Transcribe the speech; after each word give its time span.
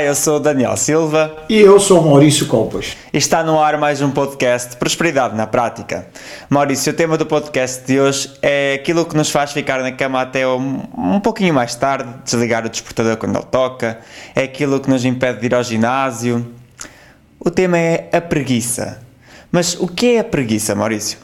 Olá, 0.00 0.06
eu 0.06 0.14
sou 0.14 0.36
o 0.36 0.40
Daniel 0.40 0.78
Silva. 0.78 1.30
E 1.46 1.58
eu 1.58 1.78
sou 1.78 2.00
o 2.00 2.08
Maurício 2.08 2.46
Colpas. 2.46 2.96
E 3.12 3.18
está 3.18 3.44
no 3.44 3.60
ar 3.60 3.76
mais 3.76 4.00
um 4.00 4.10
podcast 4.10 4.74
Prosperidade 4.76 5.36
na 5.36 5.46
Prática. 5.46 6.06
Maurício, 6.48 6.90
o 6.90 6.96
tema 6.96 7.18
do 7.18 7.26
podcast 7.26 7.86
de 7.86 8.00
hoje 8.00 8.32
é 8.40 8.72
aquilo 8.80 9.04
que 9.04 9.14
nos 9.14 9.28
faz 9.28 9.52
ficar 9.52 9.82
na 9.82 9.92
cama 9.92 10.22
até 10.22 10.48
um, 10.48 10.80
um 10.96 11.20
pouquinho 11.20 11.52
mais 11.52 11.74
tarde, 11.74 12.08
desligar 12.24 12.64
o 12.64 12.70
despertador 12.70 13.18
quando 13.18 13.36
ele 13.36 13.44
toca, 13.50 13.98
é 14.34 14.44
aquilo 14.44 14.80
que 14.80 14.88
nos 14.88 15.04
impede 15.04 15.40
de 15.40 15.46
ir 15.46 15.54
ao 15.54 15.62
ginásio. 15.62 16.46
O 17.38 17.50
tema 17.50 17.76
é 17.76 18.08
a 18.10 18.22
preguiça. 18.22 19.02
Mas 19.52 19.74
o 19.78 19.86
que 19.86 20.14
é 20.14 20.20
a 20.20 20.24
preguiça, 20.24 20.74
Maurício? 20.74 21.18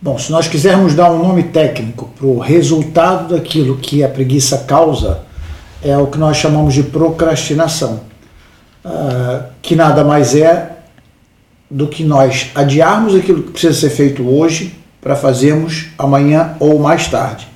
Bom, 0.00 0.16
se 0.16 0.30
nós 0.30 0.46
quisermos 0.46 0.94
dar 0.94 1.10
um 1.10 1.18
nome 1.18 1.42
técnico 1.42 2.08
para 2.16 2.26
o 2.26 2.38
resultado 2.38 3.34
daquilo 3.34 3.78
que 3.78 4.04
a 4.04 4.08
preguiça 4.08 4.58
causa, 4.58 5.26
é 5.82 5.96
o 5.96 6.06
que 6.06 6.18
nós 6.18 6.36
chamamos 6.36 6.74
de 6.74 6.82
procrastinação, 6.82 8.00
uh, 8.84 9.44
que 9.62 9.76
nada 9.76 10.04
mais 10.04 10.34
é 10.34 10.78
do 11.70 11.86
que 11.86 12.02
nós 12.02 12.50
adiarmos 12.54 13.14
aquilo 13.14 13.42
que 13.42 13.50
precisa 13.50 13.74
ser 13.74 13.90
feito 13.90 14.26
hoje 14.28 14.74
para 15.00 15.14
fazermos 15.14 15.88
amanhã 15.98 16.56
ou 16.58 16.78
mais 16.78 17.06
tarde. 17.08 17.46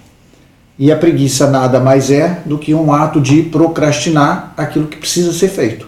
E 0.79 0.91
a 0.91 0.97
preguiça 0.97 1.51
nada 1.51 1.79
mais 1.81 2.11
é 2.11 2.41
do 2.45 2.59
que 2.59 2.75
um 2.75 2.93
ato 2.93 3.21
de 3.21 3.43
procrastinar 3.43 4.53
aquilo 4.57 4.87
que 4.87 4.97
precisa 4.97 5.33
ser 5.33 5.49
feito. 5.49 5.87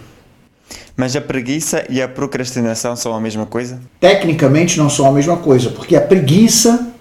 Mas 0.97 1.17
a 1.17 1.21
preguiça 1.21 1.85
e 1.89 2.01
a 2.01 2.09
procrastinação 2.09 2.95
são 2.95 3.15
a 3.15 3.21
mesma 3.21 3.47
coisa? 3.47 3.81
Tecnicamente 3.99 4.79
não 4.79 4.89
são 4.89 5.07
a 5.07 5.13
mesma 5.13 5.37
coisa, 5.37 5.71
porque 5.71 5.97
a 5.97 6.01
preguiça, 6.01 6.93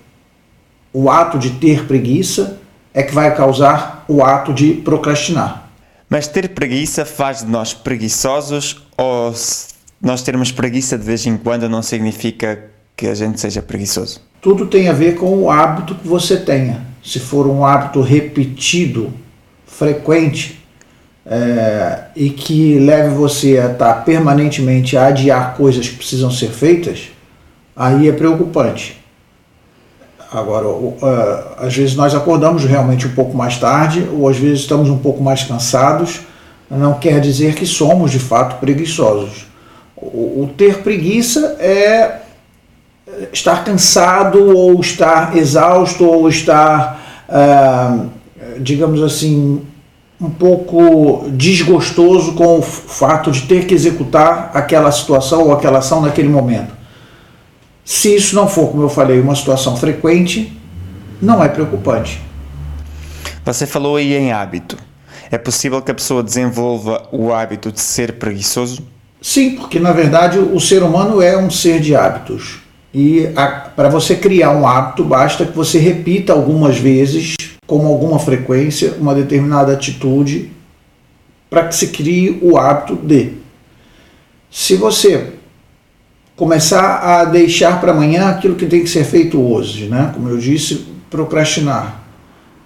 o 0.91 1.09
ato 1.09 1.37
de 1.37 1.51
ter 1.51 1.85
preguiça, 1.85 2.59
é 2.93 3.03
que 3.03 3.13
vai 3.13 3.35
causar 3.35 4.05
o 4.07 4.23
ato 4.23 4.53
de 4.53 4.73
procrastinar. 4.73 5.69
Mas 6.09 6.27
ter 6.27 6.49
preguiça 6.49 7.05
faz 7.05 7.39
de 7.39 7.47
nós 7.47 7.73
preguiçosos 7.73 8.85
ou 8.97 9.33
nós 10.01 10.21
termos 10.21 10.51
preguiça 10.51 10.97
de 10.97 11.03
vez 11.03 11.25
em 11.25 11.37
quando 11.37 11.67
não 11.67 11.81
significa 11.81 12.65
que 12.95 13.07
a 13.07 13.15
gente 13.15 13.39
seja 13.39 13.61
preguiçoso? 13.61 14.21
Tudo 14.41 14.67
tem 14.67 14.89
a 14.89 14.93
ver 14.93 15.15
com 15.15 15.43
o 15.43 15.49
hábito 15.49 15.95
que 15.95 16.07
você 16.07 16.37
tenha. 16.37 16.85
Se 17.03 17.19
for 17.19 17.47
um 17.47 17.65
hábito 17.65 18.01
repetido, 18.01 19.11
frequente, 19.65 20.63
é, 21.25 22.05
e 22.15 22.29
que 22.29 22.77
leve 22.79 23.15
você 23.15 23.57
a 23.57 23.71
estar 23.71 23.93
permanentemente 24.03 24.97
a 24.97 25.07
adiar 25.07 25.55
coisas 25.55 25.87
que 25.87 25.95
precisam 25.95 26.29
ser 26.29 26.49
feitas, 26.49 27.11
aí 27.75 28.07
é 28.07 28.11
preocupante. 28.11 29.02
Agora, 30.33 30.67
uh, 30.67 30.97
às 31.59 31.75
vezes 31.75 31.95
nós 31.95 32.15
acordamos 32.15 32.65
realmente 32.65 33.05
um 33.05 33.13
pouco 33.13 33.37
mais 33.37 33.57
tarde, 33.57 34.09
ou 34.11 34.27
às 34.27 34.35
vezes 34.35 34.61
estamos 34.61 34.89
um 34.89 34.97
pouco 34.97 35.21
mais 35.21 35.43
cansados, 35.43 36.21
não 36.71 36.95
quer 36.95 37.21
dizer 37.21 37.53
que 37.53 37.67
somos 37.67 38.09
de 38.09 38.17
fato 38.17 38.59
preguiçosos. 38.59 39.45
O, 39.95 40.49
ter 40.57 40.79
preguiça 40.79 41.55
é 41.59 42.21
estar 43.31 43.63
cansado, 43.63 44.57
ou 44.57 44.79
estar 44.81 45.37
exausto, 45.37 46.03
ou 46.03 46.27
estar, 46.27 46.99
uh, 47.29 48.09
digamos 48.59 49.03
assim, 49.03 49.61
um 50.19 50.31
pouco 50.31 51.25
desgostoso 51.29 52.33
com 52.33 52.57
o 52.57 52.61
fato 52.63 53.29
de 53.29 53.43
ter 53.43 53.65
que 53.65 53.73
executar 53.75 54.49
aquela 54.55 54.91
situação 54.91 55.43
ou 55.43 55.53
aquela 55.53 55.77
ação 55.77 56.01
naquele 56.01 56.29
momento. 56.29 56.82
Se 57.85 58.15
isso 58.15 58.35
não 58.35 58.47
for, 58.47 58.69
como 58.71 58.83
eu 58.83 58.89
falei, 58.89 59.19
uma 59.19 59.35
situação 59.35 59.75
frequente, 59.75 60.57
não 61.21 61.43
é 61.43 61.49
preocupante. 61.49 62.21
Você 63.45 63.65
falou 63.65 63.97
aí 63.97 64.13
em 64.13 64.31
hábito. 64.31 64.77
É 65.29 65.37
possível 65.37 65.81
que 65.81 65.91
a 65.91 65.95
pessoa 65.95 66.23
desenvolva 66.23 67.07
o 67.11 67.33
hábito 67.33 67.71
de 67.71 67.81
ser 67.81 68.13
preguiçoso? 68.13 68.85
Sim, 69.21 69.55
porque 69.55 69.79
na 69.79 69.91
verdade 69.91 70.37
o 70.37 70.59
ser 70.59 70.83
humano 70.83 71.21
é 71.21 71.37
um 71.37 71.49
ser 71.49 71.79
de 71.79 71.95
hábitos. 71.95 72.59
E 72.93 73.27
para 73.75 73.89
você 73.89 74.15
criar 74.15 74.51
um 74.51 74.67
hábito, 74.67 75.03
basta 75.03 75.45
que 75.45 75.55
você 75.55 75.79
repita 75.79 76.31
algumas 76.31 76.77
vezes, 76.77 77.35
com 77.65 77.85
alguma 77.87 78.19
frequência, 78.19 78.93
uma 78.99 79.15
determinada 79.15 79.73
atitude, 79.73 80.51
para 81.49 81.67
que 81.67 81.75
se 81.75 81.87
crie 81.87 82.37
o 82.41 82.57
hábito 82.57 82.95
de. 82.95 83.33
Se 84.51 84.75
você 84.75 85.32
começar 86.35 86.97
a 86.97 87.25
deixar 87.25 87.79
para 87.79 87.91
amanhã 87.91 88.29
aquilo 88.29 88.55
que 88.55 88.65
tem 88.65 88.81
que 88.81 88.89
ser 88.89 89.03
feito 89.03 89.39
hoje, 89.39 89.87
né? 89.87 90.11
Como 90.13 90.29
eu 90.29 90.37
disse, 90.37 90.85
procrastinar. 91.09 92.01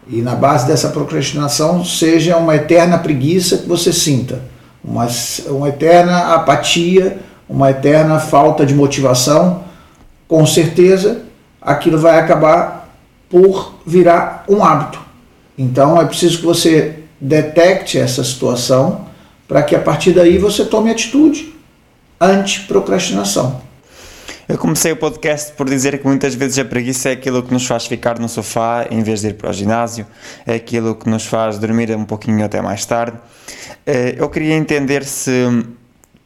E 0.08 0.22
na 0.22 0.36
base 0.36 0.66
dessa 0.66 0.90
procrastinação 0.90 1.84
seja 1.84 2.38
uma 2.38 2.56
eterna 2.56 2.98
preguiça 2.98 3.58
que 3.58 3.68
você 3.68 3.92
sinta, 3.92 4.42
uma, 4.84 5.08
uma 5.48 5.68
eterna 5.68 6.34
apatia, 6.34 7.20
uma 7.48 7.72
eterna 7.72 8.20
falta 8.20 8.66
de 8.66 8.74
motivação, 8.74 9.64
com 10.28 10.46
certeza 10.46 11.22
aquilo 11.62 11.98
vai 11.98 12.18
acabar 12.20 12.90
por 13.30 13.76
virar 13.86 14.46
um 14.48 14.64
hábito. 14.64 15.00
Então 15.58 16.00
é 16.00 16.06
preciso 16.06 16.40
que 16.40 16.46
você 16.46 17.00
detecte 17.20 17.98
essa 17.98 18.24
situação 18.24 19.08
para 19.46 19.62
que 19.62 19.76
a 19.76 19.80
partir 19.80 20.14
daí 20.14 20.38
você 20.38 20.64
tome 20.64 20.90
atitude 20.90 21.57
anti-procrastinação. 22.20 23.62
Eu 24.50 24.58
comecei 24.58 24.94
o 24.94 24.98
podcast 24.98 25.52
por 25.54 25.70
dizer 25.70 26.00
que 26.00 26.08
muitas 26.08 26.34
vezes 26.34 26.58
a 26.58 26.64
preguiça 26.64 27.10
é 27.10 27.12
aquilo 27.12 27.44
que 27.44 27.54
nos 27.54 27.66
faz 27.66 27.86
ficar 27.86 28.18
no 28.18 28.30
sofá 28.30 28.88
em 28.90 29.04
vez 29.04 29.22
de 29.22 29.28
ir 29.28 29.34
para 29.34 29.50
o 29.50 29.54
ginásio, 29.54 30.08
é 30.46 30.56
aquilo 30.56 30.96
que 30.96 31.10
nos 31.10 31.26
faz 31.26 31.60
dormir 31.60 31.94
um 31.96 32.06
pouquinho 32.06 32.46
até 32.46 32.62
mais 32.62 32.86
tarde. 32.86 33.18
Eh, 33.86 34.16
eu 34.18 34.30
queria 34.30 34.56
entender 34.56 35.04
se 35.04 35.66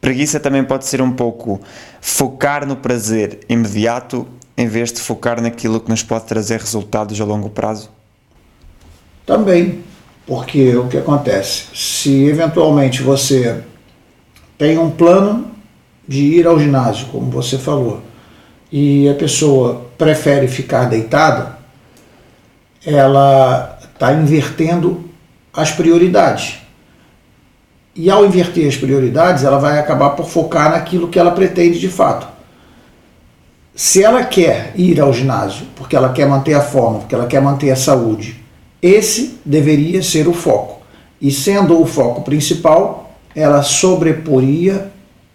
preguiça 0.00 0.38
também 0.38 0.62
pode 0.62 0.86
ser 0.86 1.02
um 1.02 1.12
pouco 1.12 1.60
focar 2.00 2.66
no 2.66 2.76
prazer 2.76 3.40
imediato 3.48 4.26
em 4.56 4.68
vez 4.68 4.92
de 4.92 5.00
focar 5.00 5.40
naquilo 5.42 5.80
que 5.80 5.90
nos 5.90 6.02
pode 6.02 6.24
trazer 6.24 6.60
resultados 6.60 7.20
a 7.20 7.24
longo 7.24 7.50
prazo. 7.50 7.90
Também, 9.26 9.82
porque 10.26 10.76
o 10.76 10.86
que 10.86 10.96
acontece? 10.96 11.64
Se 11.74 12.24
eventualmente 12.26 13.02
você 13.02 13.62
tem 14.56 14.78
um 14.78 14.90
plano 14.90 15.51
de 16.12 16.20
ir 16.20 16.46
ao 16.46 16.60
ginásio, 16.60 17.06
como 17.06 17.30
você 17.30 17.56
falou, 17.56 18.02
e 18.70 19.08
a 19.08 19.14
pessoa 19.14 19.86
prefere 19.96 20.46
ficar 20.46 20.84
deitada, 20.84 21.56
ela 22.84 23.78
está 23.82 24.12
invertendo 24.12 25.08
as 25.54 25.70
prioridades. 25.70 26.58
E 27.94 28.10
ao 28.10 28.26
inverter 28.26 28.68
as 28.68 28.76
prioridades, 28.76 29.42
ela 29.42 29.58
vai 29.58 29.78
acabar 29.78 30.10
por 30.10 30.28
focar 30.28 30.72
naquilo 30.72 31.08
que 31.08 31.18
ela 31.18 31.30
pretende 31.30 31.78
de 31.78 31.88
fato. 31.88 32.28
Se 33.74 34.04
ela 34.04 34.22
quer 34.22 34.72
ir 34.74 35.00
ao 35.00 35.14
ginásio 35.14 35.64
porque 35.74 35.96
ela 35.96 36.12
quer 36.12 36.26
manter 36.26 36.52
a 36.52 36.60
forma, 36.60 36.98
porque 36.98 37.14
ela 37.14 37.26
quer 37.26 37.40
manter 37.40 37.70
a 37.70 37.76
saúde, 37.76 38.36
esse 38.82 39.38
deveria 39.46 40.02
ser 40.02 40.28
o 40.28 40.34
foco. 40.34 40.82
E 41.18 41.30
sendo 41.30 41.80
o 41.80 41.86
foco 41.86 42.20
principal, 42.20 43.14
ela 43.34 43.62
sobreporia 43.62 44.91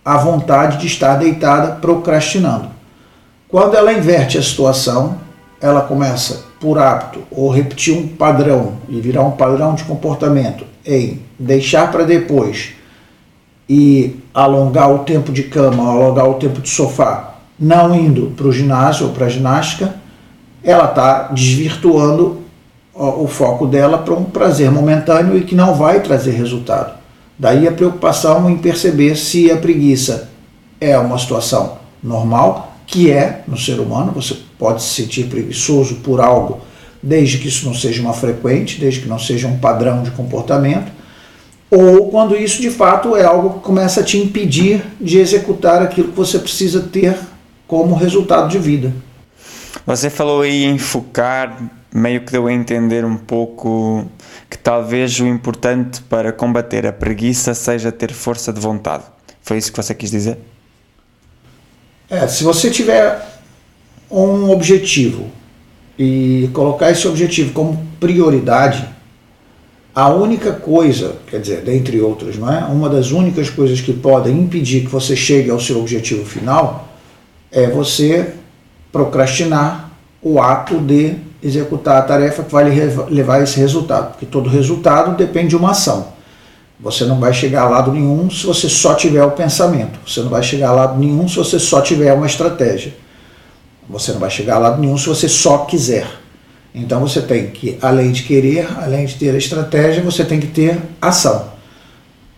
a 0.08 0.16
vontade 0.16 0.78
de 0.78 0.88
estar 0.88 1.16
deitada 1.16 1.74
procrastinando. 1.82 2.70
Quando 3.50 3.76
ela 3.76 3.92
inverte 3.92 4.38
a 4.38 4.42
situação, 4.42 5.18
ela 5.60 5.82
começa 5.82 6.46
por 6.62 6.80
hábito 6.80 7.24
ou 7.30 7.52
repetir 7.52 7.94
um 7.94 8.08
padrão 8.08 8.76
e 8.88 9.02
virar 9.02 9.24
um 9.24 9.32
padrão 9.32 9.76
de 9.76 9.84
comportamento 9.84 10.64
em 10.86 11.20
deixar 11.38 11.92
para 11.92 12.06
depois 12.06 12.70
e 13.68 14.16
alongar 14.34 14.90
o 14.94 15.00
tempo 15.00 15.30
de 15.34 15.44
cama, 15.44 15.92
alongar 15.92 16.30
o 16.30 16.36
tempo 16.36 16.62
de 16.62 16.70
sofá, 16.70 17.36
não 17.60 17.94
indo 17.94 18.28
para 18.28 18.48
o 18.48 18.52
ginásio 18.54 19.08
ou 19.08 19.12
para 19.12 19.26
a 19.26 19.30
ginástica, 19.30 19.94
ela 20.64 20.86
está 20.86 21.24
desvirtuando 21.34 22.44
o 22.96 23.28
foco 23.28 23.68
dela 23.68 23.98
para 23.98 24.14
um 24.14 24.24
prazer 24.24 24.72
momentâneo 24.72 25.38
e 25.38 25.44
que 25.44 25.54
não 25.54 25.76
vai 25.76 26.00
trazer 26.00 26.32
resultado. 26.32 26.97
Daí 27.40 27.68
a 27.68 27.72
preocupação 27.72 28.50
em 28.50 28.58
perceber 28.58 29.16
se 29.16 29.52
a 29.52 29.58
preguiça 29.58 30.30
é 30.82 30.98
uma 30.98 31.18
situação 31.18 31.78
normal, 32.02 32.76
que 32.88 33.12
é 33.12 33.44
no 33.48 33.58
ser 33.58 33.80
humano, 33.80 34.12
você 34.12 34.36
pode 34.58 34.82
se 34.82 35.04
sentir 35.04 35.26
preguiçoso 35.26 35.96
por 35.98 36.20
algo, 36.20 36.62
desde 37.02 37.38
que 37.38 37.48
isso 37.48 37.66
não 37.66 37.74
seja 37.74 38.02
uma 38.02 38.14
frequente, 38.14 38.80
desde 38.80 39.02
que 39.02 39.08
não 39.08 39.20
seja 39.20 39.48
um 39.48 39.60
padrão 39.60 40.02
de 40.02 40.12
comportamento, 40.12 40.92
ou 41.70 42.10
quando 42.10 42.36
isso 42.36 42.62
de 42.62 42.70
fato 42.70 43.16
é 43.16 43.24
algo 43.24 43.56
que 43.56 43.60
começa 43.60 44.02
a 44.02 44.04
te 44.04 44.18
impedir 44.18 44.82
de 45.00 45.20
executar 45.20 45.82
aquilo 45.82 46.10
que 46.10 46.18
você 46.18 46.40
precisa 46.40 46.80
ter 46.82 47.18
como 47.68 47.94
resultado 47.94 48.50
de 48.50 48.58
vida. 48.58 48.94
Você 49.86 50.10
falou 50.10 50.42
aí 50.42 50.64
em 50.64 50.78
focar, 50.78 51.58
meio 51.94 52.22
que 52.22 52.32
deu 52.32 52.48
a 52.48 52.54
entender 52.54 53.06
um 53.06 53.18
pouco 53.18 54.06
talvez 54.68 55.18
o 55.22 55.26
importante 55.26 56.02
para 56.02 56.34
combater 56.34 56.86
a 56.86 56.92
preguiça 56.92 57.54
seja 57.54 57.90
ter 57.90 58.12
força 58.12 58.52
de 58.52 58.60
vontade. 58.60 59.06
Foi 59.42 59.58
isso 59.58 59.72
que 59.72 59.82
você 59.82 59.96
quis 59.96 60.12
dizer? 60.12 60.38
É, 62.10 62.28
se 62.28 62.44
você 62.44 62.70
tiver 62.70 63.26
um 64.12 64.50
objetivo 64.50 65.32
e 65.98 66.50
colocar 66.52 66.92
esse 66.92 67.08
objetivo 67.08 67.54
como 67.54 67.82
prioridade, 67.98 68.86
A 70.00 70.10
única 70.10 70.52
coisa, 70.52 71.16
quer 71.26 71.40
dizer, 71.40 71.62
dentre 71.62 72.00
outras, 72.00 72.38
não 72.38 72.54
é? 72.54 72.60
Uma 72.66 72.88
das 72.88 73.10
únicas 73.10 73.50
coisas 73.50 73.82
que 73.82 73.92
podem 73.92 74.38
impedir 74.38 74.82
que 74.82 74.90
você 74.90 75.16
chegue 75.16 75.50
ao 75.50 75.60
seu 75.60 75.80
objetivo 75.80 76.24
final 76.24 76.88
é 77.52 77.68
você 77.68 78.36
procrastinar 78.92 79.90
o 80.22 80.40
ato 80.40 80.78
de 80.80 81.16
executar 81.42 81.98
a 81.98 82.02
tarefa 82.02 82.44
que 82.44 82.52
vai 82.52 82.66
levar 83.10 83.42
esse 83.42 83.60
resultado, 83.60 84.12
porque 84.12 84.26
todo 84.26 84.50
resultado 84.50 85.16
depende 85.16 85.50
de 85.50 85.56
uma 85.56 85.72
ação. 85.72 86.08
Você 86.80 87.06
não 87.06 87.20
vai 87.20 87.34
chegar 87.34 87.64
a 87.64 87.70
lado 87.70 87.92
nenhum 87.92 88.30
se 88.30 88.46
você 88.46 88.70
só 88.70 88.94
tiver 88.94 89.24
o 89.24 89.32
pensamento. 89.32 90.00
Você 90.06 90.22
não 90.22 90.30
vai 90.30 90.44
chegar 90.44 90.70
a 90.70 90.74
lado 90.74 91.00
nenhum 91.00 91.28
se 91.28 91.36
você 91.36 91.58
só 91.58 91.82
tiver 91.82 92.14
uma 92.14 92.28
estratégia. 92.28 92.94
Você 93.90 94.12
não 94.12 94.20
vai 94.20 94.30
chegar 94.30 94.56
a 94.56 94.60
lado 94.60 94.80
nenhum 94.80 94.98
se 94.98 95.08
você 95.08 95.28
só 95.28 95.60
quiser. 95.60 96.08
Então 96.76 97.00
você 97.00 97.22
tem 97.22 97.48
que, 97.48 97.80
além 97.82 98.12
de 98.12 98.24
querer, 98.24 98.68
além 98.78 99.06
de 99.08 99.16
ter 99.16 99.34
a 99.34 99.38
estratégia, 99.38 100.04
você 100.04 100.24
tem 100.24 100.40
que 100.40 100.48
ter 100.48 100.80
ação. 101.02 101.48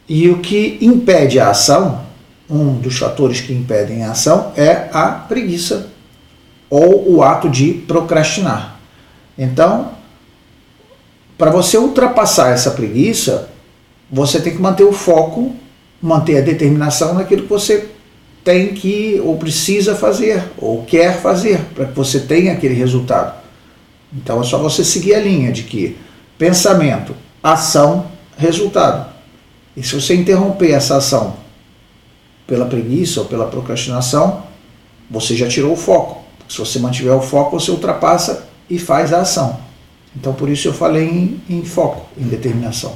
E 0.07 0.30
o 0.30 0.40
que 0.40 0.78
impede 0.81 1.40
a 1.40 1.50
ação, 1.50 2.02
um 2.50 2.75
dos 2.75 2.98
fatores 2.98 3.42
que 3.42 3.52
impedem 3.52 4.04
a 4.04 4.12
ação, 4.12 4.54
é 4.56 4.88
a 4.94 5.07
preguiça 5.10 5.88
ou 6.69 7.13
o 7.13 7.24
ato 7.24 7.50
de 7.50 7.74
procrastinar. 7.74 8.79
Então, 9.39 9.94
para 11.38 11.50
você 11.50 11.77
ultrapassar 11.77 12.50
essa 12.50 12.71
preguiça, 12.71 13.50
você 14.12 14.41
tem 14.41 14.53
que 14.53 14.62
manter 14.62 14.83
o 14.83 14.91
foco, 14.91 15.56
manter 16.01 16.39
a 16.39 16.41
determinação 16.41 17.13
naquilo 17.13 17.44
que 17.44 17.50
você 17.50 17.89
tem 18.44 18.74
que 18.74 19.21
ou 19.24 19.38
precisa 19.38 19.95
fazer 19.95 20.44
ou 20.57 20.83
quer 20.83 21.21
fazer 21.21 21.62
para 21.74 21.86
que 21.86 21.94
você 21.94 22.19
tenha 22.19 22.51
aquele 22.51 22.74
resultado. 22.74 23.39
Então 24.13 24.41
é 24.41 24.44
só 24.44 24.57
você 24.57 24.83
seguir 24.83 25.15
a 25.15 25.21
linha 25.21 25.53
de 25.53 25.63
que 25.63 25.97
pensamento, 26.38 27.15
ação, 27.42 28.07
resultado. 28.38 29.09
E 29.77 29.81
se 29.83 29.95
você 29.95 30.15
interromper 30.15 30.71
essa 30.71 30.97
ação 30.97 31.38
pela 32.45 32.65
preguiça 32.65 33.21
ou 33.21 33.25
pela 33.25 33.45
procrastinação, 33.45 34.44
você 35.09 35.33
já 35.33 35.47
tirou 35.47 35.71
o 35.71 35.77
foco. 35.77 36.24
Se 36.50 36.57
você 36.57 36.80
mantiver 36.80 37.13
o 37.13 37.21
foco, 37.21 37.57
você 37.57 37.71
ultrapassa 37.71 38.49
e 38.69 38.77
faz 38.77 39.13
a 39.13 39.21
ação. 39.21 39.60
Então 40.16 40.33
por 40.33 40.50
isso 40.50 40.68
eu 40.68 40.74
falei 40.74 41.07
em, 41.07 41.42
em 41.50 41.66
foco, 41.66 42.07
em 42.18 42.27
determinação. 42.27 42.94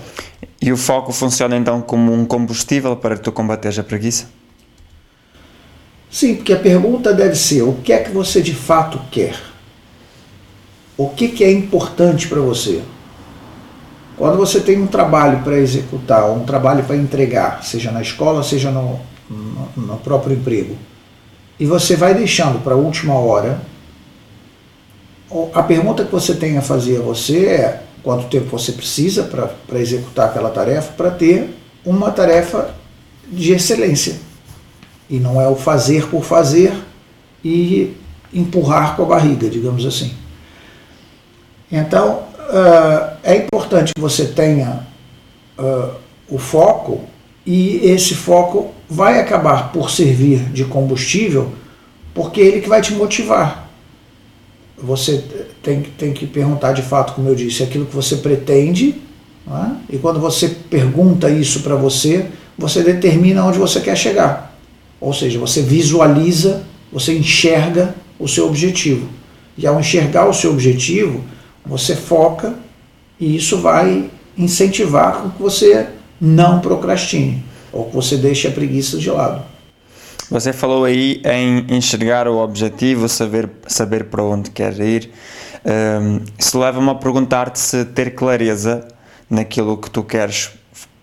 E 0.62 0.72
o 0.72 0.78
foco 0.78 1.12
funciona 1.12 1.58
então 1.58 1.82
como 1.82 2.14
um 2.14 2.26
combustível 2.26 2.96
para 2.96 3.18
tu 3.18 3.32
combateres 3.32 3.78
a 3.80 3.84
preguiça? 3.84 4.28
Sim, 6.10 6.36
porque 6.36 6.54
a 6.54 6.60
pergunta 6.60 7.14
deve 7.14 7.36
ser: 7.36 7.64
o 7.64 7.74
que 7.84 7.92
é 7.92 7.98
que 7.98 8.12
você 8.12 8.42
de 8.42 8.54
fato 8.54 9.00
quer? 9.12 9.36
O 10.96 11.10
que, 11.10 11.28
que 11.28 11.44
é 11.44 11.52
importante 11.52 12.28
para 12.28 12.40
você? 12.40 12.82
Quando 14.16 14.38
você 14.38 14.60
tem 14.60 14.80
um 14.80 14.86
trabalho 14.86 15.40
para 15.44 15.58
executar, 15.58 16.30
um 16.30 16.46
trabalho 16.46 16.84
para 16.84 16.96
entregar, 16.96 17.64
seja 17.64 17.92
na 17.92 18.02
escola, 18.02 18.44
seja 18.44 18.70
no, 18.70 19.00
no, 19.28 19.70
no 19.76 19.98
próprio 19.98 20.36
emprego, 20.36 20.78
e 21.60 21.66
você 21.66 21.96
vai 21.96 22.14
deixando 22.14 22.64
para 22.64 22.76
a 22.76 22.78
última 22.78 23.16
hora, 23.16 23.60
a 25.54 25.64
pergunta 25.64 26.06
que 26.06 26.12
você 26.12 26.36
tem 26.36 26.58
a 26.58 26.62
fazer 26.62 26.98
a 26.98 27.02
você 27.02 27.46
é 27.46 27.84
quanto 28.04 28.28
tempo 28.28 28.48
você 28.48 28.72
precisa 28.74 29.24
para 29.24 29.80
executar 29.80 30.30
aquela 30.30 30.50
tarefa, 30.50 30.92
para 30.94 31.10
ter 31.10 31.50
uma 31.86 32.12
tarefa 32.12 32.76
de 33.32 33.54
excelência. 33.54 34.18
E 35.10 35.20
não 35.20 35.42
é 35.42 35.48
o 35.48 35.56
fazer 35.56 36.08
por 36.08 36.24
fazer 36.24 36.74
e 37.44 37.96
empurrar 38.34 38.96
com 38.96 39.04
a 39.04 39.06
barriga, 39.06 39.50
digamos 39.50 39.86
assim. 39.86 40.14
Então, 41.72 42.24
uh, 42.40 43.18
é 43.24 43.36
importante 43.36 43.94
que 43.96 44.02
você 44.02 44.26
tenha 44.26 44.86
uh, 45.58 45.96
o 46.30 46.38
foco 46.38 47.02
e 47.46 47.78
esse 47.84 48.16
foco 48.16 48.72
vai 48.90 49.20
acabar 49.20 49.72
por 49.72 49.90
servir 49.90 50.40
de 50.52 50.66
combustível, 50.66 51.52
porque 52.14 52.42
é 52.42 52.46
ele 52.46 52.62
que 52.62 52.70
vai 52.70 52.82
te 52.82 52.94
motivar. 52.94 53.63
Você 54.84 55.24
tem, 55.62 55.82
tem 55.98 56.14
que 56.14 56.28
perguntar 56.28 56.74
de 56.74 56.82
fato, 56.82 57.14
como 57.14 57.30
eu 57.30 57.36
disse, 57.36 57.64
aquilo 57.64 57.86
que 57.86 57.96
você 57.96 58.18
pretende, 58.18 59.02
é? 59.48 59.96
e 59.96 59.98
quando 59.98 60.20
você 60.20 60.50
pergunta 60.70 61.30
isso 61.30 61.62
para 61.62 61.76
você, 61.76 62.26
você 62.58 62.84
determina 62.84 63.46
onde 63.46 63.58
você 63.58 63.80
quer 63.80 63.96
chegar. 63.96 64.58
Ou 65.00 65.14
seja, 65.14 65.40
você 65.40 65.62
visualiza, 65.62 66.64
você 66.92 67.18
enxerga 67.18 67.96
o 68.20 68.28
seu 68.28 68.46
objetivo. 68.48 69.08
E 69.58 69.66
ao 69.66 69.80
enxergar 69.80 70.28
o 70.28 70.34
seu 70.34 70.52
objetivo, 70.52 71.24
você 71.66 71.96
foca 71.96 72.54
e 73.20 73.36
isso 73.36 73.58
vai 73.58 74.10
incentivar 74.38 75.32
que 75.36 75.42
você 75.42 75.88
não 76.20 76.60
procrastine 76.60 77.44
ou 77.72 77.86
que 77.86 77.96
você 77.96 78.18
deixe 78.18 78.48
a 78.48 78.52
preguiça 78.52 78.98
de 78.98 79.10
lado. 79.10 79.44
Você 80.34 80.52
falou 80.52 80.84
aí 80.84 81.22
em 81.26 81.78
enxergar 81.78 82.28
o 82.28 82.38
objetivo, 82.40 83.08
saber, 83.08 83.48
saber 83.68 84.06
para 84.06 84.24
onde 84.24 84.50
quer 84.50 84.74
ir. 84.80 85.12
Um, 85.64 86.22
isso 86.36 86.58
leva-me 86.58 86.90
a 86.90 86.96
perguntar-te 86.96 87.60
se 87.60 87.86
ter 87.86 88.16
clareza 88.16 88.88
naquilo 89.30 89.78
que 89.78 89.92
tu 89.92 90.04
queres 90.04 90.50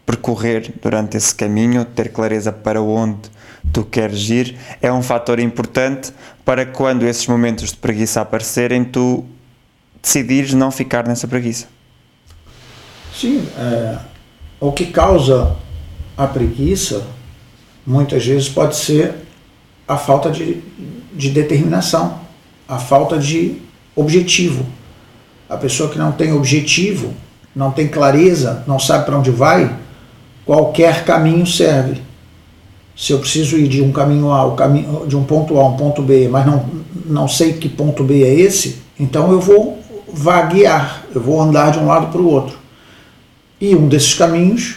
percorrer 0.05 0.75
durante 0.83 1.17
esse 1.17 1.33
caminho, 1.33 1.85
ter 1.85 2.11
clareza 2.11 2.51
para 2.51 2.83
onde 2.83 3.31
tu 3.73 3.85
queres 3.85 4.29
ir, 4.29 4.59
é 4.83 4.93
um 4.93 5.01
fator 5.01 5.39
importante 5.39 6.13
para 6.45 6.67
quando 6.67 7.07
esses 7.07 7.29
momentos 7.29 7.71
de 7.71 7.77
preguiça 7.77 8.21
aparecerem, 8.21 8.83
tu 8.83 9.25
decidires 10.03 10.55
não 10.55 10.73
ficar 10.73 11.07
nessa 11.07 11.29
preguiça. 11.29 11.69
Sim, 13.15 13.47
é, 13.57 13.97
o 14.59 14.73
que 14.73 14.87
causa 14.87 15.57
a 16.17 16.27
preguiça 16.27 17.07
muitas 17.87 18.25
vezes 18.25 18.49
pode 18.49 18.77
ser 18.77 19.15
a 19.87 19.97
falta 19.97 20.31
de, 20.31 20.63
de 21.13 21.31
determinação, 21.31 22.21
a 22.69 22.79
falta 22.79 23.19
de 23.19 23.57
objetivo. 23.95 24.65
A 25.49 25.57
pessoa 25.57 25.91
que 25.91 25.99
não 25.99 26.13
tem 26.13 26.33
objetivo, 26.33 27.13
não 27.55 27.73
tem 27.73 27.89
clareza, 27.89 28.63
não 28.67 28.79
sabe 28.79 29.05
para 29.05 29.19
onde 29.19 29.31
vai, 29.31 29.77
qualquer 30.47 31.05
caminho 31.05 31.47
serve. 31.47 32.01
Se 32.97 33.13
eu 33.13 33.19
preciso 33.19 33.57
ir 33.57 33.67
de 33.67 33.83
um 33.83 33.91
caminho 33.91 34.33
A, 34.33 34.55
caminho, 34.55 35.07
de 35.07 35.17
um 35.17 35.25
ponto 35.25 35.59
A 35.59 35.63
a 35.63 35.69
um 35.69 35.77
ponto 35.77 36.03
B, 36.03 36.29
mas 36.29 36.47
não, 36.47 36.67
não 37.07 37.27
sei 37.27 37.55
que 37.55 37.69
ponto 37.69 38.05
B 38.05 38.23
é 38.23 38.33
esse, 38.33 38.83
então 38.99 39.33
eu 39.33 39.41
vou 39.41 39.81
vaguear, 40.13 41.05
eu 41.15 41.21
vou 41.21 41.41
andar 41.41 41.73
de 41.73 41.79
um 41.79 41.87
lado 41.87 42.09
para 42.13 42.21
o 42.21 42.29
outro. 42.29 42.59
E 43.61 43.75
um 43.75 43.89
desses 43.89 44.15
caminhos 44.15 44.77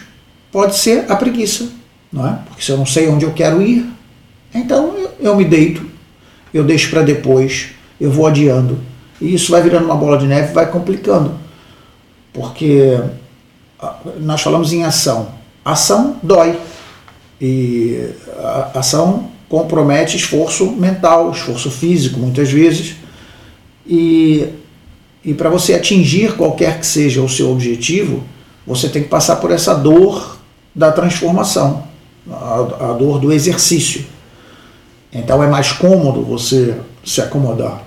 pode 0.51 0.75
ser 0.75 1.05
a 1.09 1.15
preguiça, 1.15 1.69
não 2.13 2.27
é? 2.27 2.39
Porque 2.45 2.63
se 2.63 2.71
eu 2.71 2.77
não 2.77 2.85
sei 2.85 3.09
onde 3.09 3.25
eu 3.25 3.33
quero 3.33 3.61
ir, 3.61 3.89
então 4.53 4.95
eu, 5.19 5.35
me 5.35 5.43
deito, 5.43 5.83
eu 6.53 6.63
deixo 6.63 6.89
para 6.89 7.01
depois, 7.01 7.71
eu 7.99 8.11
vou 8.11 8.27
adiando. 8.27 8.79
E 9.19 9.33
isso 9.33 9.51
vai 9.51 9.61
virando 9.61 9.85
uma 9.85 9.95
bola 9.95 10.17
de 10.17 10.27
neve, 10.27 10.53
vai 10.53 10.69
complicando. 10.69 11.33
Porque 12.31 12.99
nós 14.19 14.41
falamos 14.41 14.71
em 14.71 14.83
ação. 14.83 15.29
Ação 15.65 16.17
dói. 16.21 16.57
E 17.41 18.09
a 18.37 18.79
ação 18.79 19.29
compromete 19.49 20.15
esforço 20.15 20.71
mental, 20.71 21.31
esforço 21.31 21.71
físico, 21.71 22.19
muitas 22.19 22.51
vezes. 22.51 22.95
E 23.85 24.47
e 25.25 25.33
para 25.33 25.49
você 25.49 25.73
atingir 25.73 26.35
qualquer 26.35 26.79
que 26.79 26.85
seja 26.85 27.21
o 27.21 27.29
seu 27.29 27.49
objetivo, 27.49 28.23
você 28.67 28.89
tem 28.89 29.03
que 29.03 29.09
passar 29.09 29.37
por 29.37 29.51
essa 29.51 29.73
dor 29.73 30.37
da 30.75 30.91
transformação, 30.91 31.83
a, 32.29 32.89
a 32.89 32.93
dor 32.93 33.19
do 33.19 33.31
exercício. 33.31 34.05
Então 35.11 35.43
é 35.43 35.47
mais 35.47 35.71
cômodo 35.71 36.23
você 36.23 36.75
se 37.05 37.21
acomodar. 37.21 37.83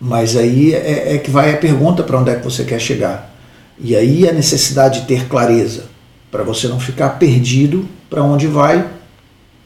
Mas 0.00 0.36
aí 0.36 0.74
é, 0.74 1.14
é 1.14 1.18
que 1.18 1.30
vai 1.30 1.54
a 1.54 1.56
pergunta 1.56 2.02
para 2.02 2.18
onde 2.18 2.30
é 2.30 2.36
que 2.36 2.44
você 2.44 2.64
quer 2.64 2.80
chegar. 2.80 3.32
E 3.78 3.94
aí 3.94 4.28
a 4.28 4.32
necessidade 4.32 5.00
de 5.00 5.06
ter 5.06 5.28
clareza, 5.28 5.84
para 6.30 6.42
você 6.42 6.66
não 6.66 6.80
ficar 6.80 7.10
perdido 7.18 7.86
para 8.08 8.22
onde 8.22 8.46
vai 8.46 8.88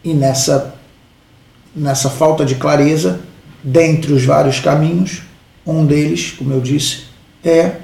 e 0.02 0.12
nessa, 0.12 0.74
nessa 1.74 2.10
falta 2.10 2.44
de 2.44 2.56
clareza, 2.56 3.20
dentre 3.62 4.12
os 4.12 4.24
vários 4.24 4.60
caminhos, 4.60 5.22
um 5.66 5.84
deles, 5.84 6.32
como 6.32 6.52
eu 6.52 6.60
disse, 6.60 7.04
é 7.44 7.76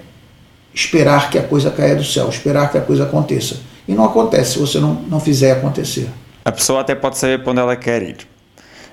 esperar 0.74 1.30
que 1.30 1.38
a 1.38 1.42
coisa 1.42 1.70
caia 1.70 1.96
do 1.96 2.04
céu, 2.04 2.28
esperar 2.28 2.70
que 2.70 2.78
a 2.78 2.80
coisa 2.80 3.04
aconteça. 3.04 3.56
E 3.92 3.94
não 3.94 4.06
acontece 4.06 4.52
se 4.52 4.58
você 4.58 4.80
não, 4.80 4.94
não 4.94 5.20
fizer 5.20 5.52
acontecer. 5.52 6.08
A 6.46 6.50
pessoa 6.50 6.80
até 6.80 6.94
pode 6.94 7.18
saber 7.18 7.42
para 7.42 7.50
onde 7.50 7.60
ela 7.60 7.76
quer 7.76 8.02
ir, 8.02 8.26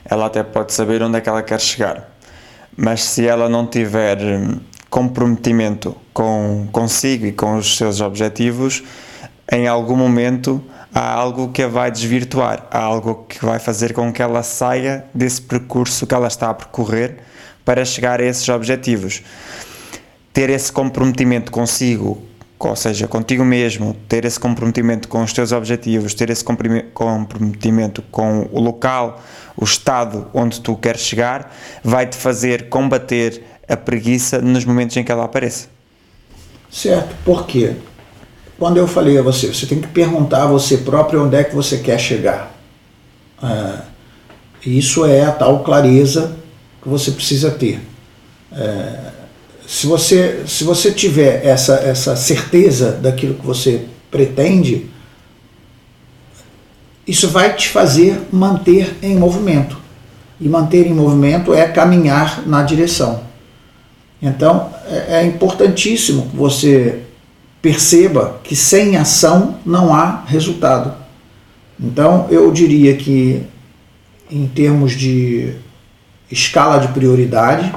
ela 0.03 0.25
até 0.25 0.43
pode 0.43 0.73
saber 0.73 1.01
onde 1.01 1.17
é 1.17 1.21
que 1.21 1.29
ela 1.29 1.41
quer 1.41 1.61
chegar, 1.61 2.13
mas 2.75 3.01
se 3.01 3.25
ela 3.25 3.47
não 3.47 3.65
tiver 3.65 4.17
hum, 4.21 4.59
comprometimento 4.89 5.95
com 6.13 6.67
consigo 6.73 7.25
e 7.25 7.31
com 7.31 7.55
os 7.55 7.77
seus 7.77 8.01
objetivos, 8.01 8.83
em 9.49 9.69
algum 9.69 9.95
momento 9.95 10.61
há 10.93 11.13
algo 11.13 11.47
que 11.47 11.63
a 11.63 11.67
vai 11.69 11.89
desvirtuar, 11.89 12.67
há 12.69 12.79
algo 12.79 13.23
que 13.29 13.43
vai 13.43 13.57
fazer 13.57 13.93
com 13.93 14.11
que 14.11 14.21
ela 14.21 14.43
saia 14.43 15.05
desse 15.13 15.41
percurso 15.41 16.05
que 16.05 16.13
ela 16.13 16.27
está 16.27 16.49
a 16.49 16.53
percorrer 16.53 17.19
para 17.63 17.85
chegar 17.85 18.19
a 18.19 18.25
esses 18.25 18.49
objetivos. 18.49 19.23
Ter 20.33 20.49
esse 20.49 20.71
comprometimento 20.71 21.51
consigo 21.53 22.28
ou 22.59 22.75
seja, 22.75 23.07
contigo 23.07 23.45
mesmo, 23.45 23.95
ter 24.07 24.25
esse 24.25 24.37
comprometimento 24.37 25.07
com 25.07 25.23
os 25.23 25.31
teus 25.31 25.53
objetivos, 25.53 26.13
ter 26.13 26.29
esse 26.29 26.43
comprometimento 26.43 28.01
com 28.11 28.49
o 28.51 28.59
local, 28.59 29.21
o 29.55 29.63
estado 29.63 30.27
onde 30.33 30.59
tu 30.59 30.75
queres 30.75 31.01
chegar, 31.01 31.55
vai 31.81 32.05
te 32.05 32.17
fazer 32.17 32.67
combater 32.67 33.41
a 33.67 33.77
preguiça 33.77 34.41
nos 34.41 34.65
momentos 34.65 34.97
em 34.97 35.03
que 35.03 35.11
ela 35.11 35.23
aparece. 35.23 35.67
Certo, 36.69 37.15
por 37.23 37.45
quê? 37.45 37.75
Quando 38.57 38.75
eu 38.75 38.87
falei 38.87 39.17
a 39.17 39.21
você, 39.21 39.47
você 39.47 39.65
tem 39.65 39.79
que 39.79 39.87
perguntar 39.87 40.43
a 40.43 40.47
você 40.47 40.79
próprio 40.79 41.25
onde 41.25 41.37
é 41.37 41.43
que 41.45 41.55
você 41.55 41.77
quer 41.77 41.97
chegar. 41.97 42.53
É, 43.41 43.79
isso 44.65 45.05
é 45.05 45.21
a 45.23 45.31
tal 45.31 45.63
clareza 45.63 46.35
que 46.81 46.89
você 46.89 47.11
precisa 47.11 47.51
ter. 47.51 47.79
É, 48.51 49.18
se, 49.69 49.85
você, 49.85 50.45
se 50.47 50.63
você 50.63 50.91
tiver 50.91 51.45
essa, 51.45 51.75
essa 51.75 52.15
certeza 52.15 52.93
daquilo 52.93 53.35
que 53.35 53.45
você 53.45 53.85
pretende, 54.09 54.89
isso 57.07 57.29
vai 57.29 57.55
te 57.55 57.69
fazer 57.69 58.19
manter 58.31 58.97
em 59.03 59.15
movimento. 59.15 59.77
E 60.41 60.49
manter 60.49 60.87
em 60.87 60.93
movimento 60.93 61.53
é 61.53 61.67
caminhar 61.67 62.47
na 62.47 62.63
direção. 62.63 63.21
Então 64.19 64.71
é, 64.87 65.19
é 65.19 65.25
importantíssimo 65.27 66.29
que 66.31 66.35
você 66.35 67.03
perceba 67.61 68.39
que 68.43 68.55
sem 68.55 68.97
ação 68.97 69.59
não 69.63 69.93
há 69.93 70.23
resultado. 70.25 70.95
Então 71.79 72.25
eu 72.31 72.51
diria 72.51 72.97
que 72.97 73.43
em 74.31 74.47
termos 74.47 74.93
de 74.93 75.53
escala 76.31 76.79
de 76.79 76.87
prioridade, 76.87 77.71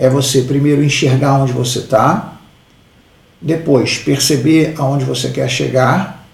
é 0.00 0.08
você 0.08 0.40
primeiro 0.40 0.82
enxergar 0.82 1.34
onde 1.34 1.52
você 1.52 1.80
está, 1.80 2.40
depois 3.38 3.98
perceber 3.98 4.72
aonde 4.78 5.04
você 5.04 5.28
quer 5.28 5.46
chegar, 5.46 6.26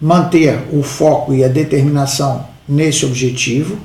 manter 0.00 0.64
o 0.72 0.82
foco 0.82 1.32
e 1.32 1.44
a 1.44 1.48
determinação 1.48 2.48
nesse 2.68 3.06
objetivo, 3.06 3.78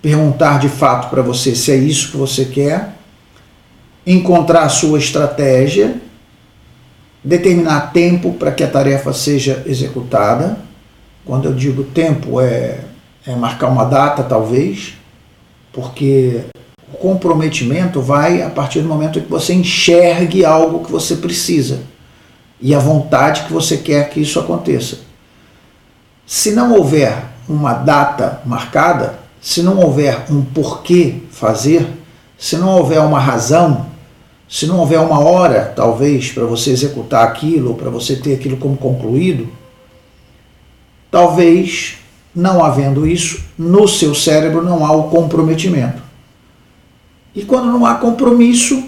perguntar 0.00 0.60
de 0.60 0.68
fato 0.68 1.10
para 1.10 1.22
você 1.22 1.56
se 1.56 1.72
é 1.72 1.76
isso 1.76 2.12
que 2.12 2.16
você 2.16 2.44
quer, 2.44 2.94
encontrar 4.06 4.62
a 4.62 4.68
sua 4.68 5.00
estratégia, 5.00 5.96
determinar 7.22 7.92
tempo 7.92 8.34
para 8.34 8.52
que 8.52 8.62
a 8.62 8.70
tarefa 8.70 9.12
seja 9.12 9.60
executada. 9.66 10.56
Quando 11.24 11.46
eu 11.46 11.52
digo 11.52 11.82
tempo, 11.82 12.40
é, 12.40 12.78
é 13.26 13.34
marcar 13.34 13.66
uma 13.66 13.84
data, 13.84 14.22
talvez, 14.22 14.94
porque 15.72 16.44
o 16.94 16.96
comprometimento 16.96 18.00
vai 18.00 18.40
a 18.40 18.48
partir 18.48 18.80
do 18.80 18.88
momento 18.88 19.20
que 19.20 19.28
você 19.28 19.52
enxergue 19.52 20.44
algo 20.44 20.84
que 20.84 20.92
você 20.92 21.16
precisa 21.16 21.80
e 22.60 22.72
a 22.72 22.78
vontade 22.78 23.42
que 23.42 23.52
você 23.52 23.76
quer 23.76 24.08
que 24.10 24.20
isso 24.20 24.38
aconteça. 24.38 24.98
Se 26.24 26.52
não 26.52 26.72
houver 26.72 27.24
uma 27.48 27.74
data 27.74 28.40
marcada, 28.46 29.18
se 29.40 29.60
não 29.60 29.78
houver 29.78 30.24
um 30.30 30.42
porquê 30.42 31.16
fazer, 31.30 31.86
se 32.38 32.56
não 32.56 32.70
houver 32.78 33.00
uma 33.00 33.18
razão, 33.18 33.86
se 34.48 34.66
não 34.66 34.78
houver 34.78 35.00
uma 35.00 35.18
hora, 35.18 35.72
talvez, 35.74 36.30
para 36.30 36.44
você 36.44 36.70
executar 36.70 37.24
aquilo, 37.24 37.70
ou 37.70 37.74
para 37.74 37.90
você 37.90 38.14
ter 38.16 38.34
aquilo 38.34 38.56
como 38.56 38.76
concluído, 38.76 39.48
talvez, 41.10 41.96
não 42.34 42.64
havendo 42.64 43.06
isso, 43.06 43.44
no 43.58 43.88
seu 43.88 44.14
cérebro 44.14 44.62
não 44.62 44.86
há 44.86 44.92
o 44.92 45.10
comprometimento. 45.10 46.03
E 47.34 47.44
quando 47.44 47.66
não 47.66 47.84
há 47.84 47.96
compromisso, 47.96 48.84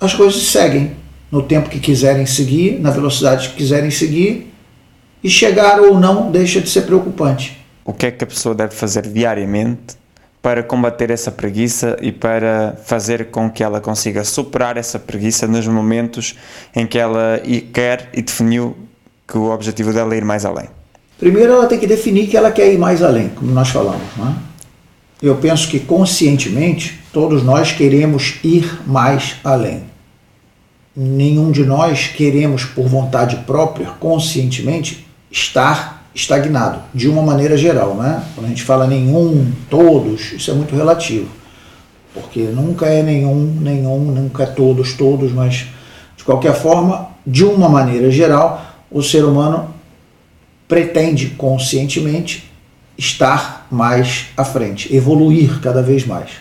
as 0.00 0.14
coisas 0.14 0.42
seguem 0.42 0.92
no 1.30 1.42
tempo 1.42 1.68
que 1.68 1.78
quiserem 1.78 2.26
seguir, 2.26 2.80
na 2.80 2.90
velocidade 2.90 3.50
que 3.50 3.56
quiserem 3.56 3.90
seguir, 3.90 4.52
e 5.22 5.28
chegar 5.28 5.80
ou 5.80 5.98
não 5.98 6.30
deixa 6.30 6.60
de 6.60 6.68
ser 6.68 6.82
preocupante. 6.82 7.58
O 7.84 7.92
que 7.92 8.06
é 8.06 8.10
que 8.10 8.24
a 8.24 8.26
pessoa 8.26 8.54
deve 8.54 8.74
fazer 8.74 9.06
diariamente 9.06 9.98
para 10.42 10.62
combater 10.62 11.10
essa 11.10 11.30
preguiça 11.30 11.96
e 12.00 12.10
para 12.10 12.76
fazer 12.84 13.26
com 13.26 13.50
que 13.50 13.62
ela 13.62 13.80
consiga 13.80 14.24
superar 14.24 14.76
essa 14.76 14.98
preguiça 14.98 15.46
nos 15.46 15.66
momentos 15.66 16.34
em 16.74 16.86
que 16.86 16.98
ela 16.98 17.40
quer 17.72 18.08
e 18.14 18.22
definiu 18.22 18.76
que 19.28 19.36
o 19.36 19.50
objetivo 19.50 19.92
dela 19.92 20.14
é 20.14 20.18
ir 20.18 20.24
mais 20.24 20.44
além? 20.44 20.68
Primeiro, 21.18 21.52
ela 21.52 21.66
tem 21.66 21.78
que 21.78 21.86
definir 21.86 22.26
que 22.28 22.36
ela 22.36 22.50
quer 22.50 22.72
ir 22.72 22.78
mais 22.78 23.02
além, 23.02 23.28
como 23.28 23.52
nós 23.52 23.68
falamos. 23.68 24.02
Né? 24.16 24.34
Eu 25.22 25.36
penso 25.36 25.68
que 25.68 25.78
conscientemente 25.78 26.98
todos 27.12 27.42
nós 27.42 27.72
queremos 27.72 28.36
ir 28.42 28.80
mais 28.86 29.36
além. 29.44 29.82
Nenhum 30.96 31.50
de 31.50 31.64
nós 31.64 32.06
queremos, 32.08 32.64
por 32.64 32.88
vontade 32.88 33.36
própria, 33.46 33.88
conscientemente, 34.00 35.06
estar 35.30 36.08
estagnado, 36.14 36.80
de 36.94 37.06
uma 37.06 37.22
maneira 37.22 37.56
geral. 37.56 37.94
Né? 37.94 38.24
Quando 38.34 38.46
a 38.46 38.48
gente 38.48 38.62
fala 38.62 38.86
nenhum, 38.86 39.52
todos, 39.68 40.32
isso 40.32 40.50
é 40.50 40.54
muito 40.54 40.74
relativo. 40.74 41.28
Porque 42.14 42.40
nunca 42.40 42.86
é 42.86 43.02
nenhum, 43.02 43.58
nenhum, 43.60 44.00
nunca 44.00 44.44
é 44.44 44.46
todos, 44.46 44.94
todos, 44.94 45.32
mas 45.32 45.66
de 46.16 46.24
qualquer 46.24 46.54
forma, 46.54 47.10
de 47.26 47.44
uma 47.44 47.68
maneira 47.68 48.10
geral, 48.10 48.66
o 48.90 49.02
ser 49.02 49.24
humano 49.24 49.72
pretende 50.66 51.28
conscientemente 51.30 52.49
estar 53.00 53.66
mais 53.70 54.26
à 54.36 54.44
frente, 54.44 54.94
evoluir 54.94 55.58
cada 55.60 55.82
vez 55.82 56.06
mais. 56.06 56.32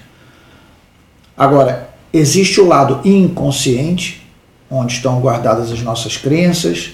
Agora, 1.37 1.89
existe 2.11 2.59
o 2.59 2.67
lado 2.67 2.99
inconsciente, 3.07 4.27
onde 4.69 4.93
estão 4.93 5.21
guardadas 5.21 5.71
as 5.71 5.81
nossas 5.81 6.17
crenças, 6.17 6.89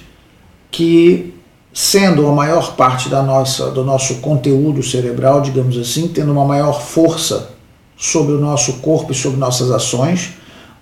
que 0.70 1.34
sendo 1.74 2.28
a 2.28 2.32
maior 2.32 2.76
parte 2.76 3.10
da 3.10 3.24
nossa, 3.24 3.72
do 3.72 3.84
nosso 3.84 4.18
conteúdo 4.18 4.84
cerebral, 4.84 5.42
digamos 5.42 5.78
assim, 5.80 6.10
tendo 6.10 6.32
uma 6.32 6.46
maior 6.46 6.80
força 6.80 7.50
sobre 7.98 8.36
o 8.36 8.40
nosso 8.40 8.74
corpo 8.74 9.14
e 9.14 9.16
sobre 9.16 9.40
nossas 9.40 9.72
ações, 9.72 10.34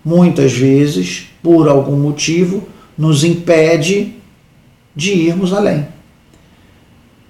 muitas 0.03 0.51
vezes, 0.51 1.29
por 1.41 1.69
algum 1.69 1.95
motivo, 1.95 2.67
nos 2.97 3.23
impede 3.23 4.15
de 4.93 5.13
irmos 5.13 5.53
além. 5.53 5.92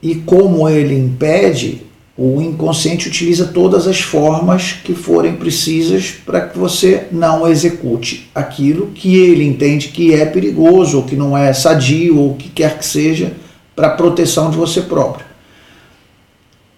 E 0.03 0.15
como 0.15 0.67
ele 0.67 0.93
impede, 0.93 1.81
o 2.17 2.41
inconsciente 2.41 3.07
utiliza 3.07 3.45
todas 3.45 3.87
as 3.87 4.01
formas 4.01 4.73
que 4.83 4.93
forem 4.93 5.37
precisas 5.37 6.11
para 6.25 6.41
que 6.41 6.59
você 6.59 7.07
não 7.09 7.47
execute 7.47 8.29
aquilo 8.35 8.87
que 8.87 9.15
ele 9.15 9.45
entende 9.45 9.87
que 9.87 10.13
é 10.13 10.25
perigoso, 10.25 10.97
ou 10.97 11.03
que 11.03 11.15
não 11.15 11.37
é 11.37 11.53
sadio, 11.53 12.19
ou 12.19 12.35
que 12.35 12.49
quer 12.49 12.77
que 12.77 12.85
seja, 12.85 13.31
para 13.73 13.91
proteção 13.91 14.51
de 14.51 14.57
você 14.57 14.81
próprio. 14.81 15.25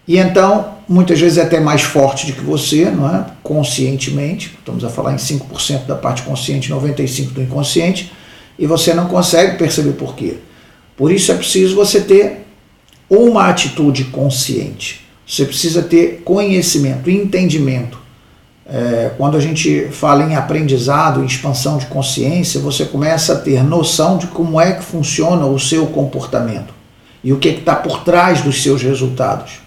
E 0.08 0.20
então, 0.20 0.75
muitas 0.88 1.20
vezes 1.20 1.39
é 1.39 1.41
até 1.41 1.60
mais 1.60 1.82
forte 1.82 2.27
do 2.27 2.34
que 2.34 2.41
você, 2.41 2.91
não 2.91 3.10
é? 3.10 3.25
conscientemente, 3.41 4.55
estamos 4.60 4.86
a 4.86 4.89
falar 4.89 5.13
em 5.13 5.17
5% 5.17 5.88
da 5.88 5.96
parte 5.96 6.22
consciente, 6.22 6.72
95% 6.72 7.32
do 7.32 7.41
inconsciente, 7.41 8.12
e 8.58 8.67
você 8.67 8.94
não 8.94 9.08
consegue 9.08 9.58
perceber 9.58 9.94
por 9.94 10.15
quê. 10.15 10.36
Por 10.96 11.12
isso 11.12 11.32
é 11.32 11.36
preciso 11.36 11.75
você 11.75 12.00
ter 12.00 12.44
uma 13.09 13.47
atitude 13.47 14.05
consciente. 14.05 15.05
Você 15.27 15.45
precisa 15.45 15.81
ter 15.81 16.21
conhecimento, 16.24 17.09
entendimento. 17.09 18.00
É, 18.67 19.12
quando 19.17 19.38
a 19.38 19.39
gente 19.39 19.89
fala 19.91 20.24
em 20.24 20.35
aprendizado, 20.35 21.21
em 21.21 21.25
expansão 21.25 21.77
de 21.77 21.85
consciência, 21.85 22.59
você 22.59 22.85
começa 22.85 23.33
a 23.33 23.38
ter 23.38 23.63
noção 23.63 24.17
de 24.17 24.27
como 24.27 24.59
é 24.59 24.74
que 24.74 24.83
funciona 24.83 25.45
o 25.45 25.59
seu 25.59 25.88
comportamento 25.88 26.74
e 27.24 27.31
o 27.31 27.38
que 27.38 27.50
está 27.50 27.75
por 27.75 28.03
trás 28.03 28.41
dos 28.41 28.62
seus 28.62 28.81
resultados. 28.81 29.59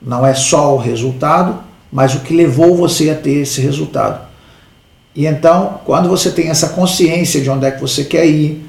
Não 0.00 0.26
é 0.26 0.34
só 0.34 0.74
o 0.74 0.78
resultado, 0.78 1.58
mas 1.90 2.14
o 2.14 2.20
que 2.20 2.34
levou 2.34 2.76
você 2.76 3.10
a 3.10 3.14
ter 3.14 3.42
esse 3.42 3.60
resultado. 3.60 4.26
E 5.14 5.24
então, 5.24 5.80
quando 5.84 6.08
você 6.08 6.30
tem 6.30 6.48
essa 6.48 6.70
consciência 6.70 7.40
de 7.40 7.48
onde 7.48 7.64
é 7.64 7.70
que 7.70 7.80
você 7.80 8.04
quer 8.04 8.26
ir, 8.26 8.66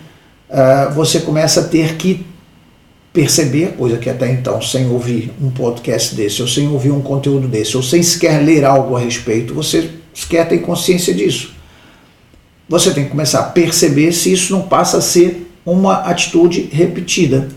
uh, 0.50 0.94
você 0.94 1.20
começa 1.20 1.62
a 1.62 1.64
ter 1.66 1.96
que 1.96 2.26
perceber, 3.18 3.70
coisa 3.70 3.98
que 3.98 4.12
até 4.12 4.32
então, 4.32 4.62
sem 4.62 4.88
ouvir 4.88 5.32
um 5.42 5.50
podcast 5.50 6.14
desse, 6.14 6.40
ou 6.40 6.48
sem 6.48 6.68
ouvir 6.68 6.92
um 6.92 7.02
conteúdo 7.02 7.48
desse, 7.48 7.76
ou 7.76 7.82
sem 7.82 8.04
sequer 8.04 8.46
ler 8.46 8.64
algo 8.64 8.96
a 8.96 9.00
respeito, 9.00 9.56
você 9.56 9.90
sequer 10.14 10.48
tem 10.48 10.60
consciência 10.60 11.16
disso. 11.16 11.52
Você 12.70 12.92
tem 12.92 13.06
que 13.06 13.10
começar 13.10 13.40
a 13.40 13.44
perceber 13.46 14.12
se 14.12 14.32
isso 14.32 14.54
não 14.54 14.62
passa 14.62 15.00
a 15.00 15.02
ser 15.02 15.52
uma 15.66 15.96
atitude 16.02 16.70
repetida. 16.72 17.48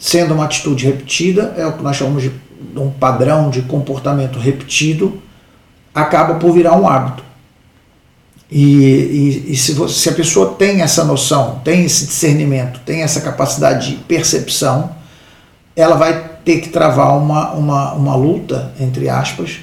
Sendo 0.00 0.34
uma 0.34 0.46
atitude 0.46 0.84
repetida, 0.84 1.54
é 1.56 1.64
o 1.64 1.74
que 1.74 1.82
nós 1.84 1.96
chamamos 1.96 2.24
de 2.24 2.32
um 2.74 2.90
padrão 2.90 3.50
de 3.50 3.62
comportamento 3.62 4.36
repetido, 4.36 5.22
acaba 5.94 6.40
por 6.40 6.52
virar 6.52 6.76
um 6.76 6.88
hábito. 6.88 7.22
E, 8.54 9.46
e, 9.46 9.52
e 9.52 9.56
se, 9.56 9.72
você, 9.72 9.94
se, 9.94 10.08
a 10.10 10.12
pessoa 10.12 10.54
tem 10.58 10.82
essa 10.82 11.02
noção, 11.04 11.62
tem 11.64 11.86
esse 11.86 12.04
discernimento, 12.04 12.80
tem 12.84 13.00
essa 13.00 13.22
capacidade 13.22 13.92
de 13.92 13.96
percepção, 14.02 14.94
ela 15.74 15.96
vai 15.96 16.32
ter 16.44 16.60
que 16.60 16.68
travar 16.68 17.16
uma, 17.16 17.52
uma, 17.52 17.92
uma 17.94 18.14
luta, 18.14 18.70
entre 18.78 19.08
aspas, 19.08 19.60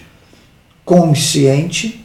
consciente, 0.83 2.03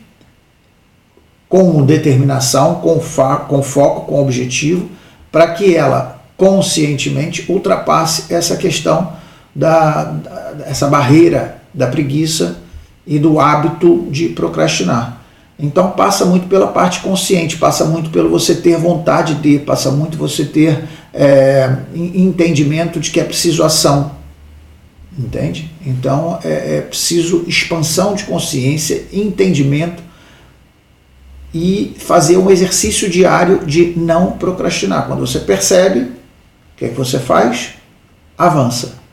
com 1.49 1.83
determinação, 1.87 2.75
com, 2.77 3.01
com 3.49 3.63
foco, 3.63 4.03
com 4.03 4.21
objetivo, 4.21 4.91
para 5.33 5.53
que 5.53 5.75
ela 5.75 6.23
conscientemente 6.37 7.51
ultrapasse 7.51 8.31
essa 8.31 8.59
questão 8.59 9.15
da, 9.55 10.05
da 10.05 10.57
essa 10.67 10.87
barreira 10.89 11.63
da 11.73 11.87
preguiça 11.87 12.59
e 13.07 13.19
do 13.19 13.41
hábito 13.41 14.07
de 14.11 14.29
procrastinar. 14.29 15.24
Então 15.59 15.93
passa 15.93 16.25
muito 16.25 16.49
pela 16.49 16.67
parte 16.67 17.01
consciente, 17.01 17.57
passa 17.57 17.85
muito 17.85 18.11
pelo 18.11 18.29
você 18.29 18.57
ter 18.57 18.77
vontade 18.77 19.35
de, 19.35 19.61
passa 19.61 19.91
muito 19.91 20.19
você 20.19 20.45
ter 20.45 20.85
é, 21.13 21.77
entendimento 21.95 22.99
de 22.99 23.11
que 23.11 23.21
é 23.21 23.25
preciso 23.25 23.63
ação. 23.63 24.13
Entende? 25.17 25.71
Então 25.87 26.41
é, 26.43 26.79
é 26.79 26.81
preciso 26.81 27.45
expansão 27.47 28.15
de 28.15 28.25
consciência, 28.25 29.05
entendimento 29.13 30.03
e 31.55 31.95
fazer 31.99 32.37
um 32.37 32.51
exercício 32.51 33.09
diário 33.09 33.65
de 33.65 33.95
não 33.97 34.33
procrastinar. 34.33 35.07
Quando 35.07 35.25
você 35.25 35.39
percebe, 35.39 36.01
o 36.01 36.09
que 36.77 36.87
é 36.87 36.89
que 36.89 36.97
você 36.97 37.21
faz? 37.21 37.75
Avança. 38.37 39.04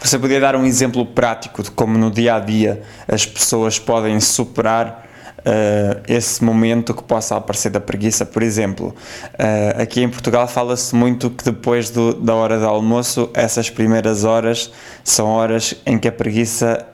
Você 0.00 0.18
podia 0.18 0.38
dar 0.38 0.54
um 0.54 0.64
exemplo 0.64 1.04
prático 1.04 1.62
de 1.62 1.70
como 1.70 1.98
no 1.98 2.10
dia 2.10 2.36
a 2.36 2.40
dia 2.40 2.82
as 3.08 3.24
pessoas 3.24 3.78
podem 3.78 4.20
superar 4.20 5.06
uh, 5.38 6.02
esse 6.06 6.44
momento 6.44 6.94
que 6.94 7.02
possa 7.02 7.36
aparecer 7.36 7.70
da 7.70 7.80
preguiça? 7.80 8.24
Por 8.24 8.42
exemplo, 8.42 8.94
uh, 9.34 9.82
aqui 9.82 10.02
em 10.02 10.08
Portugal 10.08 10.46
fala-se 10.46 10.94
muito 10.94 11.30
que 11.30 11.44
depois 11.44 11.90
do, 11.90 12.14
da 12.14 12.34
hora 12.34 12.58
do 12.58 12.66
almoço, 12.66 13.30
essas 13.34 13.70
primeiras 13.70 14.22
horas 14.22 14.70
são 15.02 15.26
horas 15.26 15.74
em 15.86 15.98
que 15.98 16.06
a 16.06 16.12
preguiça 16.12 16.86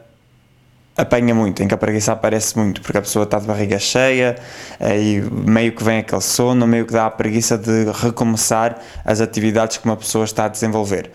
apanha 0.96 1.34
muito, 1.34 1.62
em 1.62 1.68
que 1.68 1.74
a 1.74 1.78
preguiça 1.78 2.12
aparece 2.12 2.56
muito, 2.56 2.82
porque 2.82 2.98
a 2.98 3.02
pessoa 3.02 3.24
está 3.24 3.38
de 3.38 3.46
barriga 3.46 3.78
cheia 3.78 4.36
e 4.78 5.22
meio 5.32 5.72
que 5.72 5.82
vem 5.82 5.98
aquele 5.98 6.20
sono, 6.20 6.66
meio 6.66 6.84
que 6.84 6.92
dá 6.92 7.06
a 7.06 7.10
preguiça 7.10 7.56
de 7.56 7.90
recomeçar 7.90 8.78
as 9.04 9.20
atividades 9.20 9.78
que 9.78 9.86
uma 9.86 9.96
pessoa 9.96 10.24
está 10.24 10.44
a 10.44 10.48
desenvolver. 10.48 11.10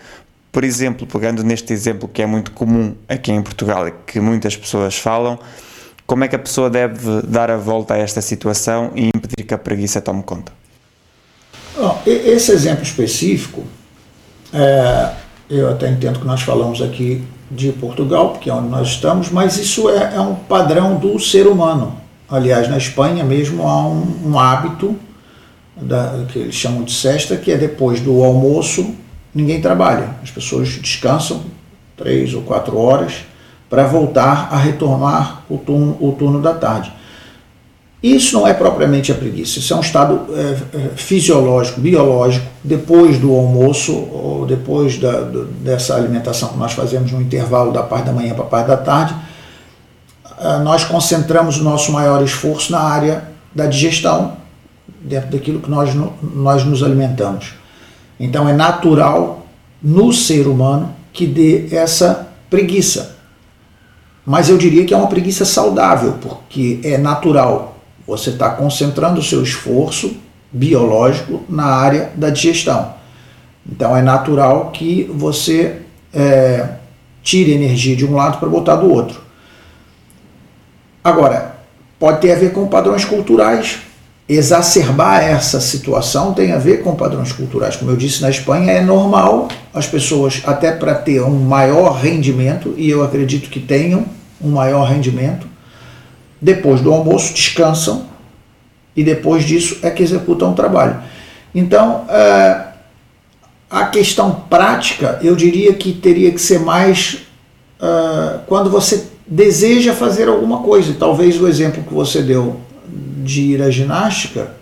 Por 0.50 0.64
exemplo, 0.64 1.06
pegando 1.06 1.44
neste 1.44 1.72
exemplo 1.72 2.08
que 2.08 2.22
é 2.22 2.26
muito 2.26 2.52
comum 2.52 2.94
aqui 3.08 3.30
em 3.30 3.42
Portugal 3.42 3.86
e 3.86 3.92
que 4.06 4.18
muitas 4.18 4.56
pessoas 4.56 4.96
falam, 4.96 5.38
como 6.06 6.24
é 6.24 6.28
que 6.28 6.34
a 6.34 6.38
pessoa 6.38 6.70
deve 6.70 7.22
dar 7.22 7.50
a 7.50 7.56
volta 7.56 7.94
a 7.94 7.98
esta 7.98 8.22
situação 8.22 8.92
e 8.94 9.08
impedir 9.08 9.44
que 9.46 9.52
a 9.52 9.58
preguiça 9.58 10.00
tome 10.00 10.22
conta? 10.22 10.52
Bom, 11.76 12.00
esse 12.06 12.50
exemplo 12.50 12.82
específico, 12.82 13.62
é, 14.52 15.12
eu 15.50 15.68
até 15.70 15.88
entendo 15.90 16.18
que 16.18 16.26
nós 16.26 16.40
falamos 16.40 16.80
aqui 16.80 17.22
de 17.50 17.72
Portugal, 17.72 18.30
porque 18.30 18.50
é 18.50 18.54
onde 18.54 18.68
nós 18.68 18.88
estamos, 18.88 19.30
mas 19.30 19.58
isso 19.58 19.88
é, 19.90 20.14
é 20.14 20.20
um 20.20 20.34
padrão 20.34 20.96
do 20.96 21.18
ser 21.18 21.46
humano. 21.46 21.96
Aliás, 22.28 22.68
na 22.68 22.76
Espanha 22.76 23.22
mesmo 23.22 23.66
há 23.66 23.86
um, 23.86 24.30
um 24.30 24.38
hábito 24.38 24.96
da, 25.76 26.24
que 26.32 26.38
eles 26.38 26.54
chamam 26.54 26.84
de 26.84 26.92
cesta, 26.92 27.36
que 27.36 27.52
é 27.52 27.56
depois 27.56 28.00
do 28.00 28.24
almoço 28.24 28.94
ninguém 29.38 29.60
trabalha. 29.60 30.16
As 30.22 30.30
pessoas 30.30 30.68
descansam 30.68 31.42
três 31.96 32.34
ou 32.34 32.42
quatro 32.42 32.76
horas 32.76 33.24
para 33.70 33.86
voltar 33.86 34.48
a 34.50 34.56
retomar 34.56 35.42
o 35.48 35.56
turno, 35.56 35.96
o 36.00 36.12
turno 36.12 36.40
da 36.42 36.54
tarde. 36.54 36.92
Isso 38.02 38.38
não 38.38 38.46
é 38.46 38.54
propriamente 38.54 39.10
a 39.10 39.14
preguiça, 39.14 39.58
isso 39.58 39.74
é 39.74 39.76
um 39.76 39.80
estado 39.80 40.26
é, 40.32 40.76
é, 40.76 40.88
fisiológico, 40.94 41.80
biológico, 41.80 42.46
depois 42.62 43.18
do 43.18 43.34
almoço 43.34 43.92
ou 43.92 44.46
depois 44.46 44.98
da, 44.98 45.20
do, 45.20 45.46
dessa 45.46 45.96
alimentação 45.96 46.50
que 46.50 46.58
nós 46.58 46.72
fazemos 46.72 47.10
no 47.10 47.20
intervalo 47.20 47.72
da 47.72 47.82
parte 47.82 48.06
da 48.06 48.12
manhã 48.12 48.34
para 48.34 48.44
a 48.44 48.46
parte 48.46 48.68
da 48.68 48.76
tarde, 48.76 49.16
é, 50.38 50.58
nós 50.58 50.84
concentramos 50.84 51.58
o 51.58 51.64
nosso 51.64 51.90
maior 51.90 52.22
esforço 52.22 52.70
na 52.70 52.80
área 52.80 53.24
da 53.52 53.66
digestão, 53.66 54.36
dentro 55.00 55.30
daquilo 55.30 55.58
que 55.58 55.70
nós, 55.70 55.92
nós 56.22 56.64
nos 56.64 56.84
alimentamos. 56.84 57.54
Então 58.18 58.48
é 58.48 58.52
natural 58.52 59.46
no 59.82 60.12
ser 60.12 60.46
humano 60.46 60.94
que 61.12 61.26
dê 61.26 61.68
essa 61.74 62.28
preguiça. 62.50 63.16
Mas 64.24 64.48
eu 64.48 64.58
diria 64.58 64.84
que 64.84 64.92
é 64.92 64.96
uma 64.96 65.06
preguiça 65.06 65.44
saudável, 65.44 66.14
porque 66.20 66.80
é 66.84 66.98
natural. 66.98 67.78
Você 68.06 68.30
está 68.30 68.50
concentrando 68.50 69.20
o 69.20 69.22
seu 69.22 69.42
esforço 69.42 70.16
biológico 70.52 71.42
na 71.48 71.64
área 71.64 72.12
da 72.14 72.30
digestão. 72.30 72.94
Então 73.70 73.96
é 73.96 74.02
natural 74.02 74.70
que 74.70 75.04
você 75.14 75.82
é, 76.12 76.76
tire 77.22 77.52
energia 77.52 77.94
de 77.94 78.06
um 78.06 78.14
lado 78.14 78.38
para 78.38 78.48
botar 78.48 78.76
do 78.76 78.90
outro. 78.90 79.20
Agora, 81.02 81.56
pode 81.98 82.20
ter 82.20 82.32
a 82.32 82.36
ver 82.36 82.52
com 82.52 82.66
padrões 82.66 83.04
culturais 83.04 83.78
exacerbar 84.28 85.22
essa 85.22 85.58
situação 85.58 86.34
tem 86.34 86.52
a 86.52 86.58
ver 86.58 86.82
com 86.82 86.94
padrões 86.94 87.32
culturais. 87.32 87.76
Como 87.76 87.90
eu 87.90 87.96
disse, 87.96 88.20
na 88.20 88.28
Espanha 88.28 88.72
é 88.72 88.82
normal 88.82 89.48
as 89.72 89.86
pessoas, 89.86 90.42
até 90.44 90.70
para 90.70 90.94
ter 90.94 91.22
um 91.22 91.38
maior 91.38 91.92
rendimento, 91.92 92.74
e 92.76 92.90
eu 92.90 93.02
acredito 93.02 93.48
que 93.48 93.58
tenham 93.58 94.04
um 94.40 94.50
maior 94.50 94.84
rendimento, 94.84 95.46
depois 96.40 96.80
do 96.80 96.92
almoço 96.92 97.32
descansam 97.32 98.06
e 98.94 99.02
depois 99.02 99.44
disso 99.44 99.78
é 99.82 99.90
que 99.90 100.02
executam 100.02 100.52
o 100.52 100.54
trabalho. 100.54 101.00
Então, 101.54 102.04
é, 102.10 102.64
a 103.70 103.86
questão 103.86 104.42
prática, 104.50 105.18
eu 105.22 105.34
diria 105.34 105.72
que 105.72 105.92
teria 105.92 106.30
que 106.30 106.40
ser 106.40 106.60
mais 106.60 107.18
é, 107.80 108.40
quando 108.46 108.68
você 108.68 109.06
deseja 109.26 109.94
fazer 109.94 110.28
alguma 110.28 110.58
coisa. 110.58 110.94
Talvez 110.98 111.40
o 111.40 111.48
exemplo 111.48 111.82
que 111.82 111.94
você 111.94 112.22
deu 112.22 112.60
de 113.28 113.42
ir 113.42 113.62
à 113.62 113.70
ginástica, 113.70 114.52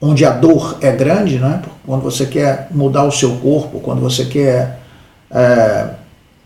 onde 0.00 0.24
a 0.24 0.30
dor 0.30 0.78
é 0.80 0.90
grande, 0.90 1.38
né? 1.38 1.62
quando 1.86 2.02
você 2.02 2.26
quer 2.26 2.66
mudar 2.72 3.04
o 3.04 3.12
seu 3.12 3.36
corpo, 3.36 3.78
quando 3.78 4.00
você 4.00 4.24
quer 4.24 4.80
é, 5.30 5.90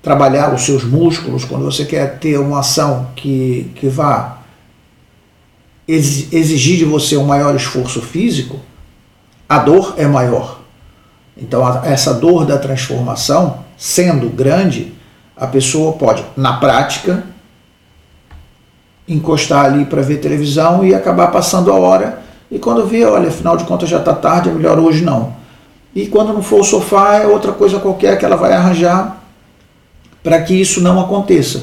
trabalhar 0.02 0.54
os 0.54 0.62
seus 0.62 0.84
músculos, 0.84 1.46
quando 1.46 1.64
você 1.64 1.86
quer 1.86 2.18
ter 2.18 2.38
uma 2.38 2.60
ação 2.60 3.08
que, 3.16 3.72
que 3.76 3.88
vá 3.88 4.42
exigir 5.88 6.76
de 6.76 6.84
você 6.84 7.16
um 7.16 7.24
maior 7.24 7.56
esforço 7.56 8.02
físico, 8.02 8.60
a 9.48 9.58
dor 9.58 9.94
é 9.96 10.06
maior. 10.06 10.60
Então, 11.34 11.66
essa 11.82 12.12
dor 12.12 12.44
da 12.44 12.58
transformação, 12.58 13.64
sendo 13.78 14.28
grande, 14.28 14.92
a 15.34 15.46
pessoa 15.46 15.94
pode, 15.94 16.22
na 16.36 16.58
prática, 16.58 17.24
encostar 19.08 19.64
ali 19.64 19.84
para 19.86 20.02
ver 20.02 20.18
televisão 20.18 20.84
e 20.84 20.94
acabar 20.94 21.28
passando 21.28 21.72
a 21.72 21.74
hora. 21.74 22.20
E 22.50 22.58
quando 22.58 22.86
vê, 22.86 23.04
olha, 23.04 23.28
afinal 23.28 23.56
de 23.56 23.64
contas 23.64 23.88
já 23.88 23.98
está 23.98 24.14
tarde, 24.14 24.50
é 24.50 24.52
melhor 24.52 24.78
hoje 24.78 25.04
não. 25.04 25.36
E 25.94 26.06
quando 26.06 26.32
não 26.32 26.42
for 26.42 26.60
o 26.60 26.64
sofá, 26.64 27.16
é 27.16 27.26
outra 27.26 27.52
coisa 27.52 27.80
qualquer 27.80 28.18
que 28.18 28.24
ela 28.24 28.36
vai 28.36 28.52
arranjar 28.52 29.22
para 30.22 30.40
que 30.42 30.54
isso 30.54 30.80
não 30.80 31.00
aconteça. 31.00 31.62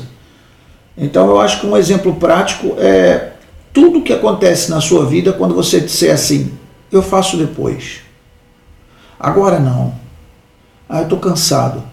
Então 0.98 1.28
eu 1.28 1.40
acho 1.40 1.60
que 1.60 1.68
um 1.68 1.78
exemplo 1.78 2.16
prático 2.16 2.76
é 2.80 3.34
tudo 3.72 4.02
que 4.02 4.14
acontece 4.14 4.72
na 4.72 4.82
sua 4.82 5.06
vida 5.06 5.34
quando 5.34 5.54
você 5.54 5.80
disser 5.80 6.14
assim, 6.14 6.52
eu 6.92 7.02
faço 7.02 7.38
depois. 7.38 8.02
Agora 9.20 9.60
não. 9.60 9.94
Ah, 10.88 11.00
eu 11.00 11.04
estou 11.04 11.20
cansado 11.20 11.84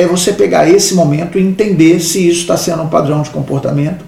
é 0.00 0.06
você 0.06 0.32
pegar 0.32 0.68
esse 0.68 0.94
momento 0.94 1.38
e 1.38 1.42
entender 1.42 2.00
se 2.00 2.26
isso 2.26 2.40
está 2.40 2.56
sendo 2.56 2.82
um 2.82 2.88
padrão 2.88 3.22
de 3.22 3.30
comportamento, 3.30 4.04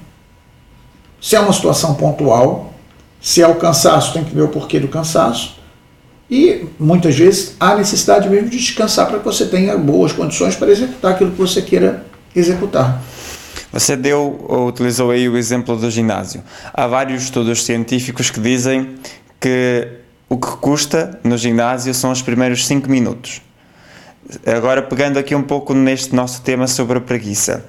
se 1.21 1.37
é 1.37 1.41
uma 1.41 1.53
situação 1.53 1.95
pontual, 1.95 2.73
se 3.21 3.41
é 3.41 3.47
o 3.47 3.55
cansaço, 3.55 4.13
tem 4.13 4.25
que 4.25 4.35
ver 4.35 4.43
o 4.43 4.49
porquê 4.49 4.81
do 4.81 4.89
cansaço. 4.89 5.61
E 6.31 6.67
muitas 6.79 7.17
vezes 7.17 7.55
há 7.61 7.77
necessidade 7.77 8.29
mesmo 8.29 8.49
de 8.49 8.57
descansar 8.57 9.07
para 9.07 9.19
que 9.19 9.25
você 9.25 9.47
tenha 9.47 9.77
boas 9.77 10.13
condições 10.13 10.57
para 10.57 10.71
executar 10.71 11.13
aquilo 11.13 11.31
que 11.31 11.39
você 11.39 11.61
queira 11.61 12.05
executar. 12.35 13.03
Você 13.71 13.97
deu 13.97 14.45
ou 14.49 14.69
utilizou 14.69 15.11
aí 15.11 15.29
o 15.29 15.37
exemplo 15.37 15.77
do 15.77 15.91
ginásio. 15.91 16.43
Há 16.73 16.87
vários 16.87 17.23
estudos 17.23 17.65
científicos 17.65 18.31
que 18.31 18.41
dizem 18.41 18.97
que 19.39 19.89
o 20.29 20.39
que 20.39 20.57
custa 20.57 21.21
no 21.23 21.37
ginásio 21.37 21.93
são 21.93 22.11
os 22.11 22.23
primeiros 22.23 22.67
5 22.67 22.91
minutos. 22.91 23.43
Agora, 24.47 24.83
pegando 24.83 25.19
aqui 25.19 25.35
um 25.35 25.43
pouco 25.43 25.75
neste 25.75 26.15
nosso 26.15 26.43
tema 26.43 26.67
sobre 26.67 26.99
a 26.99 27.01
preguiça. 27.01 27.65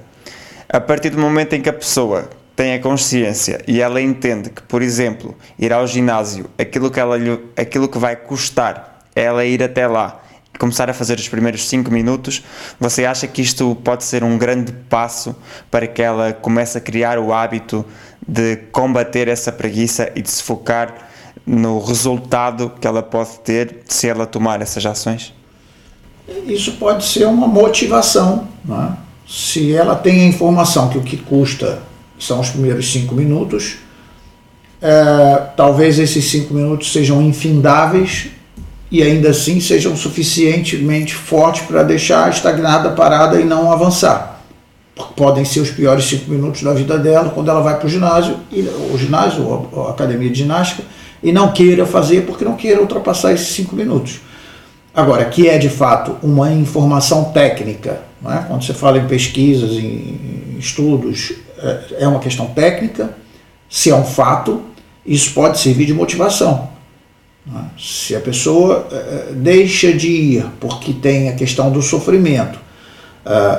A 0.68 0.80
partir 0.80 1.10
do 1.10 1.18
momento 1.18 1.54
em 1.54 1.60
que 1.60 1.68
a 1.68 1.72
pessoa 1.72 2.30
tem 2.56 2.74
a 2.74 2.80
consciência 2.80 3.60
e 3.66 3.80
ela 3.80 4.00
entende 4.00 4.50
que, 4.50 4.62
por 4.62 4.80
exemplo, 4.80 5.34
ir 5.58 5.72
ao 5.72 5.86
ginásio, 5.86 6.48
aquilo 6.56 6.90
que, 6.90 7.00
ela, 7.00 7.16
aquilo 7.56 7.88
que 7.88 7.98
vai 7.98 8.16
custar 8.16 9.00
ela 9.14 9.44
ir 9.44 9.62
até 9.62 9.86
lá 9.86 10.22
e 10.54 10.58
começar 10.58 10.88
a 10.88 10.94
fazer 10.94 11.18
os 11.18 11.28
primeiros 11.28 11.68
5 11.68 11.90
minutos, 11.90 12.44
você 12.78 13.04
acha 13.04 13.26
que 13.26 13.42
isto 13.42 13.76
pode 13.82 14.04
ser 14.04 14.22
um 14.22 14.38
grande 14.38 14.72
passo 14.72 15.34
para 15.70 15.86
que 15.86 16.02
ela 16.02 16.32
comece 16.32 16.78
a 16.78 16.80
criar 16.80 17.18
o 17.18 17.32
hábito 17.32 17.84
de 18.26 18.56
combater 18.70 19.28
essa 19.28 19.50
preguiça 19.50 20.10
e 20.14 20.22
de 20.22 20.30
se 20.30 20.42
focar 20.42 20.94
no 21.44 21.78
resultado 21.80 22.72
que 22.80 22.86
ela 22.86 23.02
pode 23.02 23.40
ter 23.40 23.80
se 23.86 24.08
ela 24.08 24.26
tomar 24.26 24.62
essas 24.62 24.86
ações? 24.86 25.34
Isso 26.46 26.72
pode 26.72 27.04
ser 27.04 27.26
uma 27.26 27.46
motivação. 27.46 28.48
Né? 28.64 28.96
Se 29.26 29.74
ela 29.74 29.94
tem 29.94 30.22
a 30.22 30.26
informação 30.26 30.88
que 30.88 30.98
o 30.98 31.02
que 31.02 31.16
custa 31.16 31.80
são 32.18 32.40
os 32.40 32.50
primeiros 32.50 32.90
cinco 32.90 33.14
minutos, 33.14 33.76
é, 34.80 35.42
talvez 35.56 35.98
esses 35.98 36.24
cinco 36.26 36.54
minutos 36.54 36.92
sejam 36.92 37.22
infindáveis 37.22 38.28
e 38.90 39.02
ainda 39.02 39.30
assim 39.30 39.60
sejam 39.60 39.96
suficientemente 39.96 41.14
fortes 41.14 41.62
para 41.62 41.82
deixar 41.82 42.30
estagnada, 42.30 42.90
parada 42.90 43.40
e 43.40 43.44
não 43.44 43.72
avançar. 43.72 44.42
Podem 45.16 45.44
ser 45.44 45.60
os 45.60 45.70
piores 45.70 46.04
cinco 46.04 46.30
minutos 46.30 46.62
da 46.62 46.72
vida 46.72 46.98
dela 46.98 47.30
quando 47.30 47.50
ela 47.50 47.60
vai 47.60 47.76
para 47.76 47.86
o 47.86 47.90
ginásio, 47.90 48.36
o 48.92 48.96
ginásio 48.96 49.68
ou 49.72 49.88
a 49.88 49.90
academia 49.90 50.30
de 50.30 50.38
ginástica, 50.38 50.84
e 51.22 51.32
não 51.32 51.50
queira 51.50 51.86
fazer 51.86 52.26
porque 52.26 52.44
não 52.44 52.54
queira 52.54 52.80
ultrapassar 52.80 53.32
esses 53.32 53.48
cinco 53.48 53.74
minutos. 53.74 54.20
Agora, 54.94 55.24
que 55.24 55.48
é 55.48 55.58
de 55.58 55.68
fato 55.68 56.16
uma 56.22 56.52
informação 56.52 57.24
técnica, 57.24 58.00
é? 58.24 58.44
quando 58.46 58.64
você 58.64 58.72
fala 58.72 58.98
em 58.98 59.06
pesquisas, 59.06 59.72
em 59.72 60.56
estudos, 60.58 61.32
é, 61.58 62.04
é 62.04 62.08
uma 62.08 62.20
questão 62.20 62.46
técnica, 62.46 63.10
se 63.68 63.90
é 63.90 63.94
um 63.94 64.04
fato, 64.04 64.62
isso 65.04 65.34
pode 65.34 65.58
servir 65.58 65.86
de 65.86 65.92
motivação. 65.92 66.68
É? 67.48 67.60
Se 67.76 68.14
a 68.14 68.20
pessoa 68.20 68.86
deixa 69.32 69.92
de 69.92 70.08
ir 70.08 70.46
porque 70.60 70.92
tem 70.92 71.28
a 71.28 71.34
questão 71.34 71.72
do 71.72 71.82
sofrimento, 71.82 72.60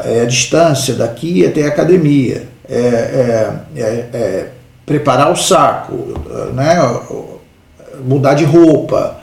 é 0.06 0.22
a 0.22 0.26
distância 0.26 0.94
daqui 0.94 1.46
até 1.46 1.66
a 1.66 1.68
academia, 1.68 2.48
é, 2.70 2.78
é, 2.78 3.82
é, 3.82 3.84
é 4.14 4.52
preparar 4.86 5.32
o 5.32 5.36
saco, 5.36 6.14
né? 6.54 6.78
mudar 8.04 8.36
de 8.36 8.46
roupa. 8.46 9.15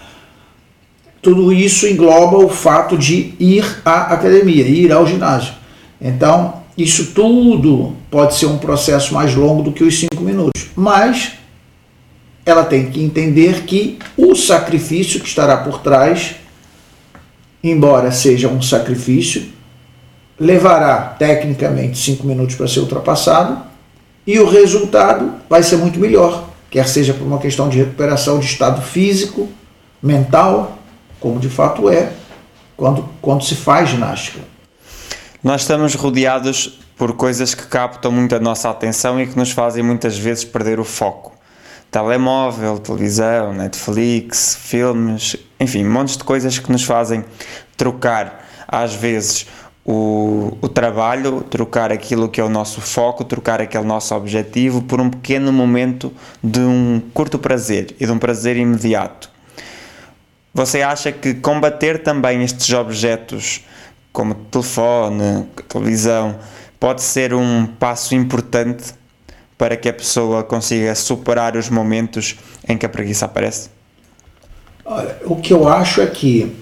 Tudo 1.22 1.52
isso 1.52 1.86
engloba 1.86 2.36
o 2.36 2.48
fato 2.48 2.98
de 2.98 3.32
ir 3.38 3.64
à 3.84 4.12
academia, 4.12 4.66
ir 4.66 4.92
ao 4.92 5.06
ginásio. 5.06 5.54
Então, 6.00 6.62
isso 6.76 7.12
tudo 7.14 7.94
pode 8.10 8.34
ser 8.34 8.46
um 8.46 8.58
processo 8.58 9.14
mais 9.14 9.32
longo 9.34 9.62
do 9.62 9.70
que 9.70 9.84
os 9.84 10.00
cinco 10.00 10.20
minutos, 10.20 10.66
mas 10.74 11.34
ela 12.44 12.64
tem 12.64 12.90
que 12.90 13.00
entender 13.00 13.62
que 13.62 14.00
o 14.16 14.34
sacrifício 14.34 15.20
que 15.20 15.28
estará 15.28 15.58
por 15.58 15.80
trás, 15.80 16.34
embora 17.62 18.10
seja 18.10 18.48
um 18.48 18.60
sacrifício, 18.60 19.44
levará 20.40 21.14
tecnicamente 21.16 21.98
cinco 21.98 22.26
minutos 22.26 22.56
para 22.56 22.66
ser 22.66 22.80
ultrapassado 22.80 23.62
e 24.26 24.40
o 24.40 24.48
resultado 24.48 25.34
vai 25.48 25.62
ser 25.62 25.76
muito 25.76 26.00
melhor, 26.00 26.48
quer 26.68 26.88
seja 26.88 27.14
por 27.14 27.24
uma 27.24 27.38
questão 27.38 27.68
de 27.68 27.78
recuperação 27.78 28.40
de 28.40 28.46
estado 28.46 28.82
físico, 28.82 29.48
mental, 30.02 30.81
como 31.22 31.38
de 31.38 31.48
fato 31.48 31.88
é 31.88 32.12
quando, 32.76 33.08
quando 33.22 33.44
se 33.44 33.54
faz 33.54 33.88
ginástica. 33.88 34.40
Nós 35.42 35.62
estamos 35.62 35.94
rodeados 35.94 36.80
por 36.96 37.14
coisas 37.14 37.54
que 37.54 37.66
captam 37.66 38.12
muito 38.12 38.34
a 38.34 38.40
nossa 38.40 38.68
atenção 38.68 39.20
e 39.20 39.26
que 39.26 39.38
nos 39.38 39.50
fazem 39.50 39.82
muitas 39.82 40.18
vezes 40.18 40.44
perder 40.44 40.78
o 40.78 40.84
foco 40.84 41.32
telemóvel, 41.92 42.78
televisão, 42.78 43.52
Netflix, 43.52 44.56
filmes, 44.58 45.36
enfim, 45.60 45.84
montes 45.84 46.16
de 46.16 46.24
coisas 46.24 46.58
que 46.58 46.72
nos 46.72 46.82
fazem 46.84 47.22
trocar, 47.76 48.48
às 48.66 48.94
vezes, 48.94 49.46
o, 49.84 50.56
o 50.62 50.68
trabalho, 50.70 51.42
trocar 51.42 51.92
aquilo 51.92 52.30
que 52.30 52.40
é 52.40 52.44
o 52.44 52.48
nosso 52.48 52.80
foco, 52.80 53.24
trocar 53.24 53.60
aquele 53.60 53.84
nosso 53.84 54.14
objetivo 54.14 54.80
por 54.80 55.02
um 55.02 55.10
pequeno 55.10 55.52
momento 55.52 56.10
de 56.42 56.60
um 56.60 57.02
curto 57.12 57.38
prazer 57.38 57.94
e 58.00 58.06
de 58.06 58.10
um 58.10 58.18
prazer 58.18 58.56
imediato. 58.56 59.31
Você 60.54 60.82
acha 60.82 61.10
que 61.10 61.34
combater 61.34 62.02
também 62.02 62.42
estes 62.42 62.70
objetos, 62.72 63.64
como 64.12 64.34
telefone, 64.34 65.48
televisão, 65.68 66.36
pode 66.78 67.00
ser 67.00 67.32
um 67.32 67.66
passo 67.66 68.14
importante 68.14 68.92
para 69.56 69.76
que 69.76 69.88
a 69.88 69.92
pessoa 69.92 70.42
consiga 70.42 70.94
superar 70.94 71.56
os 71.56 71.70
momentos 71.70 72.36
em 72.68 72.76
que 72.76 72.84
a 72.84 72.88
preguiça 72.88 73.24
aparece? 73.24 73.70
Olha, 74.84 75.16
o 75.24 75.36
que 75.36 75.52
eu 75.52 75.68
acho 75.68 76.00
é 76.00 76.06
que 76.06 76.54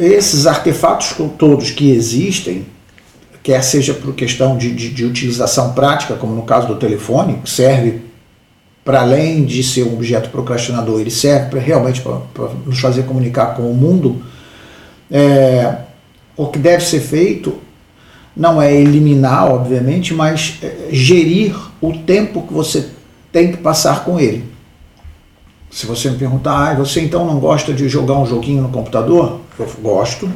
esses 0.00 0.46
artefatos 0.46 1.12
todos 1.28 1.70
que 1.70 1.90
existem, 1.92 2.66
quer 3.42 3.62
seja 3.62 3.94
por 3.94 4.14
questão 4.14 4.58
de, 4.58 4.74
de, 4.74 4.90
de 4.90 5.04
utilização 5.04 5.72
prática, 5.72 6.16
como 6.16 6.34
no 6.34 6.42
caso 6.42 6.66
do 6.66 6.76
telefone, 6.76 7.40
que 7.42 7.48
serve 7.48 8.09
para 8.84 9.02
além 9.02 9.44
de 9.44 9.62
ser 9.62 9.84
um 9.84 9.94
objeto 9.94 10.30
procrastinador, 10.30 11.00
ele 11.00 11.10
serve 11.10 11.50
para 11.50 11.60
realmente 11.60 12.00
para 12.00 12.48
nos 12.66 12.80
fazer 12.80 13.02
comunicar 13.04 13.54
com 13.54 13.70
o 13.70 13.74
mundo. 13.74 14.22
É, 15.10 15.76
o 16.36 16.46
que 16.46 16.58
deve 16.58 16.84
ser 16.84 17.00
feito 17.00 17.58
não 18.36 18.60
é 18.60 18.72
eliminar, 18.74 19.50
obviamente, 19.50 20.14
mas 20.14 20.58
é, 20.62 20.88
gerir 20.90 21.54
o 21.80 21.92
tempo 21.92 22.42
que 22.42 22.54
você 22.54 22.88
tem 23.30 23.50
que 23.50 23.58
passar 23.58 24.04
com 24.04 24.18
ele. 24.18 24.44
Se 25.70 25.86
você 25.86 26.10
me 26.10 26.16
perguntar, 26.16 26.70
ah, 26.70 26.74
você 26.74 27.00
então 27.00 27.24
não 27.24 27.38
gosta 27.38 27.72
de 27.72 27.88
jogar 27.88 28.18
um 28.18 28.26
joguinho 28.26 28.62
no 28.62 28.70
computador? 28.70 29.40
Eu 29.58 29.68
gosto. 29.80 30.28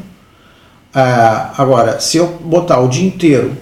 Ah, 0.94 1.52
agora, 1.58 1.98
se 1.98 2.18
eu 2.18 2.26
botar 2.44 2.78
o 2.78 2.88
dia 2.88 3.06
inteiro 3.06 3.56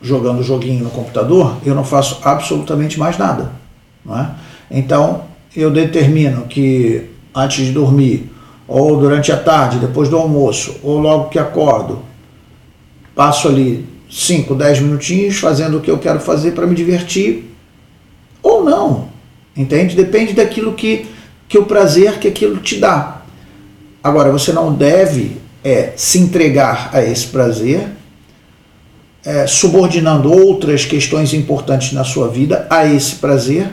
jogando 0.00 0.42
joguinho 0.42 0.84
no 0.84 0.90
computador, 0.90 1.56
eu 1.66 1.74
não 1.74 1.84
faço 1.84 2.20
absolutamente 2.24 2.98
mais 2.98 3.18
nada. 3.18 3.52
É? 4.06 4.26
Então, 4.70 5.24
eu 5.54 5.70
determino 5.70 6.42
que 6.46 7.10
antes 7.34 7.66
de 7.66 7.72
dormir, 7.72 8.30
ou 8.66 8.98
durante 8.98 9.32
a 9.32 9.36
tarde, 9.36 9.78
depois 9.78 10.08
do 10.08 10.16
almoço, 10.16 10.76
ou 10.82 10.98
logo 10.98 11.30
que 11.30 11.38
acordo, 11.38 12.00
passo 13.14 13.48
ali 13.48 13.86
5, 14.10 14.54
10 14.54 14.80
minutinhos 14.80 15.38
fazendo 15.38 15.78
o 15.78 15.80
que 15.80 15.90
eu 15.90 15.98
quero 15.98 16.20
fazer 16.20 16.52
para 16.52 16.66
me 16.66 16.74
divertir, 16.74 17.54
ou 18.42 18.64
não, 18.64 19.08
entende? 19.56 19.96
Depende 19.96 20.32
daquilo 20.32 20.74
que, 20.74 21.06
que 21.48 21.58
o 21.58 21.64
prazer 21.64 22.18
que 22.18 22.28
aquilo 22.28 22.58
te 22.58 22.76
dá. 22.76 23.22
Agora, 24.02 24.30
você 24.30 24.52
não 24.52 24.72
deve 24.72 25.36
é, 25.64 25.92
se 25.96 26.18
entregar 26.18 26.90
a 26.92 27.02
esse 27.02 27.26
prazer, 27.26 27.88
é, 29.24 29.46
subordinando 29.46 30.32
outras 30.32 30.84
questões 30.84 31.34
importantes 31.34 31.92
na 31.92 32.04
sua 32.04 32.28
vida 32.28 32.66
a 32.70 32.86
esse 32.86 33.16
prazer, 33.16 33.68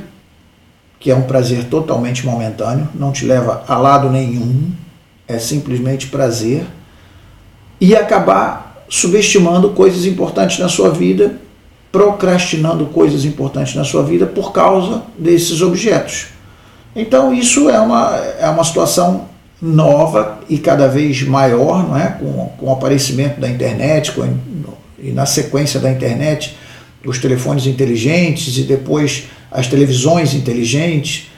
que 1.05 1.11
é 1.11 1.15
um 1.15 1.21
prazer 1.21 1.65
totalmente 1.65 2.25
momentâneo, 2.25 2.89
não 2.95 3.11
te 3.11 3.27
leva 3.27 3.63
a 3.67 3.77
lado 3.77 4.09
nenhum, 4.09 4.71
é 5.27 5.37
simplesmente 5.37 6.07
prazer, 6.07 6.65
e 7.79 7.95
acabar 7.95 8.83
subestimando 8.89 9.69
coisas 9.69 10.07
importantes 10.07 10.57
na 10.57 10.67
sua 10.67 10.89
vida, 10.89 11.35
procrastinando 11.91 12.87
coisas 12.87 13.23
importantes 13.23 13.75
na 13.75 13.83
sua 13.83 14.01
vida 14.01 14.25
por 14.25 14.51
causa 14.51 15.03
desses 15.15 15.61
objetos. 15.61 16.29
Então 16.95 17.31
isso 17.31 17.69
é 17.69 17.79
uma, 17.79 18.15
é 18.39 18.49
uma 18.49 18.63
situação 18.63 19.25
nova 19.61 20.39
e 20.49 20.57
cada 20.57 20.87
vez 20.87 21.21
maior, 21.21 21.87
não 21.87 21.95
é? 21.95 22.07
com, 22.19 22.49
com 22.57 22.65
o 22.65 22.73
aparecimento 22.73 23.39
da 23.39 23.47
internet 23.47 24.11
com, 24.11 24.23
e 24.97 25.11
na 25.11 25.27
sequência 25.27 25.79
da 25.79 25.91
internet, 25.91 26.57
os 27.05 27.19
telefones 27.19 27.67
inteligentes 27.67 28.57
e 28.57 28.63
depois 28.63 29.25
as 29.51 29.67
televisões 29.67 30.34
inteligentes. 30.34 31.29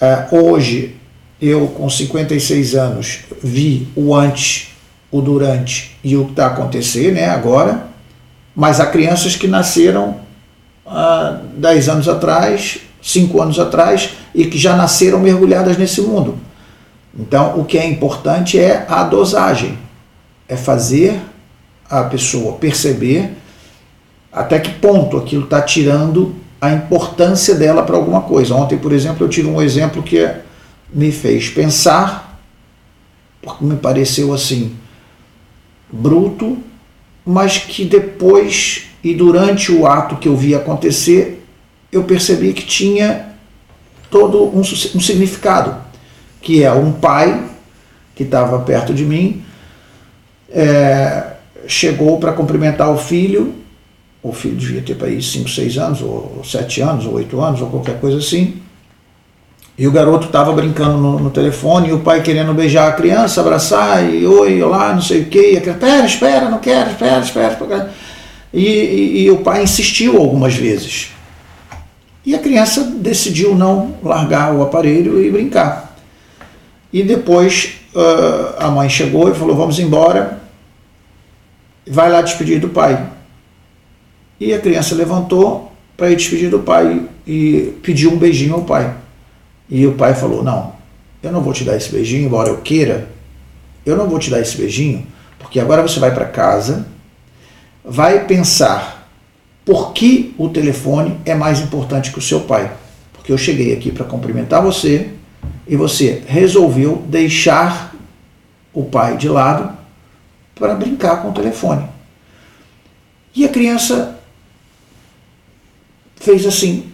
Uh, 0.00 0.36
hoje, 0.36 0.96
eu 1.40 1.68
com 1.68 1.88
56 1.88 2.74
anos 2.74 3.20
vi 3.42 3.88
o 3.94 4.14
antes, 4.14 4.74
o 5.10 5.20
durante 5.20 5.96
e 6.02 6.16
o 6.16 6.26
que 6.26 6.30
está 6.32 6.46
a 6.46 6.48
acontecer 6.48 7.12
né, 7.12 7.28
agora, 7.28 7.86
mas 8.54 8.80
há 8.80 8.86
crianças 8.86 9.36
que 9.36 9.46
nasceram 9.46 10.20
há 10.86 11.40
uh, 11.42 11.58
10 11.58 11.88
anos 11.88 12.08
atrás, 12.08 12.78
5 13.02 13.42
anos 13.42 13.58
atrás 13.58 14.10
e 14.34 14.46
que 14.46 14.58
já 14.58 14.76
nasceram 14.76 15.20
mergulhadas 15.20 15.76
nesse 15.76 16.00
mundo. 16.00 16.38
Então, 17.16 17.60
o 17.60 17.64
que 17.64 17.78
é 17.78 17.86
importante 17.86 18.58
é 18.58 18.84
a 18.88 19.04
dosagem, 19.04 19.78
é 20.48 20.56
fazer 20.56 21.20
a 21.88 22.02
pessoa 22.04 22.54
perceber 22.54 23.30
até 24.32 24.58
que 24.58 24.70
ponto 24.72 25.16
aquilo 25.16 25.44
está 25.44 25.62
tirando 25.62 26.34
a 26.64 26.72
importância 26.72 27.54
dela 27.54 27.82
para 27.82 27.96
alguma 27.96 28.22
coisa. 28.22 28.54
Ontem, 28.54 28.78
por 28.78 28.92
exemplo, 28.92 29.24
eu 29.24 29.28
tive 29.28 29.48
um 29.48 29.60
exemplo 29.60 30.02
que 30.02 30.28
me 30.92 31.12
fez 31.12 31.48
pensar, 31.48 32.40
porque 33.42 33.64
me 33.64 33.76
pareceu 33.76 34.32
assim, 34.32 34.76
bruto, 35.90 36.58
mas 37.24 37.58
que 37.58 37.84
depois 37.84 38.86
e 39.02 39.14
durante 39.14 39.70
o 39.70 39.86
ato 39.86 40.16
que 40.16 40.28
eu 40.28 40.36
vi 40.36 40.54
acontecer, 40.54 41.44
eu 41.92 42.04
percebi 42.04 42.54
que 42.54 42.64
tinha 42.64 43.34
todo 44.10 44.44
um, 44.44 44.60
um 44.60 45.00
significado, 45.00 45.76
que 46.40 46.64
é 46.64 46.72
um 46.72 46.92
pai 46.92 47.44
que 48.14 48.22
estava 48.22 48.58
perto 48.60 48.94
de 48.94 49.04
mim, 49.04 49.42
é, 50.50 51.32
chegou 51.66 52.18
para 52.18 52.32
cumprimentar 52.32 52.90
o 52.90 52.96
filho 52.96 53.63
o 54.24 54.32
filho 54.32 54.56
devia 54.56 54.80
ter 54.80 54.94
para 54.94 55.08
aí 55.08 55.22
5, 55.22 55.50
6 55.50 55.76
anos, 55.76 56.00
ou 56.00 56.40
7 56.42 56.80
anos, 56.80 57.04
ou 57.04 57.12
8 57.12 57.40
anos, 57.40 57.60
ou 57.60 57.68
qualquer 57.68 58.00
coisa 58.00 58.16
assim. 58.16 58.56
E 59.76 59.86
o 59.86 59.92
garoto 59.92 60.26
estava 60.26 60.50
brincando 60.52 60.96
no, 60.96 61.18
no, 61.20 61.30
telefone, 61.30 61.90
e 61.90 61.92
o 61.92 62.00
pai 62.00 62.22
querendo 62.22 62.54
beijar 62.54 62.88
a 62.88 62.92
criança, 62.92 63.42
abraçar, 63.42 64.02
e 64.10 64.26
oi, 64.26 64.62
olá, 64.62 64.94
não 64.94 65.02
sei 65.02 65.22
o 65.22 65.24
quê, 65.26 65.52
e 65.52 65.58
a 65.58 65.60
criança, 65.60 65.80
espera, 65.80 66.06
espera, 66.06 66.48
não 66.48 66.58
quero, 66.58 66.90
espera, 66.90 67.20
espera. 67.20 67.90
E, 68.50 68.66
e, 68.66 69.22
e 69.24 69.30
o 69.30 69.38
pai 69.38 69.62
insistiu 69.62 70.16
algumas 70.16 70.54
vezes. 70.54 71.10
E 72.24 72.34
a 72.34 72.38
criança 72.38 72.82
decidiu 72.82 73.54
não 73.54 73.96
largar 74.02 74.54
o 74.54 74.62
aparelho 74.62 75.22
e 75.22 75.30
brincar. 75.30 75.94
E 76.90 77.02
depois 77.02 77.74
uh, 77.94 78.54
a 78.58 78.70
mãe 78.70 78.88
chegou 78.88 79.30
e 79.30 79.34
falou: 79.34 79.54
Vamos 79.54 79.78
embora, 79.78 80.40
vai 81.86 82.10
lá 82.10 82.22
despedir 82.22 82.58
do 82.58 82.70
pai. 82.70 83.13
E 84.38 84.52
a 84.52 84.60
criança 84.60 84.94
levantou 84.94 85.72
para 85.96 86.10
ir 86.10 86.16
despedir 86.16 86.50
do 86.50 86.58
pai 86.58 87.02
e 87.26 87.74
pediu 87.82 88.12
um 88.12 88.16
beijinho 88.16 88.54
ao 88.54 88.62
pai. 88.62 88.94
E 89.68 89.86
o 89.86 89.94
pai 89.94 90.14
falou: 90.14 90.42
Não, 90.42 90.72
eu 91.22 91.32
não 91.32 91.40
vou 91.40 91.52
te 91.52 91.64
dar 91.64 91.76
esse 91.76 91.90
beijinho, 91.90 92.26
embora 92.26 92.48
eu 92.48 92.58
queira, 92.58 93.08
eu 93.86 93.96
não 93.96 94.08
vou 94.08 94.18
te 94.18 94.30
dar 94.30 94.40
esse 94.40 94.56
beijinho, 94.56 95.06
porque 95.38 95.60
agora 95.60 95.82
você 95.82 96.00
vai 96.00 96.12
para 96.12 96.26
casa, 96.26 96.86
vai 97.84 98.24
pensar 98.26 99.08
por 99.64 99.92
que 99.92 100.34
o 100.36 100.48
telefone 100.48 101.18
é 101.24 101.34
mais 101.34 101.60
importante 101.60 102.10
que 102.10 102.18
o 102.18 102.22
seu 102.22 102.40
pai. 102.40 102.70
Porque 103.12 103.32
eu 103.32 103.38
cheguei 103.38 103.72
aqui 103.72 103.90
para 103.90 104.04
cumprimentar 104.04 104.62
você 104.62 105.10
e 105.66 105.76
você 105.76 106.22
resolveu 106.26 107.02
deixar 107.08 107.94
o 108.72 108.84
pai 108.84 109.16
de 109.16 109.28
lado 109.28 109.72
para 110.54 110.74
brincar 110.74 111.22
com 111.22 111.30
o 111.30 111.32
telefone. 111.32 111.88
E 113.34 113.44
a 113.44 113.48
criança 113.48 114.18
fez 116.24 116.46
assim, 116.46 116.86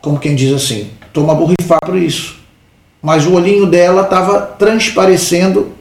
como 0.00 0.18
quem 0.18 0.34
diz 0.34 0.52
assim, 0.52 0.90
toma 1.12 1.34
borrifar 1.34 1.80
por 1.84 1.96
isso. 1.96 2.36
Mas 3.02 3.26
o 3.26 3.32
olhinho 3.32 3.66
dela 3.66 4.02
estava 4.02 4.40
transparecendo 4.40 5.72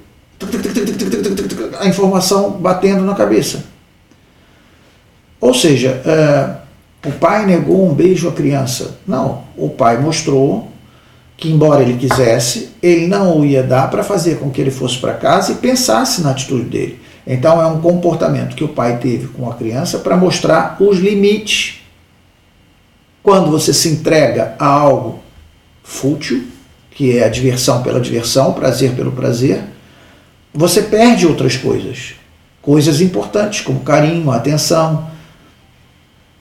a 1.80 1.88
informação 1.88 2.52
batendo 2.52 3.04
na 3.04 3.16
cabeça. 3.16 3.64
Ou 5.40 5.54
seja, 5.54 6.02
uh, 6.06 7.08
o 7.08 7.12
pai 7.12 7.46
negou 7.46 7.88
um 7.88 7.94
beijo 7.94 8.28
à 8.28 8.32
criança. 8.32 8.98
Não, 9.08 9.44
o 9.56 9.70
pai 9.70 9.98
mostrou 10.00 10.72
que, 11.38 11.52
embora 11.52 11.84
ele 11.84 11.98
quisesse, 11.98 12.72
ele 12.82 13.08
não 13.08 13.40
o 13.40 13.46
ia 13.46 13.62
dar 13.62 13.90
para 13.90 14.04
fazer 14.04 14.40
com 14.40 14.50
que 14.50 14.62
ele 14.62 14.72
fosse 14.72 14.98
para 14.98 15.14
casa 15.14 15.52
e 15.52 15.56
pensasse 15.56 16.22
na 16.22 16.32
atitude 16.32 16.66
dele. 16.66 17.00
Então, 17.28 17.62
é 17.62 17.66
um 17.66 17.82
comportamento 17.82 18.56
que 18.56 18.64
o 18.64 18.70
pai 18.70 18.98
teve 18.98 19.28
com 19.28 19.50
a 19.50 19.56
criança 19.56 20.00
para 20.00 20.16
mostrar 20.16 20.78
os 20.80 21.00
limites. 21.00 21.82
Quando 23.26 23.50
você 23.50 23.74
se 23.74 23.90
entrega 23.90 24.56
a 24.60 24.68
algo 24.68 25.20
fútil, 25.84 26.46
que 26.92 27.18
é 27.18 27.24
a 27.24 27.28
diversão 27.28 27.82
pela 27.82 28.00
diversão, 28.00 28.54
prazer 28.54 28.92
pelo 28.92 29.12
prazer, 29.12 29.64
você 30.54 30.84
perde 30.84 31.26
outras 31.26 31.58
coisas. 31.58 32.14
Coisas 32.62 33.02
importantes, 33.02 33.62
como 33.62 33.80
carinho, 33.80 34.30
atenção. 34.30 35.10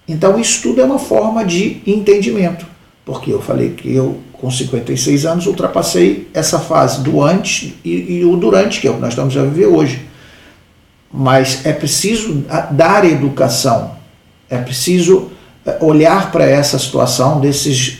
Então, 0.06 0.38
isso 0.38 0.60
tudo 0.60 0.82
é 0.82 0.84
uma 0.84 0.98
forma 0.98 1.42
de 1.42 1.80
entendimento. 1.86 2.66
Porque 3.02 3.32
eu 3.32 3.40
falei 3.40 3.70
que 3.70 3.90
eu, 3.90 4.20
com 4.34 4.50
56 4.50 5.24
anos, 5.24 5.46
ultrapassei 5.46 6.28
essa 6.34 6.58
fase 6.58 7.00
do 7.00 7.22
antes 7.22 7.72
e, 7.82 8.18
e 8.18 8.24
o 8.26 8.36
durante, 8.36 8.78
que 8.78 8.86
é 8.86 8.90
o 8.90 8.96
que 8.96 9.00
nós 9.00 9.14
estamos 9.14 9.34
a 9.38 9.42
viver 9.42 9.68
hoje. 9.68 10.06
Mas 11.10 11.64
é 11.64 11.72
preciso 11.72 12.44
dar 12.72 13.06
educação, 13.06 13.96
é 14.50 14.58
preciso 14.58 15.30
olhar 15.80 16.30
para 16.30 16.44
essa 16.44 16.78
situação 16.78 17.40
desses 17.40 17.98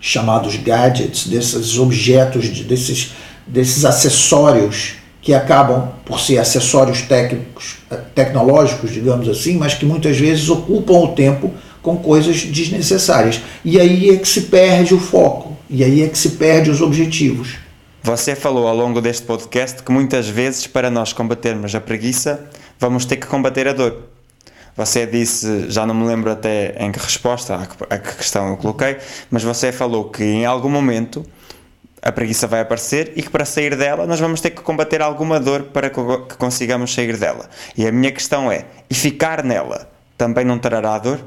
chamados 0.00 0.56
gadgets, 0.56 1.26
desses 1.26 1.78
objetos, 1.78 2.48
desses, 2.60 3.12
desses 3.46 3.84
acessórios 3.84 4.94
que 5.20 5.34
acabam 5.34 5.90
por 6.04 6.20
ser 6.20 6.38
acessórios 6.38 7.02
técnicos, 7.02 7.78
eh, 7.90 7.96
tecnológicos, 8.14 8.92
digamos 8.92 9.28
assim, 9.28 9.56
mas 9.58 9.74
que 9.74 9.84
muitas 9.84 10.16
vezes 10.16 10.48
ocupam 10.48 10.94
o 10.94 11.08
tempo 11.08 11.52
com 11.82 11.96
coisas 11.96 12.44
desnecessárias. 12.44 13.40
E 13.64 13.80
aí 13.80 14.10
é 14.10 14.16
que 14.16 14.28
se 14.28 14.42
perde 14.42 14.94
o 14.94 15.00
foco, 15.00 15.56
e 15.68 15.82
aí 15.82 16.02
é 16.02 16.08
que 16.08 16.16
se 16.16 16.30
perde 16.30 16.70
os 16.70 16.80
objetivos. 16.80 17.56
Você 18.02 18.34
falou 18.34 18.66
ao 18.66 18.76
longo 18.76 19.00
deste 19.00 19.26
podcast 19.26 19.82
que 19.82 19.92
muitas 19.92 20.28
vezes, 20.28 20.66
para 20.66 20.90
nós 20.90 21.12
combatermos 21.12 21.74
a 21.74 21.80
preguiça, 21.80 22.48
vamos 22.78 23.04
ter 23.04 23.16
que 23.16 23.26
combater 23.26 23.66
a 23.68 23.72
dor. 23.72 24.17
Você 24.78 25.06
disse, 25.06 25.68
já 25.68 25.84
não 25.84 25.92
me 25.92 26.06
lembro 26.06 26.30
até 26.30 26.76
em 26.78 26.92
que 26.92 27.00
resposta, 27.00 27.68
a 27.90 27.98
que 27.98 28.16
questão 28.16 28.50
eu 28.50 28.56
coloquei, 28.56 28.96
mas 29.28 29.42
você 29.42 29.72
falou 29.72 30.08
que 30.08 30.22
em 30.22 30.46
algum 30.46 30.68
momento 30.68 31.26
a 32.00 32.12
preguiça 32.12 32.46
vai 32.46 32.60
aparecer 32.60 33.12
e 33.16 33.22
que 33.22 33.28
para 33.28 33.44
sair 33.44 33.74
dela 33.74 34.06
nós 34.06 34.20
vamos 34.20 34.40
ter 34.40 34.50
que 34.50 34.62
combater 34.62 35.02
alguma 35.02 35.40
dor 35.40 35.64
para 35.72 35.90
que 35.90 36.00
consigamos 36.38 36.94
sair 36.94 37.16
dela. 37.16 37.50
E 37.76 37.88
a 37.88 37.90
minha 37.90 38.12
questão 38.12 38.52
é: 38.52 38.66
e 38.88 38.94
ficar 38.94 39.42
nela 39.42 39.90
também 40.16 40.44
não 40.44 40.60
trará 40.60 40.96
dor? 40.96 41.18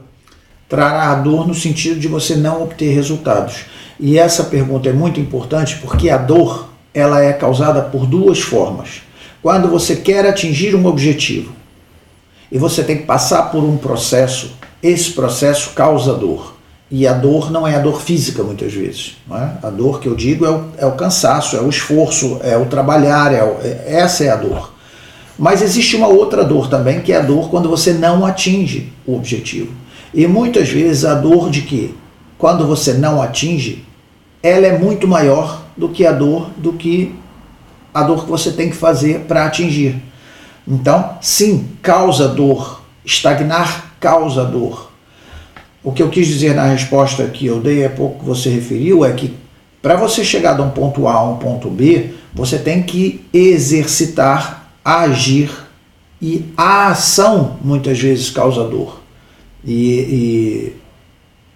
Trará 0.70 1.14
dor 1.16 1.46
no 1.46 1.54
sentido 1.54 2.00
de 2.00 2.08
você 2.08 2.38
não 2.38 2.64
obter 2.64 2.96
resultados. 2.96 3.66
E 4.00 4.18
essa 4.18 4.46
pergunta 4.46 4.88
é 4.88 4.94
muito 4.94 5.20
importante 5.20 5.78
porque 5.82 6.10
a 6.10 6.16
dor 6.16 6.70
ela 6.94 7.22
é 7.22 7.34
causada 7.34 7.82
por 7.82 8.06
duas 8.06 8.40
formas. 8.40 9.02
Quando 9.42 9.68
você 9.68 9.98
quer 9.98 10.26
atingir 10.26 10.74
um 10.74 10.86
objetivo 10.86 11.60
e 12.52 12.58
você 12.58 12.84
tem 12.84 12.98
que 12.98 13.06
passar 13.06 13.44
por 13.44 13.64
um 13.64 13.78
processo, 13.78 14.58
esse 14.84 15.12
processo 15.12 15.72
causa 15.72 16.14
dor. 16.14 16.56
E 16.90 17.08
a 17.08 17.14
dor 17.14 17.50
não 17.50 17.66
é 17.66 17.76
a 17.76 17.80
dor 17.80 18.02
física, 18.02 18.44
muitas 18.44 18.74
vezes. 18.74 19.16
É? 19.32 19.66
A 19.66 19.70
dor 19.70 20.02
que 20.02 20.08
eu 20.08 20.16
digo 20.16 20.46
é 20.46 20.50
o, 20.50 20.66
é 20.78 20.86
o, 20.86 20.92
cansaço, 20.92 21.56
é 21.56 21.62
o 21.62 21.70
esforço, 21.70 22.42
é 22.44 22.58
o 22.58 22.66
trabalhar, 22.66 23.34
é 23.34 23.42
o, 23.42 23.58
é, 23.64 23.84
essa 23.86 24.26
é 24.26 24.30
a 24.30 24.36
dor. 24.36 24.74
Mas 25.40 25.62
existe 25.62 25.96
uma 25.96 26.08
outra 26.08 26.44
dor 26.44 26.68
também, 26.68 27.00
que 27.00 27.14
é 27.14 27.18
a 27.18 27.22
dor 27.22 27.50
quando 27.50 27.70
você 27.70 27.94
não 27.94 28.26
atinge 28.26 28.92
o 29.08 29.16
objetivo. 29.16 29.72
E 30.14 30.28
muitas 30.28 30.68
vezes 30.68 31.06
a 31.06 31.16
dor 31.16 31.50
de 31.50 31.62
que, 31.62 31.96
quando 32.38 32.68
você 32.68 32.94
não 32.94 33.22
atinge, 33.22 33.86
ela 34.44 34.68
é 34.68 34.78
muito 34.78 35.08
maior 35.08 35.64
do 35.78 35.88
que 35.88 36.06
a 36.06 36.12
dor 36.12 36.50
do 36.58 36.74
que 36.74 37.16
a 37.94 38.04
dor 38.04 38.26
que 38.26 38.30
você 38.30 38.52
tem 38.52 38.70
que 38.70 38.76
fazer 38.76 39.22
para 39.22 39.46
atingir. 39.46 40.02
Então, 40.72 41.18
sim, 41.22 41.68
causa 41.82 42.28
dor. 42.28 42.82
Estagnar 43.06 43.96
causa 44.00 44.46
dor 44.46 44.92
o 45.84 45.92
que 45.92 46.04
eu 46.04 46.10
quis 46.10 46.28
dizer 46.28 46.54
na 46.54 46.66
resposta 46.66 47.26
que 47.26 47.46
eu 47.46 47.60
dei 47.60 47.86
há 47.86 47.90
pouco 47.90 48.20
que 48.20 48.26
você 48.26 48.50
referiu 48.50 49.04
é 49.04 49.12
que 49.12 49.36
para 49.82 49.96
você 49.96 50.24
chegar 50.24 50.54
de 50.54 50.62
um 50.62 50.70
ponto 50.70 51.08
A 51.08 51.14
a 51.14 51.24
um 51.24 51.38
ponto 51.38 51.70
B, 51.70 52.12
você 52.34 52.60
tem 52.60 52.84
que 52.84 53.26
exercitar, 53.34 54.70
agir 54.86 55.50
e 56.22 56.46
a 56.56 56.90
ação 56.90 57.58
muitas 57.64 58.00
vezes 58.00 58.30
causa 58.30 58.64
dor. 58.64 59.02
E, 59.66 59.74
e 59.74 60.76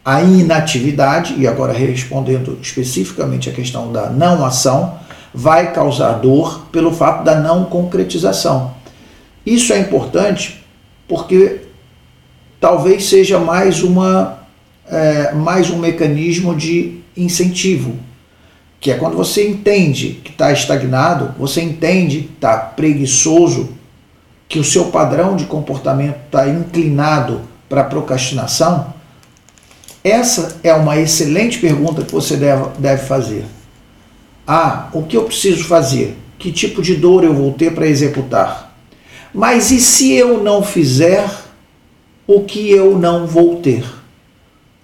a 0.03 0.23
inatividade, 0.23 1.35
e 1.37 1.47
agora 1.47 1.71
respondendo 1.71 2.57
especificamente 2.59 3.47
a 3.47 3.53
questão 3.53 3.91
da 3.91 4.09
não 4.09 4.43
ação, 4.43 4.97
vai 5.31 5.71
causar 5.71 6.13
dor 6.13 6.65
pelo 6.71 6.91
fato 6.91 7.23
da 7.23 7.35
não 7.35 7.65
concretização. 7.65 8.73
Isso 9.45 9.73
é 9.73 9.79
importante 9.79 10.65
porque 11.07 11.61
talvez 12.59 13.05
seja 13.05 13.37
mais, 13.39 13.83
uma, 13.83 14.39
é, 14.87 15.33
mais 15.33 15.69
um 15.69 15.77
mecanismo 15.77 16.55
de 16.55 16.99
incentivo, 17.15 17.95
que 18.79 18.91
é 18.91 18.95
quando 18.95 19.15
você 19.15 19.47
entende 19.47 20.19
que 20.23 20.31
está 20.31 20.51
estagnado, 20.51 21.35
você 21.37 21.61
entende 21.61 22.21
que 22.21 22.33
está 22.33 22.57
preguiçoso, 22.57 23.69
que 24.47 24.59
o 24.59 24.63
seu 24.63 24.85
padrão 24.85 25.35
de 25.35 25.45
comportamento 25.45 26.17
está 26.25 26.47
inclinado 26.47 27.41
para 27.67 27.83
procrastinação, 27.83 28.93
essa 30.03 30.57
é 30.63 30.71
uma 30.71 30.99
excelente 30.99 31.57
pergunta 31.57 32.03
que 32.03 32.11
você 32.11 32.37
deve, 32.37 32.69
deve 32.77 33.05
fazer. 33.05 33.43
Ah, 34.45 34.87
o 34.93 35.01
que 35.01 35.17
eu 35.17 35.23
preciso 35.23 35.63
fazer? 35.63 36.15
Que 36.37 36.51
tipo 36.51 36.79
de 36.79 36.95
dor 36.95 37.23
eu 37.23 37.33
vou 37.33 37.51
ter 37.53 37.73
para 37.73 37.87
executar? 37.87 38.64
Mas 39.35 39.69
e 39.69 39.81
se 39.81 40.13
eu 40.13 40.41
não 40.41 40.63
fizer 40.63 41.29
o 42.25 42.43
que 42.43 42.71
eu 42.71 42.97
não 42.97 43.27
vou 43.27 43.57
ter. 43.57 43.83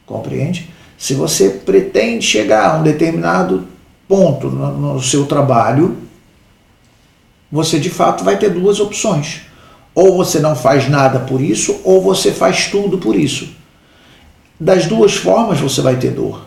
Compreende? 0.05 0.69
Se 0.97 1.13
você 1.13 1.49
pretende 1.49 2.25
chegar 2.25 2.69
a 2.69 2.77
um 2.77 2.83
determinado 2.83 3.65
ponto 4.09 4.49
no, 4.49 5.01
seu 5.01 5.25
trabalho, 5.25 5.95
você 7.49 7.79
de 7.79 7.89
fato 7.89 8.25
vai 8.25 8.37
ter 8.37 8.49
duas 8.49 8.81
opções. 8.81 9.43
Ou 9.95 10.17
você 10.17 10.37
não 10.39 10.53
faz 10.53 10.89
nada 10.89 11.21
por 11.21 11.39
isso, 11.39 11.79
ou 11.85 12.01
você 12.01 12.33
faz 12.33 12.67
tudo 12.67 12.97
por 12.97 13.15
isso. 13.15 13.55
Das 14.59 14.85
duas 14.85 15.15
formas 15.15 15.61
você 15.61 15.79
vai 15.79 15.95
ter 15.95 16.11
dor. 16.11 16.45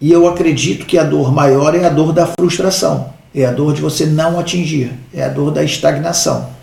E 0.00 0.10
eu 0.10 0.28
acredito 0.28 0.84
que 0.84 0.98
a 0.98 1.04
dor 1.04 1.32
maior 1.32 1.76
é 1.76 1.84
a 1.84 1.90
dor 1.90 2.12
da 2.12 2.26
frustração, 2.26 3.14
é 3.32 3.46
a 3.46 3.52
dor 3.52 3.72
de 3.72 3.80
você 3.80 4.04
não 4.04 4.36
atingir, 4.36 4.92
é 5.14 5.22
a 5.22 5.28
dor 5.28 5.52
da 5.52 5.62
estagnação. 5.62 6.53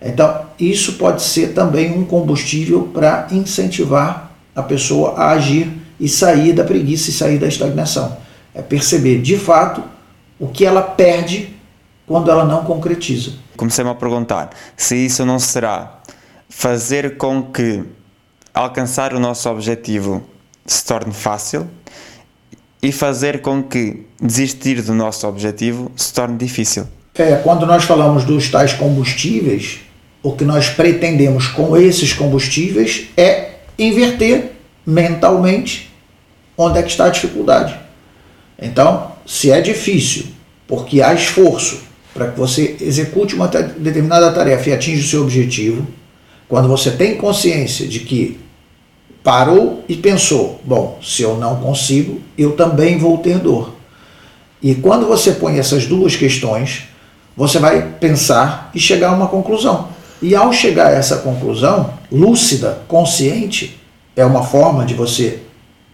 Então, 0.00 0.46
isso 0.58 0.94
pode 0.94 1.22
ser 1.22 1.54
também 1.54 1.92
um 1.92 2.04
combustível 2.04 2.90
para 2.94 3.26
incentivar 3.32 4.32
a 4.54 4.62
pessoa 4.62 5.14
a 5.14 5.30
agir 5.30 5.72
e 5.98 6.08
sair 6.08 6.52
da 6.52 6.64
preguiça 6.64 7.10
e 7.10 7.12
sair 7.12 7.38
da 7.38 7.48
estagnação. 7.48 8.16
É 8.54 8.62
perceber 8.62 9.20
de 9.20 9.36
fato 9.36 9.82
o 10.38 10.46
que 10.48 10.64
ela 10.64 10.82
perde 10.82 11.54
quando 12.06 12.30
ela 12.30 12.44
não 12.44 12.64
concretiza. 12.64 13.32
Comecei-me 13.56 13.90
a 13.90 13.94
perguntar 13.94 14.50
se 14.76 14.96
isso 14.96 15.24
não 15.26 15.38
será 15.38 15.98
fazer 16.48 17.16
com 17.16 17.42
que 17.42 17.84
alcançar 18.54 19.12
o 19.12 19.20
nosso 19.20 19.48
objetivo 19.50 20.22
se 20.64 20.84
torne 20.84 21.12
fácil 21.12 21.68
e 22.82 22.92
fazer 22.92 23.42
com 23.42 23.62
que 23.62 24.06
desistir 24.20 24.80
do 24.82 24.94
nosso 24.94 25.26
objetivo 25.26 25.90
se 25.96 26.12
torne 26.12 26.38
difícil. 26.38 26.86
É, 27.14 27.36
quando 27.36 27.66
nós 27.66 27.84
falamos 27.84 28.24
dos 28.24 28.48
tais 28.48 28.72
combustíveis, 28.72 29.80
o 30.22 30.32
que 30.32 30.44
nós 30.44 30.68
pretendemos 30.68 31.46
com 31.46 31.76
esses 31.76 32.12
combustíveis 32.12 33.08
é 33.16 33.50
inverter 33.78 34.52
mentalmente 34.84 35.90
onde 36.56 36.78
é 36.78 36.82
que 36.82 36.90
está 36.90 37.06
a 37.06 37.10
dificuldade. 37.10 37.78
Então, 38.60 39.12
se 39.24 39.50
é 39.50 39.60
difícil, 39.60 40.26
porque 40.66 41.00
há 41.00 41.14
esforço 41.14 41.82
para 42.12 42.28
que 42.28 42.38
você 42.38 42.76
execute 42.80 43.34
uma 43.34 43.46
determinada 43.46 44.32
tarefa 44.32 44.70
e 44.70 44.72
atinja 44.72 45.02
o 45.02 45.08
seu 45.08 45.22
objetivo, 45.22 45.86
quando 46.48 46.66
você 46.66 46.90
tem 46.90 47.16
consciência 47.16 47.86
de 47.86 48.00
que 48.00 48.40
parou 49.22 49.84
e 49.88 49.94
pensou: 49.94 50.60
bom, 50.64 50.98
se 51.02 51.22
eu 51.22 51.36
não 51.36 51.56
consigo, 51.56 52.20
eu 52.36 52.52
também 52.52 52.98
vou 52.98 53.18
ter 53.18 53.38
dor. 53.38 53.74
E 54.60 54.74
quando 54.74 55.06
você 55.06 55.32
põe 55.32 55.58
essas 55.58 55.86
duas 55.86 56.16
questões, 56.16 56.84
você 57.36 57.60
vai 57.60 57.82
pensar 58.00 58.70
e 58.74 58.80
chegar 58.80 59.10
a 59.10 59.14
uma 59.14 59.28
conclusão. 59.28 59.88
E 60.20 60.34
ao 60.34 60.52
chegar 60.52 60.88
a 60.88 60.92
essa 60.92 61.18
conclusão, 61.18 61.94
lúcida, 62.10 62.80
consciente, 62.88 63.78
é 64.16 64.24
uma 64.24 64.42
forma 64.42 64.84
de 64.84 64.94
você 64.94 65.40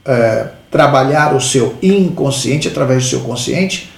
é, 0.05 0.49
trabalhar 0.71 1.35
o 1.35 1.41
seu 1.41 1.75
inconsciente 1.83 2.69
através 2.69 3.05
do 3.05 3.11
seu 3.11 3.21
consciente. 3.21 3.91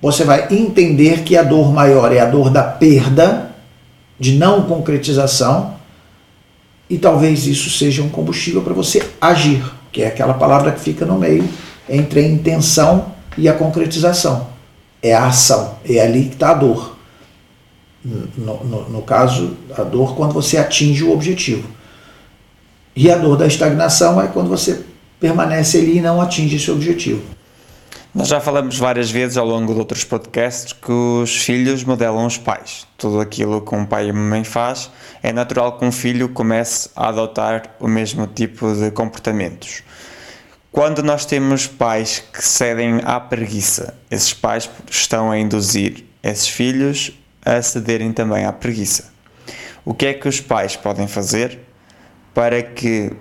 Você 0.00 0.24
vai 0.24 0.48
entender 0.50 1.22
que 1.22 1.36
a 1.36 1.42
dor 1.42 1.72
maior 1.72 2.12
é 2.12 2.20
a 2.20 2.24
dor 2.24 2.50
da 2.50 2.62
perda, 2.62 3.50
de 4.18 4.32
não 4.32 4.62
concretização, 4.62 5.74
e 6.88 6.98
talvez 6.98 7.46
isso 7.46 7.70
seja 7.70 8.02
um 8.02 8.08
combustível 8.08 8.62
para 8.62 8.74
você 8.74 9.06
agir, 9.20 9.62
que 9.92 10.02
é 10.02 10.08
aquela 10.08 10.34
palavra 10.34 10.72
que 10.72 10.80
fica 10.80 11.06
no 11.06 11.18
meio 11.18 11.48
entre 11.88 12.20
a 12.20 12.26
intenção 12.26 13.12
e 13.36 13.48
a 13.48 13.52
concretização. 13.52 14.48
É 15.02 15.14
a 15.14 15.26
ação, 15.26 15.76
é 15.88 16.00
ali 16.00 16.24
que 16.24 16.34
está 16.34 16.50
a 16.50 16.54
dor. 16.54 16.96
No, 18.02 18.64
no, 18.64 18.88
no, 18.88 19.02
caso, 19.02 19.56
a 19.76 19.82
dor 19.82 20.16
quando 20.16 20.32
você 20.32 20.56
atinge 20.56 21.04
o 21.04 21.12
objetivo. 21.12 21.68
E 22.96 23.10
a 23.10 23.16
dor 23.16 23.36
da 23.36 23.46
estagnação 23.46 24.20
é 24.20 24.26
quando 24.26 24.48
você 24.48 24.84
permanece 25.20 25.78
ali 25.78 25.98
e 25.98 26.00
não 26.00 26.20
atinge 26.20 26.56
esse 26.56 26.70
objetivo. 26.70 27.22
Nós 28.12 28.26
já 28.26 28.40
falamos 28.40 28.76
várias 28.76 29.08
vezes 29.08 29.36
ao 29.36 29.46
longo 29.46 29.72
de 29.72 29.78
outros 29.78 30.02
podcasts 30.02 30.72
que 30.72 30.90
os 30.90 31.44
filhos 31.44 31.84
modelam 31.84 32.26
os 32.26 32.36
pais. 32.36 32.84
Tudo 32.98 33.20
aquilo 33.20 33.60
que 33.60 33.72
um 33.72 33.86
pai 33.86 34.08
e 34.08 34.10
uma 34.10 34.20
mãe 34.20 34.42
faz, 34.42 34.90
é 35.22 35.32
natural 35.32 35.78
que 35.78 35.84
um 35.84 35.92
filho 35.92 36.28
comece 36.30 36.90
a 36.96 37.08
adotar 37.08 37.76
o 37.78 37.86
mesmo 37.86 38.26
tipo 38.26 38.74
de 38.74 38.90
comportamentos. 38.90 39.84
Quando 40.72 41.04
nós 41.04 41.24
temos 41.24 41.68
pais 41.68 42.22
que 42.32 42.44
cedem 42.44 43.00
à 43.04 43.20
preguiça, 43.20 43.94
esses 44.10 44.34
pais 44.34 44.68
estão 44.90 45.30
a 45.30 45.38
induzir 45.38 46.04
esses 46.22 46.48
filhos 46.48 47.12
a 47.44 47.60
cederem 47.62 48.12
também 48.12 48.44
à 48.44 48.52
preguiça. 48.52 49.10
O 49.84 49.94
que 49.94 50.06
é 50.06 50.14
que 50.14 50.28
os 50.28 50.40
pais 50.40 50.76
podem 50.76 51.08
fazer 51.08 51.58
para 52.34 52.62
que 52.62 53.12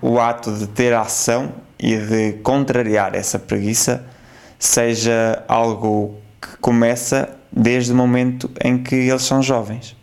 o 0.00 0.20
ato 0.20 0.52
de 0.52 0.66
ter 0.66 0.92
ação 0.92 1.52
e 1.78 1.96
de 1.96 2.32
contrariar 2.42 3.14
essa 3.14 3.38
preguiça 3.38 4.04
seja 4.58 5.42
algo 5.48 6.16
que 6.40 6.56
começa 6.58 7.30
desde 7.52 7.92
o 7.92 7.96
momento 7.96 8.50
em 8.62 8.82
que 8.82 8.94
eles 8.94 9.22
são 9.22 9.42
jovens. 9.42 9.96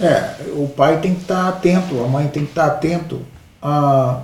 É, 0.00 0.34
o 0.52 0.68
pai 0.68 1.00
tem 1.00 1.14
que 1.14 1.22
estar 1.22 1.48
atento, 1.48 2.02
a 2.04 2.08
mãe 2.08 2.28
tem 2.28 2.44
que 2.44 2.50
estar 2.50 2.66
atento 2.66 3.20
a, 3.60 4.22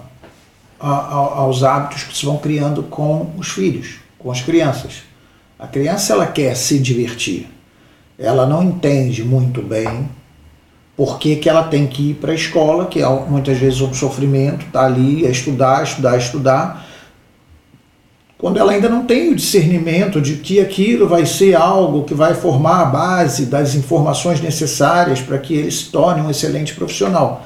a, 0.79 0.89
a, 0.89 1.15
aos 1.39 1.65
hábitos 1.65 2.05
que 2.05 2.17
se 2.17 2.25
vão 2.25 2.39
criando 2.39 2.85
com 2.85 3.33
os 3.37 3.49
filhos, 3.49 3.97
com 4.19 4.31
as 4.31 4.41
crianças. 4.41 5.03
A 5.59 5.67
criança 5.67 6.13
ela 6.13 6.27
quer 6.27 6.57
se 6.57 6.79
divertir, 6.79 7.49
ela 8.18 8.46
não 8.46 8.62
entende 8.62 9.24
muito 9.24 9.61
bem 9.62 10.09
por 10.96 11.18
que, 11.18 11.37
que 11.37 11.48
ela 11.48 11.64
tem 11.64 11.87
que 11.87 12.11
ir 12.11 12.14
para 12.14 12.33
a 12.33 12.35
escola, 12.35 12.87
que 12.87 13.03
é 13.03 13.09
muitas 13.09 13.59
vezes 13.59 13.81
um 13.81 13.92
sofrimento, 13.92 14.66
tá 14.72 14.85
ali 14.85 15.27
a 15.27 15.31
estudar, 15.31 15.83
estudar, 15.83 16.16
estudar, 16.16 16.87
quando 18.38 18.59
ela 18.59 18.72
ainda 18.72 18.88
não 18.88 19.05
tem 19.05 19.31
o 19.31 19.35
discernimento 19.35 20.20
de 20.20 20.37
que 20.37 20.61
aquilo 20.61 21.09
vai 21.09 21.24
ser 21.24 21.57
algo 21.57 22.05
que 22.05 22.14
vai 22.14 22.35
formar 22.35 22.83
a 22.83 22.85
base 22.85 23.46
das 23.46 23.74
informações 23.74 24.40
necessárias 24.40 25.20
para 25.20 25.38
que 25.38 25.55
ele 25.55 25.70
se 25.70 25.87
torne 25.90 26.20
um 26.20 26.31
excelente 26.31 26.74
profissional. 26.74 27.42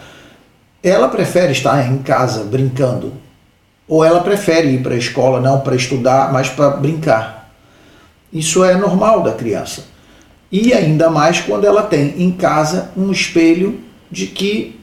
Ela 0.82 1.08
prefere 1.08 1.52
estar 1.52 1.88
em 1.88 1.98
casa 1.98 2.44
brincando, 2.44 3.12
ou 3.86 4.04
ela 4.04 4.20
prefere 4.20 4.68
ir 4.68 4.82
para 4.82 4.94
a 4.94 4.98
escola 4.98 5.40
não 5.40 5.60
para 5.60 5.76
estudar, 5.76 6.32
mas 6.32 6.48
para 6.48 6.70
brincar. 6.70 7.50
Isso 8.32 8.64
é 8.64 8.74
normal 8.74 9.22
da 9.22 9.32
criança. 9.32 9.84
E 10.50 10.72
ainda 10.72 11.10
mais 11.10 11.40
quando 11.40 11.64
ela 11.64 11.82
tem 11.82 12.22
em 12.22 12.30
casa 12.30 12.90
um 12.96 13.10
espelho 13.12 13.80
de 14.10 14.26
que, 14.26 14.78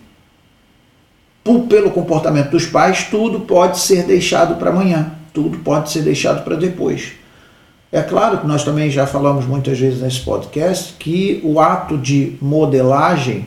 pelo 1.70 1.92
comportamento 1.92 2.52
dos 2.52 2.66
pais, 2.66 3.08
tudo 3.10 3.42
pode 3.42 3.80
ser 3.80 4.04
deixado 4.04 4.56
para 4.56 4.70
amanhã 4.70 5.16
tudo 5.36 5.60
pode 5.60 5.92
ser 5.92 6.02
deixado 6.02 6.44
para 6.44 6.56
depois. 6.56 7.12
É 7.92 8.02
claro 8.02 8.40
que 8.40 8.48
nós 8.48 8.64
também 8.64 8.90
já 8.90 9.06
falamos 9.06 9.46
muitas 9.46 9.78
vezes 9.78 10.02
nesse 10.02 10.22
podcast 10.22 10.94
que 10.94 11.42
o 11.44 11.60
ato 11.60 11.98
de 11.98 12.38
modelagem, 12.42 13.46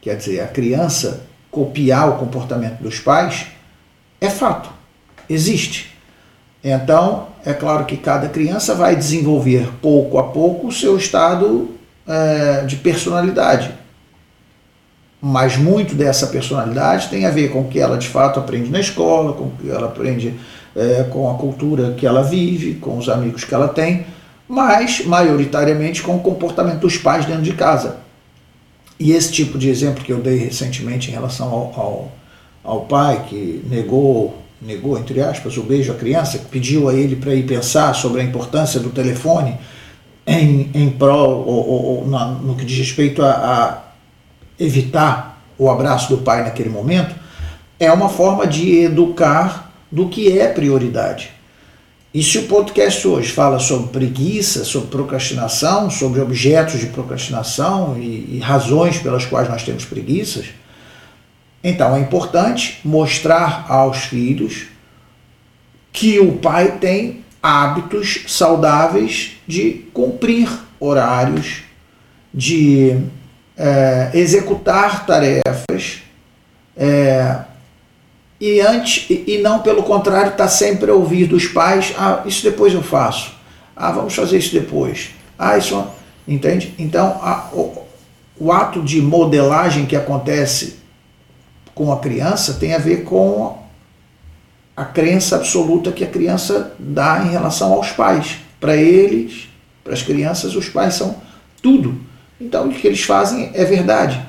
quer 0.00 0.16
dizer, 0.16 0.40
a 0.40 0.46
criança 0.46 1.26
copiar 1.50 2.10
o 2.10 2.18
comportamento 2.18 2.80
dos 2.80 3.00
pais, 3.00 3.46
é 4.20 4.28
fato, 4.28 4.70
existe. 5.28 5.90
Então, 6.62 7.27
é 7.48 7.54
claro 7.54 7.86
que 7.86 7.96
cada 7.96 8.28
criança 8.28 8.74
vai 8.74 8.94
desenvolver 8.94 9.70
pouco 9.80 10.18
a 10.18 10.24
pouco 10.24 10.66
o 10.66 10.72
seu 10.72 10.98
estado 10.98 11.70
é, 12.06 12.62
de 12.66 12.76
personalidade. 12.76 13.72
Mas 15.18 15.56
muito 15.56 15.94
dessa 15.94 16.26
personalidade 16.26 17.08
tem 17.08 17.24
a 17.24 17.30
ver 17.30 17.50
com 17.50 17.62
o 17.62 17.68
que 17.68 17.80
ela 17.80 17.96
de 17.96 18.06
fato 18.06 18.38
aprende 18.38 18.70
na 18.70 18.78
escola, 18.78 19.32
com 19.32 19.44
o 19.44 19.52
que 19.58 19.70
ela 19.70 19.86
aprende 19.86 20.34
é, 20.76 21.04
com 21.04 21.30
a 21.30 21.38
cultura 21.38 21.94
que 21.94 22.06
ela 22.06 22.22
vive, 22.22 22.74
com 22.74 22.98
os 22.98 23.08
amigos 23.08 23.44
que 23.44 23.54
ela 23.54 23.68
tem, 23.68 24.04
mas 24.46 25.06
maioritariamente 25.06 26.02
com 26.02 26.16
o 26.16 26.20
comportamento 26.20 26.80
dos 26.80 26.98
pais 26.98 27.24
dentro 27.24 27.42
de 27.42 27.54
casa. 27.54 27.96
E 29.00 29.12
esse 29.12 29.32
tipo 29.32 29.56
de 29.56 29.70
exemplo 29.70 30.04
que 30.04 30.12
eu 30.12 30.18
dei 30.18 30.36
recentemente 30.36 31.08
em 31.08 31.14
relação 31.14 31.48
ao, 31.48 31.80
ao, 31.80 32.12
ao 32.62 32.80
pai 32.82 33.24
que 33.26 33.64
negou, 33.70 34.36
negou, 34.60 34.98
entre 34.98 35.20
aspas, 35.20 35.56
o 35.56 35.62
beijo 35.62 35.92
à 35.92 35.94
criança, 35.94 36.40
pediu 36.50 36.88
a 36.88 36.94
ele 36.94 37.16
para 37.16 37.34
ir 37.34 37.44
pensar 37.44 37.94
sobre 37.94 38.20
a 38.20 38.24
importância 38.24 38.80
do 38.80 38.90
telefone 38.90 39.56
em, 40.26 40.70
em 40.74 40.90
prol, 40.90 41.44
ou, 41.46 41.68
ou, 41.68 41.84
ou 41.98 42.06
no 42.06 42.54
que 42.54 42.64
diz 42.64 42.78
respeito 42.78 43.22
a, 43.22 43.30
a 43.30 43.82
evitar 44.58 45.42
o 45.56 45.70
abraço 45.70 46.14
do 46.14 46.22
pai 46.22 46.44
naquele 46.44 46.68
momento, 46.68 47.14
é 47.80 47.90
uma 47.92 48.08
forma 48.08 48.46
de 48.46 48.80
educar 48.80 49.72
do 49.90 50.08
que 50.08 50.38
é 50.38 50.48
prioridade. 50.48 51.30
E 52.12 52.22
se 52.22 52.38
o 52.38 52.42
podcast 52.44 53.06
hoje 53.06 53.30
fala 53.30 53.58
sobre 53.58 53.88
preguiça, 53.88 54.64
sobre 54.64 54.88
procrastinação, 54.88 55.90
sobre 55.90 56.20
objetos 56.20 56.80
de 56.80 56.86
procrastinação 56.86 57.96
e, 57.98 58.36
e 58.36 58.40
razões 58.42 58.98
pelas 58.98 59.24
quais 59.26 59.48
nós 59.48 59.62
temos 59.62 59.84
preguiças, 59.84 60.46
então 61.62 61.96
é 61.96 62.00
importante 62.00 62.80
mostrar 62.84 63.66
aos 63.68 64.04
filhos 64.04 64.66
que 65.92 66.20
o 66.20 66.32
pai 66.36 66.78
tem 66.78 67.24
hábitos 67.42 68.24
saudáveis 68.28 69.36
de 69.46 69.86
cumprir 69.92 70.48
horários, 70.78 71.62
de 72.32 72.96
é, 73.56 74.10
executar 74.14 75.06
tarefas, 75.06 76.02
é, 76.76 77.40
e 78.40 78.60
antes 78.60 79.06
e 79.10 79.38
não 79.38 79.60
pelo 79.60 79.82
contrário 79.82 80.30
está 80.30 80.46
sempre 80.46 80.90
a 80.90 80.94
ouvir 80.94 81.26
dos 81.26 81.48
pais 81.48 81.92
ah 81.98 82.22
isso 82.24 82.44
depois 82.44 82.72
eu 82.72 82.82
faço. 82.82 83.32
Ah 83.74 83.90
vamos 83.90 84.14
fazer 84.14 84.38
isso 84.38 84.52
depois. 84.52 85.10
Ah 85.36 85.58
isso 85.58 85.84
entende? 86.26 86.72
Então 86.78 87.18
a, 87.20 87.48
o, 87.52 87.84
o 88.38 88.52
ato 88.52 88.80
de 88.80 89.02
modelagem 89.02 89.86
que 89.86 89.96
acontece 89.96 90.77
com 91.78 91.92
a 91.92 92.00
criança 92.00 92.54
tem 92.54 92.74
a 92.74 92.78
ver 92.78 93.04
com 93.04 93.56
a 94.76 94.84
crença 94.84 95.36
absoluta 95.36 95.92
que 95.92 96.02
a 96.02 96.08
criança 96.08 96.74
dá 96.76 97.22
em 97.24 97.30
relação 97.30 97.72
aos 97.72 97.92
pais 97.92 98.38
para 98.58 98.76
eles 98.76 99.48
para 99.84 99.92
as 99.92 100.02
crianças 100.02 100.56
os 100.56 100.68
pais 100.68 100.94
são 100.94 101.14
tudo 101.62 102.00
então 102.40 102.66
o 102.66 102.72
que 102.72 102.84
eles 102.84 103.02
fazem 103.04 103.52
é 103.54 103.64
verdade 103.64 104.20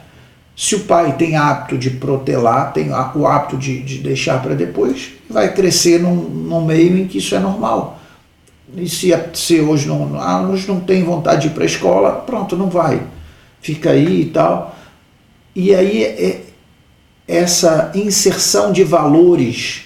se 0.56 0.76
o 0.76 0.82
pai 0.82 1.16
tem 1.18 1.38
hábito 1.38 1.78
de 1.78 1.90
protelar, 1.90 2.74
tem 2.74 2.92
o 2.92 3.26
hábito 3.26 3.58
de, 3.58 3.82
de 3.82 4.00
deixar 4.00 4.42
para 4.42 4.54
depois, 4.54 5.12
vai 5.30 5.54
crescer 5.54 6.02
num, 6.02 6.16
num, 6.16 6.66
meio 6.66 6.98
em 6.98 7.08
que 7.08 7.20
isso 7.20 7.34
é 7.34 7.40
normal. 7.40 7.98
E 8.76 8.90
se, 8.90 9.18
se 9.34 9.62
hoje 9.62 9.88
não, 9.88 10.20
ah, 10.20 10.42
hoje 10.42 10.68
não 10.68 10.82
tem 10.82 11.02
vontade 11.02 11.44
de 11.44 11.48
ir 11.48 11.52
para 11.52 11.64
a 11.64 11.66
escola, 11.66 12.12
pronto, 12.12 12.58
não 12.58 12.70
vai. 12.70 13.02
Fica 13.62 13.92
aí 13.92 14.24
e 14.24 14.26
tal. 14.26 14.76
E 15.56 15.74
aí 15.74 16.04
é, 16.04 16.39
essa 17.30 17.92
inserção 17.94 18.72
de 18.72 18.84
valores 18.84 19.84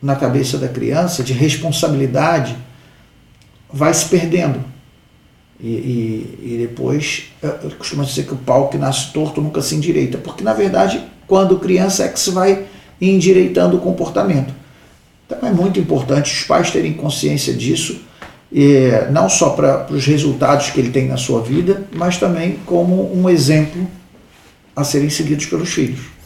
na 0.00 0.16
cabeça 0.16 0.56
da 0.56 0.68
criança, 0.68 1.22
de 1.22 1.34
responsabilidade, 1.34 2.56
vai 3.70 3.92
se 3.92 4.06
perdendo. 4.06 4.64
E, 5.60 5.68
e, 5.68 6.38
e 6.54 6.66
depois, 6.66 7.24
costuma 7.76 8.04
dizer 8.04 8.24
que 8.24 8.32
o 8.32 8.38
pau 8.38 8.68
que 8.68 8.78
nasce 8.78 9.12
torto 9.12 9.42
nunca 9.42 9.60
se 9.60 9.74
endireita, 9.74 10.16
porque 10.16 10.42
na 10.42 10.54
verdade, 10.54 11.04
quando 11.26 11.58
criança 11.58 12.04
é 12.04 12.08
que 12.08 12.18
se 12.18 12.30
vai 12.30 12.64
endireitando 12.98 13.76
o 13.76 13.80
comportamento. 13.80 14.54
Então 15.26 15.46
é 15.46 15.52
muito 15.52 15.78
importante 15.78 16.32
os 16.32 16.44
pais 16.44 16.70
terem 16.70 16.94
consciência 16.94 17.52
disso, 17.52 18.00
e, 18.50 18.88
não 19.10 19.28
só 19.28 19.50
para 19.50 19.86
os 19.90 20.06
resultados 20.06 20.70
que 20.70 20.80
ele 20.80 20.90
tem 20.90 21.06
na 21.06 21.18
sua 21.18 21.42
vida, 21.42 21.86
mas 21.92 22.16
também 22.16 22.58
como 22.64 23.14
um 23.14 23.28
exemplo 23.28 23.86
a 24.74 24.82
serem 24.84 25.10
seguidos 25.10 25.44
pelos 25.44 25.68
filhos. 25.68 26.17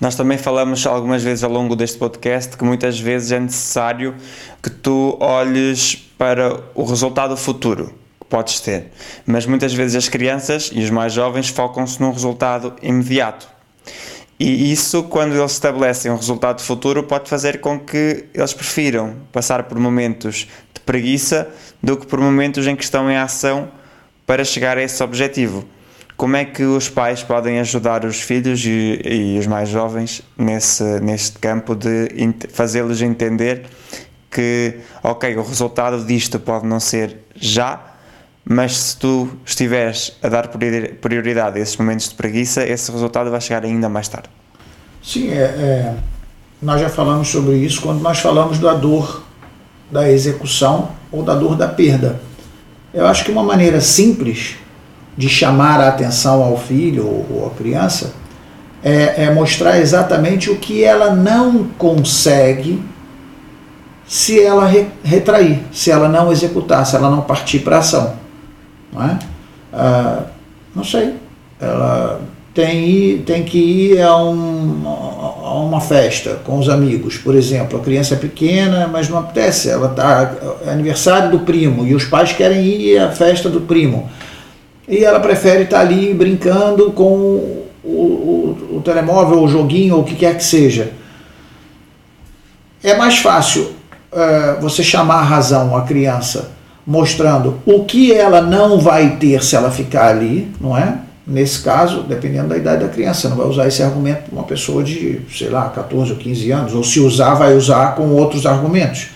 Nós 0.00 0.16
também 0.16 0.36
falamos 0.36 0.86
algumas 0.86 1.22
vezes 1.22 1.44
ao 1.44 1.50
longo 1.50 1.76
deste 1.76 1.98
podcast 1.98 2.56
que 2.56 2.64
muitas 2.64 2.98
vezes 2.98 3.32
é 3.32 3.40
necessário 3.40 4.14
que 4.62 4.70
tu 4.70 5.16
olhes 5.20 5.94
para 6.18 6.60
o 6.74 6.84
resultado 6.84 7.36
futuro 7.36 7.94
que 8.20 8.26
podes 8.28 8.60
ter, 8.60 8.90
mas 9.26 9.46
muitas 9.46 9.72
vezes 9.72 9.96
as 9.96 10.08
crianças 10.08 10.70
e 10.72 10.82
os 10.82 10.90
mais 10.90 11.12
jovens 11.12 11.48
focam-se 11.48 12.00
num 12.00 12.10
resultado 12.10 12.74
imediato. 12.82 13.54
E 14.38 14.72
isso, 14.72 15.04
quando 15.04 15.34
eles 15.34 15.52
estabelecem 15.52 16.10
um 16.10 16.16
resultado 16.16 16.60
futuro, 16.60 17.04
pode 17.04 17.30
fazer 17.30 17.60
com 17.60 17.78
que 17.78 18.24
eles 18.34 18.52
prefiram 18.52 19.14
passar 19.30 19.62
por 19.64 19.78
momentos 19.78 20.48
de 20.74 20.80
preguiça 20.80 21.48
do 21.80 21.96
que 21.96 22.06
por 22.06 22.20
momentos 22.20 22.66
em 22.66 22.74
que 22.74 22.82
estão 22.82 23.08
em 23.08 23.16
ação 23.16 23.68
para 24.26 24.44
chegar 24.44 24.76
a 24.76 24.82
esse 24.82 25.02
objetivo. 25.02 25.64
Como 26.16 26.36
é 26.36 26.44
que 26.44 26.62
os 26.62 26.88
pais 26.88 27.22
podem 27.22 27.58
ajudar 27.58 28.04
os 28.04 28.20
filhos 28.20 28.64
e, 28.64 29.00
e 29.04 29.38
os 29.38 29.46
mais 29.46 29.68
jovens 29.68 30.22
nesse, 30.38 30.84
neste 31.00 31.38
campo 31.38 31.74
de 31.74 32.08
fazê-los 32.50 33.02
entender 33.02 33.66
que, 34.30 34.76
ok, 35.02 35.36
o 35.36 35.42
resultado 35.42 36.04
disto 36.04 36.38
pode 36.38 36.66
não 36.66 36.78
ser 36.78 37.18
já, 37.34 37.80
mas 38.44 38.76
se 38.76 38.96
tu 38.96 39.28
estiveres 39.44 40.16
a 40.22 40.28
dar 40.28 40.48
prioridade 40.48 41.58
a 41.58 41.62
esses 41.62 41.76
momentos 41.76 42.08
de 42.08 42.14
preguiça, 42.14 42.64
esse 42.64 42.90
resultado 42.92 43.30
vai 43.30 43.40
chegar 43.40 43.64
ainda 43.64 43.88
mais 43.88 44.06
tarde. 44.08 44.28
Sim, 45.02 45.30
é, 45.30 45.42
é, 45.42 45.94
nós 46.60 46.80
já 46.80 46.88
falamos 46.88 47.28
sobre 47.28 47.56
isso 47.56 47.80
quando 47.80 48.00
nós 48.00 48.18
falamos 48.18 48.58
da 48.58 48.74
dor 48.74 49.22
da 49.90 50.10
execução 50.10 50.90
ou 51.12 51.22
da 51.22 51.34
dor 51.34 51.56
da 51.56 51.68
perda. 51.68 52.20
Eu 52.92 53.06
acho 53.06 53.24
que 53.24 53.30
uma 53.30 53.42
maneira 53.42 53.80
simples 53.80 54.56
de 55.16 55.28
chamar 55.28 55.80
a 55.80 55.88
atenção 55.88 56.42
ao 56.42 56.56
filho 56.56 57.06
ou 57.06 57.46
à 57.46 57.50
criança 57.56 58.12
é, 58.84 59.24
é 59.24 59.30
mostrar 59.30 59.78
exatamente 59.80 60.50
o 60.50 60.56
que 60.56 60.84
ela 60.84 61.14
não 61.14 61.64
consegue 61.78 62.82
se 64.06 64.42
ela 64.42 64.66
re, 64.66 64.86
retrair, 65.02 65.60
se 65.72 65.90
ela 65.90 66.08
não 66.08 66.30
executar, 66.30 66.84
se 66.84 66.94
ela 66.94 67.08
não 67.08 67.22
partir 67.22 67.60
para 67.60 67.78
ação. 67.78 68.14
Não, 68.92 69.02
é? 69.02 69.18
ah, 69.72 70.22
não 70.76 70.84
sei. 70.84 71.14
Ela 71.58 72.20
tem, 72.52 73.22
tem 73.22 73.42
que 73.42 73.56
ir 73.56 74.02
a, 74.02 74.14
um, 74.18 74.82
a 74.86 75.54
uma 75.60 75.80
festa 75.80 76.38
com 76.44 76.58
os 76.58 76.68
amigos, 76.68 77.16
por 77.16 77.34
exemplo. 77.34 77.80
A 77.80 77.82
criança 77.82 78.14
é 78.14 78.18
pequena, 78.18 78.86
mas 78.86 79.08
não 79.08 79.18
apetece. 79.18 79.70
Ela 79.70 79.88
tá 79.88 80.34
é 80.66 80.70
aniversário 80.70 81.30
do 81.30 81.40
primo 81.40 81.86
e 81.86 81.94
os 81.94 82.04
pais 82.04 82.32
querem 82.32 82.62
ir 82.62 82.98
à 82.98 83.10
festa 83.10 83.48
do 83.48 83.62
primo 83.62 84.10
e 84.88 85.04
ela 85.04 85.20
prefere 85.20 85.64
estar 85.64 85.80
ali 85.80 86.12
brincando 86.12 86.92
com 86.92 87.04
o, 87.04 87.68
o, 87.84 88.76
o 88.76 88.82
telemóvel, 88.84 89.42
o 89.42 89.48
joguinho, 89.48 89.96
ou 89.96 90.02
o 90.02 90.04
que 90.04 90.14
quer 90.14 90.36
que 90.36 90.44
seja. 90.44 90.92
É 92.82 92.94
mais 92.94 93.18
fácil 93.18 93.62
uh, 94.12 94.60
você 94.60 94.82
chamar 94.82 95.16
a 95.16 95.22
razão 95.22 95.76
a 95.76 95.82
criança 95.82 96.52
mostrando 96.86 97.58
o 97.64 97.84
que 97.84 98.12
ela 98.12 98.42
não 98.42 98.78
vai 98.78 99.16
ter 99.16 99.42
se 99.42 99.56
ela 99.56 99.70
ficar 99.70 100.08
ali, 100.08 100.52
não 100.60 100.76
é? 100.76 100.98
Nesse 101.26 101.62
caso, 101.62 102.02
dependendo 102.02 102.48
da 102.48 102.56
idade 102.58 102.84
da 102.84 102.90
criança, 102.90 103.30
não 103.30 103.36
vai 103.38 103.46
usar 103.46 103.66
esse 103.66 103.82
argumento 103.82 104.24
para 104.24 104.34
uma 104.34 104.44
pessoa 104.44 104.84
de, 104.84 105.22
sei 105.32 105.48
lá, 105.48 105.70
14 105.70 106.12
ou 106.12 106.18
15 106.18 106.50
anos, 106.50 106.74
ou 106.74 106.84
se 106.84 107.00
usar, 107.00 107.32
vai 107.32 107.56
usar 107.56 107.94
com 107.94 108.10
outros 108.10 108.44
argumentos. 108.44 109.08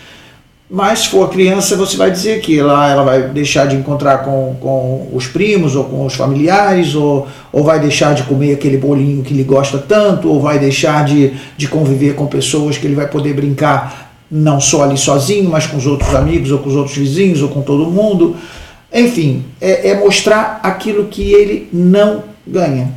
Mas 0.70 1.00
se 1.00 1.08
for 1.08 1.30
criança, 1.30 1.76
você 1.76 1.96
vai 1.96 2.10
dizer 2.10 2.42
que 2.42 2.60
lá 2.60 2.90
ela 2.90 3.02
vai 3.02 3.22
deixar 3.30 3.66
de 3.66 3.74
encontrar 3.74 4.18
com, 4.18 4.54
com 4.60 5.08
os 5.14 5.26
primos 5.26 5.74
ou 5.74 5.84
com 5.84 6.04
os 6.04 6.14
familiares, 6.14 6.94
ou, 6.94 7.26
ou 7.50 7.64
vai 7.64 7.80
deixar 7.80 8.14
de 8.14 8.24
comer 8.24 8.52
aquele 8.52 8.76
bolinho 8.76 9.22
que 9.22 9.32
ele 9.32 9.44
gosta 9.44 9.78
tanto, 9.78 10.28
ou 10.28 10.42
vai 10.42 10.58
deixar 10.58 11.06
de, 11.06 11.32
de 11.56 11.66
conviver 11.68 12.14
com 12.14 12.26
pessoas 12.26 12.76
que 12.76 12.86
ele 12.86 12.94
vai 12.94 13.08
poder 13.08 13.32
brincar 13.32 14.12
não 14.30 14.60
só 14.60 14.82
ali 14.82 14.98
sozinho, 14.98 15.48
mas 15.48 15.66
com 15.66 15.78
os 15.78 15.86
outros 15.86 16.14
amigos, 16.14 16.50
ou 16.50 16.58
com 16.58 16.68
os 16.68 16.76
outros 16.76 16.96
vizinhos, 16.98 17.40
ou 17.40 17.48
com 17.48 17.62
todo 17.62 17.90
mundo. 17.90 18.36
Enfim, 18.92 19.46
é, 19.58 19.88
é 19.88 19.94
mostrar 19.98 20.60
aquilo 20.62 21.06
que 21.06 21.32
ele 21.32 21.66
não 21.72 22.24
ganha, 22.46 22.92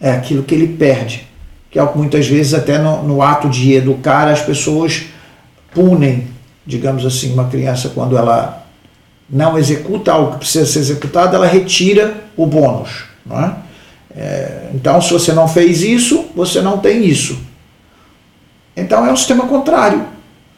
é 0.00 0.10
aquilo 0.10 0.42
que 0.42 0.56
ele 0.56 0.66
perde. 0.66 1.24
Que 1.70 1.78
é 1.78 1.82
o 1.84 1.86
que 1.86 1.98
muitas 1.98 2.26
vezes, 2.26 2.52
até 2.52 2.78
no, 2.78 3.04
no 3.04 3.22
ato 3.22 3.48
de 3.48 3.74
educar, 3.74 4.26
as 4.26 4.40
pessoas 4.40 5.04
punem 5.72 6.31
digamos 6.66 7.04
assim, 7.04 7.32
uma 7.32 7.48
criança 7.48 7.90
quando 7.90 8.16
ela 8.16 8.66
não 9.28 9.58
executa 9.58 10.12
algo 10.12 10.32
que 10.32 10.38
precisa 10.38 10.66
ser 10.66 10.80
executado, 10.80 11.34
ela 11.34 11.46
retira 11.46 12.14
o 12.36 12.46
bônus. 12.46 13.04
Não 13.24 13.40
é? 13.42 13.56
É, 14.14 14.68
então, 14.74 15.00
se 15.00 15.12
você 15.12 15.32
não 15.32 15.48
fez 15.48 15.82
isso, 15.82 16.26
você 16.34 16.60
não 16.60 16.78
tem 16.78 17.04
isso. 17.04 17.38
Então 18.76 19.06
é 19.06 19.12
um 19.12 19.16
sistema 19.16 19.46
contrário. 19.46 20.04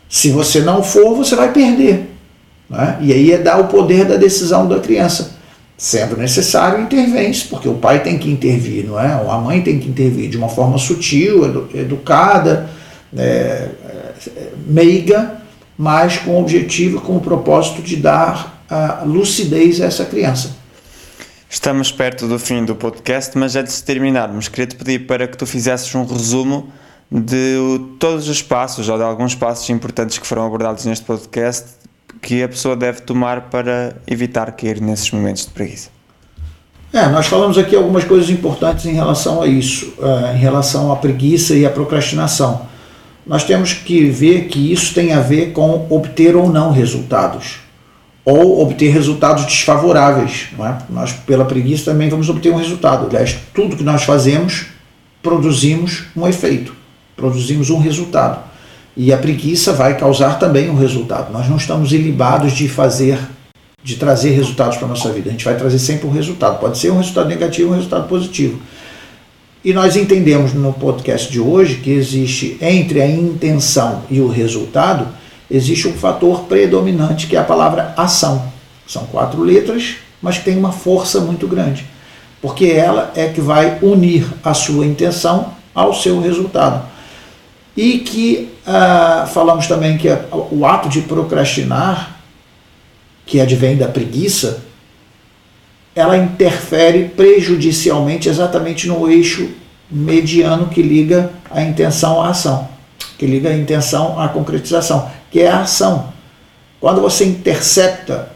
Se 0.08 0.30
você 0.30 0.60
não 0.60 0.82
for, 0.82 1.14
você 1.14 1.34
vai 1.34 1.52
perder. 1.52 2.10
É? 2.72 2.96
E 3.00 3.12
aí 3.12 3.32
é 3.32 3.38
dar 3.38 3.60
o 3.60 3.68
poder 3.68 4.04
da 4.04 4.16
decisão 4.16 4.66
da 4.66 4.80
criança. 4.80 5.34
Sendo 5.76 6.16
necessário, 6.16 6.80
intervém-se, 6.82 7.46
porque 7.46 7.68
o 7.68 7.74
pai 7.74 8.02
tem 8.02 8.16
que 8.16 8.30
intervir, 8.30 8.86
não 8.86 8.98
é? 8.98 9.20
Ou 9.20 9.30
a 9.30 9.38
mãe 9.38 9.60
tem 9.60 9.78
que 9.78 9.88
intervir 9.88 10.30
de 10.30 10.36
uma 10.36 10.48
forma 10.48 10.78
sutil, 10.78 11.68
educada, 11.74 12.70
é, 13.16 13.68
é 14.36 14.50
meiga, 14.66 15.42
mas 15.76 16.18
com 16.18 16.32
o 16.32 16.40
objetivo, 16.40 17.00
com 17.00 17.16
o 17.16 17.20
propósito 17.20 17.82
de 17.82 17.96
dar 17.96 18.64
a 18.68 19.02
lucidez 19.04 19.80
a 19.80 19.86
essa 19.86 20.04
criança. 20.04 20.56
Estamos 21.48 21.92
perto 21.92 22.26
do 22.26 22.38
fim 22.38 22.64
do 22.64 22.74
podcast, 22.74 23.36
mas 23.38 23.54
antes 23.54 23.76
de 23.76 23.84
terminarmos, 23.84 24.48
queria-te 24.48 24.76
pedir 24.76 25.06
para 25.06 25.28
que 25.28 25.36
tu 25.36 25.46
fizesses 25.46 25.94
um 25.94 26.04
resumo 26.04 26.68
de 27.10 27.80
todos 27.98 28.28
os 28.28 28.42
passos, 28.42 28.88
ou 28.88 28.96
de 28.96 29.04
alguns 29.04 29.34
passos 29.34 29.68
importantes 29.70 30.18
que 30.18 30.26
foram 30.26 30.46
abordados 30.46 30.84
neste 30.84 31.04
podcast, 31.04 31.66
que 32.20 32.42
a 32.42 32.48
pessoa 32.48 32.74
deve 32.74 33.02
tomar 33.02 33.42
para 33.42 33.96
evitar 34.06 34.50
cair 34.52 34.80
nesses 34.80 35.10
momentos 35.10 35.44
de 35.44 35.50
preguiça. 35.52 35.90
É, 36.92 37.06
nós 37.08 37.26
falamos 37.26 37.58
aqui 37.58 37.76
algumas 37.76 38.04
coisas 38.04 38.30
importantes 38.30 38.86
em 38.86 38.94
relação 38.94 39.42
a 39.42 39.46
isso, 39.46 39.92
eh, 40.00 40.34
em 40.34 40.38
relação 40.38 40.92
à 40.92 40.96
preguiça 40.96 41.54
e 41.54 41.66
à 41.66 41.70
procrastinação 41.70 42.66
nós 43.26 43.44
temos 43.44 43.72
que 43.72 44.04
ver 44.04 44.46
que 44.48 44.72
isso 44.72 44.92
tem 44.94 45.12
a 45.12 45.20
ver 45.20 45.52
com 45.52 45.86
obter 45.88 46.36
ou 46.36 46.50
não 46.50 46.70
resultados, 46.70 47.56
ou 48.24 48.62
obter 48.62 48.92
resultados 48.92 49.44
desfavoráveis. 49.44 50.48
É? 50.58 50.76
Nós, 50.90 51.12
pela 51.12 51.44
preguiça, 51.44 51.90
também 51.90 52.08
vamos 52.08 52.28
obter 52.28 52.52
um 52.52 52.56
resultado. 52.56 53.06
Aliás, 53.06 53.36
tudo 53.54 53.76
que 53.76 53.84
nós 53.84 54.04
fazemos, 54.04 54.66
produzimos 55.22 56.04
um 56.14 56.28
efeito, 56.28 56.74
produzimos 57.16 57.70
um 57.70 57.78
resultado. 57.78 58.40
E 58.96 59.12
a 59.12 59.18
preguiça 59.18 59.72
vai 59.72 59.96
causar 59.96 60.38
também 60.38 60.70
um 60.70 60.76
resultado. 60.76 61.32
Nós 61.32 61.48
não 61.48 61.56
estamos 61.56 61.92
ilibados 61.92 62.52
de 62.52 62.68
fazer, 62.68 63.18
de 63.82 63.96
trazer 63.96 64.30
resultados 64.30 64.76
para 64.76 64.86
a 64.86 64.90
nossa 64.90 65.10
vida. 65.10 65.30
A 65.30 65.32
gente 65.32 65.44
vai 65.44 65.56
trazer 65.56 65.78
sempre 65.80 66.06
um 66.06 66.12
resultado. 66.12 66.60
Pode 66.60 66.78
ser 66.78 66.92
um 66.92 66.98
resultado 66.98 67.28
negativo, 67.28 67.72
um 67.72 67.74
resultado 67.74 68.06
positivo. 68.06 68.60
E 69.64 69.72
nós 69.72 69.96
entendemos 69.96 70.52
no 70.52 70.74
podcast 70.74 71.32
de 71.32 71.40
hoje 71.40 71.76
que 71.76 71.90
existe 71.90 72.58
entre 72.60 73.00
a 73.00 73.08
intenção 73.08 74.02
e 74.10 74.20
o 74.20 74.28
resultado, 74.28 75.08
existe 75.50 75.88
um 75.88 75.94
fator 75.94 76.42
predominante 76.42 77.26
que 77.26 77.34
é 77.34 77.38
a 77.38 77.44
palavra 77.44 77.94
ação. 77.96 78.52
São 78.86 79.06
quatro 79.06 79.42
letras, 79.42 79.94
mas 80.20 80.36
que 80.36 80.44
tem 80.44 80.58
uma 80.58 80.70
força 80.70 81.18
muito 81.20 81.48
grande, 81.48 81.86
porque 82.42 82.66
ela 82.66 83.10
é 83.16 83.28
que 83.28 83.40
vai 83.40 83.78
unir 83.80 84.26
a 84.44 84.52
sua 84.52 84.84
intenção 84.84 85.54
ao 85.74 85.94
seu 85.94 86.20
resultado. 86.20 86.86
E 87.74 88.00
que 88.00 88.50
ah, 88.66 89.26
falamos 89.32 89.66
também 89.66 89.96
que 89.96 90.08
o 90.50 90.66
ato 90.66 90.90
de 90.90 91.00
procrastinar, 91.00 92.20
que 93.24 93.40
advém 93.40 93.78
da 93.78 93.88
preguiça, 93.88 94.62
ela 95.94 96.16
interfere 96.16 97.10
prejudicialmente 97.10 98.28
exatamente 98.28 98.88
no 98.88 99.08
eixo 99.08 99.50
mediano 99.90 100.66
que 100.66 100.82
liga 100.82 101.30
a 101.50 101.62
intenção 101.62 102.20
à 102.20 102.30
ação, 102.30 102.68
que 103.16 103.26
liga 103.26 103.48
a 103.48 103.56
intenção 103.56 104.18
à 104.18 104.28
concretização, 104.28 105.08
que 105.30 105.40
é 105.40 105.48
a 105.48 105.60
ação. 105.60 106.12
Quando 106.80 107.00
você 107.00 107.24
intercepta 107.24 108.30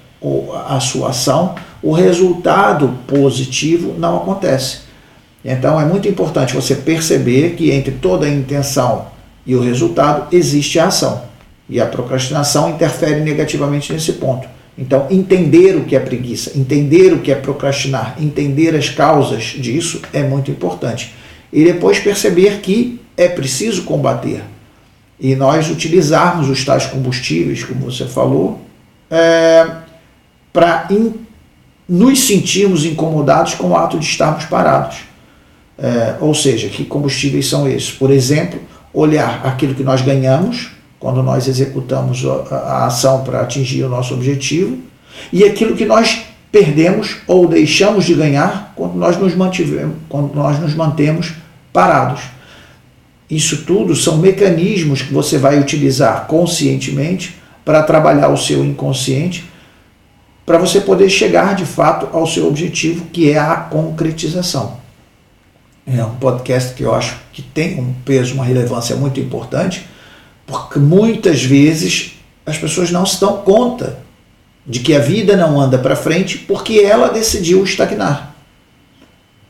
a 0.69 0.79
sua 0.81 1.11
ação, 1.11 1.55
o 1.83 1.93
resultado 1.93 2.97
positivo 3.07 3.95
não 3.99 4.17
acontece. 4.17 4.81
Então 5.45 5.81
é 5.81 5.85
muito 5.85 6.09
importante 6.09 6.55
você 6.55 6.75
perceber 6.75 7.51
que 7.51 7.71
entre 7.71 7.93
toda 7.93 8.27
a 8.27 8.31
intenção 8.31 9.07
e 9.47 9.55
o 9.55 9.61
resultado 9.61 10.35
existe 10.35 10.79
a 10.79 10.87
ação. 10.87 11.23
E 11.69 11.81
a 11.81 11.87
procrastinação 11.87 12.71
interfere 12.71 13.21
negativamente 13.21 13.93
nesse 13.93 14.15
ponto. 14.15 14.49
Então, 14.79 15.09
entender 15.11 15.74
o 15.74 15.85
que 15.85 15.97
é 15.97 15.99
preguiça, 15.99 16.57
entender 16.57 17.12
o 17.12 17.18
que 17.18 17.33
é 17.33 17.35
procrastinar, 17.35 18.16
entender 18.20 18.76
as 18.76 18.89
causas 18.89 19.43
disso 19.43 20.01
é 20.12 20.22
muito 20.22 20.53
importante. 20.53 21.12
E 21.53 21.64
depois 21.64 21.99
perceber 21.99 22.61
que 22.61 23.01
é 23.16 23.26
preciso 23.26 23.83
combater. 23.83 24.45
E 25.18 25.35
nós 25.35 25.68
utilizarmos 25.68 26.49
os 26.49 26.64
tais 26.64 26.87
combustíveis, 26.87 27.64
como 27.64 27.91
você 27.91 28.07
falou, 28.07 28.61
é, 29.11 29.66
para 30.53 30.87
nos 31.89 32.20
sentirmos 32.20 32.85
incomodados 32.85 33.55
com 33.55 33.70
o 33.70 33.76
ato 33.76 33.99
de 33.99 34.05
estarmos 34.05 34.45
parados. 34.45 34.99
É, 35.76 36.14
ou 36.20 36.33
seja, 36.35 36.68
que 36.68 36.85
combustíveis 36.85 37.49
são 37.49 37.68
esses? 37.68 37.91
Por 37.91 38.12
exemplo, 38.12 38.61
olhar 38.93 39.45
aquilo 39.45 39.74
que 39.74 39.83
nós 39.83 40.03
ganhamos 40.03 40.78
quando 40.99 41.22
nós 41.22 41.46
executamos 41.46 42.24
a, 42.51 42.86
ação 42.86 43.22
para 43.22 43.40
atingir 43.40 43.84
o 43.84 43.88
nosso 43.88 44.14
objetivo 44.14 44.78
e 45.32 45.44
aquilo 45.44 45.76
que 45.76 45.84
nós 45.84 46.24
perdemos 46.51 47.18
ou 47.26 47.46
deixamos 47.46 48.05
de 48.05 48.14
ganhar 48.14 48.72
quando 48.74 48.94
nós 48.94 49.16
nos 49.16 49.34
mantivemos, 49.34 49.96
quando 50.09 50.34
nós 50.34 50.59
nos 50.59 50.74
mantemos 50.74 51.34
parados. 51.72 52.22
Isso 53.30 53.64
tudo 53.64 53.94
são 53.94 54.16
mecanismos 54.16 55.03
que 55.03 55.12
você 55.12 55.36
vai 55.36 55.59
utilizar 55.59 56.26
conscientemente 56.26 57.36
para 57.64 57.82
trabalhar 57.82 58.28
o 58.28 58.36
seu 58.36 58.64
inconsciente, 58.64 59.44
para 60.46 60.57
você 60.57 60.80
poder 60.80 61.11
chegar 61.11 61.55
de 61.55 61.66
fato 61.66 62.09
ao 62.16 62.26
seu 62.26 62.49
objetivo, 62.49 63.05
que 63.12 63.30
é 63.30 63.38
a 63.38 63.55
concretização. 63.55 64.78
É 65.86 66.03
um 66.03 66.14
podcast 66.14 66.74
que 66.74 66.82
eu 66.82 66.94
acho 66.94 67.18
que 67.32 67.42
tem 67.42 67.78
um 67.78 67.92
peso, 68.05 68.34
uma 68.34 68.44
relevância 68.44 68.96
muito 68.96 69.20
importante, 69.20 69.86
porque 70.49 70.78
muitas 70.78 71.44
vezes 71.44 72.14
as 72.46 72.57
pessoas 72.57 72.90
não 72.90 73.05
se 73.05 73.20
dão 73.20 73.42
conta 73.42 73.99
de 74.66 74.80
que 74.80 74.96
a 74.96 74.99
vida 74.99 75.36
não 75.36 75.61
anda 75.61 75.78
para 75.78 75.94
frente 75.94 76.38
porque 76.38 76.78
ela 76.78 77.11
decidiu 77.11 77.62
estagnar. 77.62 78.34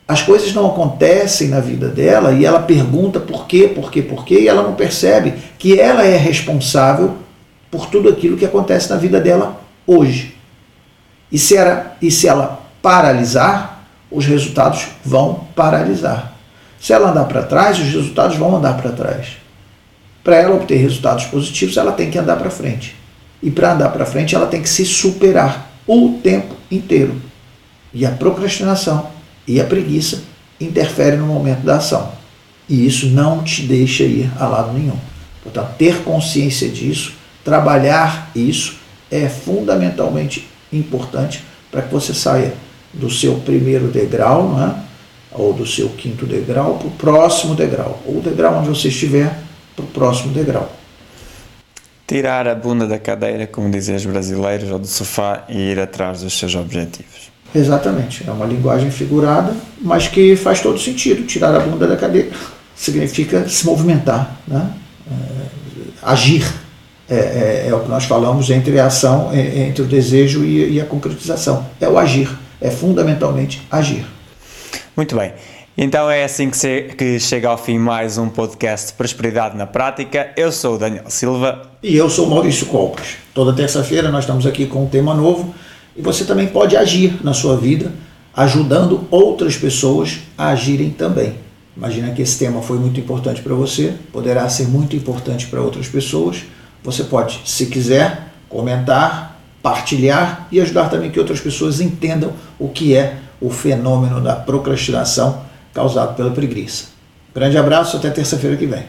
As 0.08 0.22
coisas 0.22 0.52
não 0.52 0.66
acontecem 0.66 1.48
na 1.48 1.60
vida 1.60 1.86
dela 1.88 2.32
e 2.32 2.44
ela 2.44 2.60
pergunta 2.60 3.20
por 3.20 3.46
quê, 3.46 3.70
por 3.72 3.92
quê, 3.92 4.02
por 4.02 4.24
quê, 4.24 4.40
e 4.40 4.48
ela 4.48 4.62
não 4.62 4.74
percebe 4.74 5.34
que 5.56 5.78
ela 5.78 6.04
é 6.04 6.16
responsável 6.16 7.18
por 7.70 7.86
tudo 7.86 8.08
aquilo 8.08 8.36
que 8.36 8.44
acontece 8.44 8.90
na 8.90 8.96
vida 8.96 9.20
dela 9.20 9.60
hoje. 9.86 10.34
E 11.30 11.38
se 11.38 11.54
e 12.02 12.10
se 12.10 12.26
ela 12.26 12.60
paralisar, 12.82 13.84
os 14.10 14.26
resultados 14.26 14.88
vão 15.04 15.46
paralisar. 15.54 16.32
Se 16.80 16.92
ela 16.92 17.10
andar 17.10 17.24
para 17.24 17.42
trás, 17.42 17.78
os 17.78 17.86
resultados 17.86 18.36
vão 18.36 18.56
andar 18.56 18.80
para 18.80 18.90
trás. 18.90 19.36
Para 20.28 20.36
ela 20.36 20.56
obter 20.56 20.76
resultados 20.76 21.24
positivos, 21.24 21.78
ela 21.78 21.90
tem 21.90 22.10
que 22.10 22.18
andar 22.18 22.36
para 22.36 22.50
frente. 22.50 22.94
E 23.42 23.50
para 23.50 23.72
andar 23.72 23.88
para 23.88 24.04
frente, 24.04 24.34
ela 24.34 24.46
tem 24.46 24.60
que 24.60 24.68
se 24.68 24.84
superar 24.84 25.72
o 25.86 26.18
tempo 26.22 26.54
inteiro. 26.70 27.16
E 27.94 28.04
a 28.04 28.10
procrastinação 28.10 29.08
e 29.46 29.58
a 29.58 29.64
preguiça 29.64 30.22
interferem 30.60 31.18
no 31.18 31.26
momento 31.26 31.60
da 31.60 31.76
ação. 31.76 32.12
E 32.68 32.86
isso 32.86 33.06
não 33.06 33.42
te 33.42 33.62
deixa 33.62 34.02
ir 34.02 34.30
a 34.38 34.46
lado 34.46 34.74
nenhum. 34.74 34.98
Portanto, 35.42 35.70
ter 35.78 36.02
consciência 36.02 36.68
disso, 36.68 37.14
trabalhar 37.42 38.30
isso, 38.36 38.76
é 39.10 39.30
fundamentalmente 39.30 40.46
importante 40.70 41.42
para 41.70 41.80
que 41.80 41.90
você 41.90 42.12
saia 42.12 42.52
do 42.92 43.08
seu 43.08 43.36
primeiro 43.36 43.88
degrau, 43.88 44.54
é? 44.60 44.78
ou 45.32 45.54
do 45.54 45.66
seu 45.66 45.88
quinto 45.88 46.26
degrau, 46.26 46.74
para 46.74 46.88
o 46.88 46.90
próximo 46.90 47.54
degrau, 47.54 48.02
ou 48.04 48.18
o 48.18 48.20
degrau 48.20 48.58
onde 48.58 48.68
você 48.68 48.88
estiver, 48.88 49.47
para 49.78 49.84
o 49.84 49.88
próximo 49.88 50.32
degrau. 50.32 50.70
Tirar 52.06 52.48
a 52.48 52.54
bunda 52.54 52.86
da 52.86 52.98
cadeira, 52.98 53.46
como 53.46 53.70
dizem 53.70 53.94
os 53.94 54.06
brasileiros, 54.06 54.70
ou 54.70 54.78
do 54.78 54.86
sofá 54.86 55.44
e 55.48 55.58
ir 55.58 55.78
atrás 55.78 56.22
dos 56.22 56.38
seus 56.38 56.54
objetivos. 56.54 57.30
Exatamente. 57.54 58.24
É 58.26 58.32
uma 58.32 58.46
linguagem 58.46 58.90
figurada, 58.90 59.54
mas 59.80 60.08
que 60.08 60.34
faz 60.36 60.60
todo 60.60 60.78
sentido. 60.78 61.26
Tirar 61.26 61.54
a 61.54 61.60
bunda 61.60 61.86
da 61.86 61.96
cadeira 61.96 62.30
significa 62.74 63.48
se 63.48 63.64
movimentar, 63.66 64.38
né? 64.46 64.70
É, 65.10 65.14
agir. 66.02 66.46
É, 67.10 67.14
é, 67.14 67.68
é, 67.68 67.74
o 67.74 67.80
que 67.80 67.88
nós 67.88 68.04
falamos 68.04 68.50
entre 68.50 68.78
a 68.78 68.86
ação, 68.86 69.30
entre 69.34 69.80
o 69.80 69.86
desejo 69.86 70.44
e, 70.44 70.74
e 70.74 70.80
a 70.80 70.84
concretização. 70.84 71.66
É 71.80 71.88
o 71.88 71.98
agir. 71.98 72.28
É 72.60 72.70
fundamentalmente 72.70 73.66
agir. 73.70 74.04
Muito 74.96 75.16
bem. 75.16 75.32
Então 75.80 76.10
é 76.10 76.24
assim 76.24 76.50
que, 76.50 76.82
que, 76.96 77.20
chega 77.20 77.48
ao 77.48 77.56
fim 77.56 77.78
mais 77.78 78.18
um 78.18 78.28
podcast 78.28 78.92
Prosperidade 78.94 79.56
na 79.56 79.64
Prática. 79.64 80.32
Eu 80.36 80.50
sou 80.50 80.74
o 80.74 80.78
Daniel 80.78 81.04
Silva. 81.06 81.70
E 81.80 81.96
eu 81.96 82.10
sou 82.10 82.26
o 82.26 82.30
Maurício 82.30 82.66
Colpas. 82.66 83.10
Toda 83.32 83.52
terça-feira 83.52 84.10
nós 84.10 84.24
estamos 84.24 84.44
aqui 84.44 84.66
com 84.66 84.82
um 84.82 84.88
tema 84.88 85.14
novo 85.14 85.54
e 85.96 86.02
você 86.02 86.24
também 86.24 86.48
pode 86.48 86.76
agir 86.76 87.20
na 87.22 87.32
sua 87.32 87.56
vida, 87.56 87.92
ajudando 88.34 89.06
outras 89.08 89.56
pessoas 89.56 90.18
a 90.36 90.48
agirem 90.48 90.90
também. 90.90 91.34
Imagina 91.76 92.10
que 92.10 92.22
esse 92.22 92.36
tema 92.36 92.60
foi 92.60 92.76
muito 92.76 92.98
importante 92.98 93.40
para 93.40 93.54
você, 93.54 93.94
poderá 94.12 94.48
ser 94.48 94.66
muito 94.66 94.96
importante 94.96 95.46
para 95.46 95.60
outras 95.60 95.86
pessoas. 95.86 96.42
Você 96.82 97.04
pode, 97.04 97.40
se 97.44 97.66
quiser, 97.66 98.32
comentar, 98.48 99.40
partilhar 99.62 100.48
e 100.50 100.60
ajudar 100.60 100.88
também 100.88 101.12
que 101.12 101.20
outras 101.20 101.38
pessoas 101.38 101.80
entendam 101.80 102.32
o 102.58 102.68
que 102.68 102.96
é 102.96 103.18
o 103.40 103.48
fenômeno 103.48 104.20
da 104.20 104.34
procrastinação 104.34 105.46
causado 105.78 106.16
pela 106.16 106.32
preguiça. 106.32 106.86
Grande 107.32 107.56
abraço, 107.56 107.96
até 107.96 108.10
terça-feira 108.10 108.56
que 108.56 108.66
vem. 108.66 108.84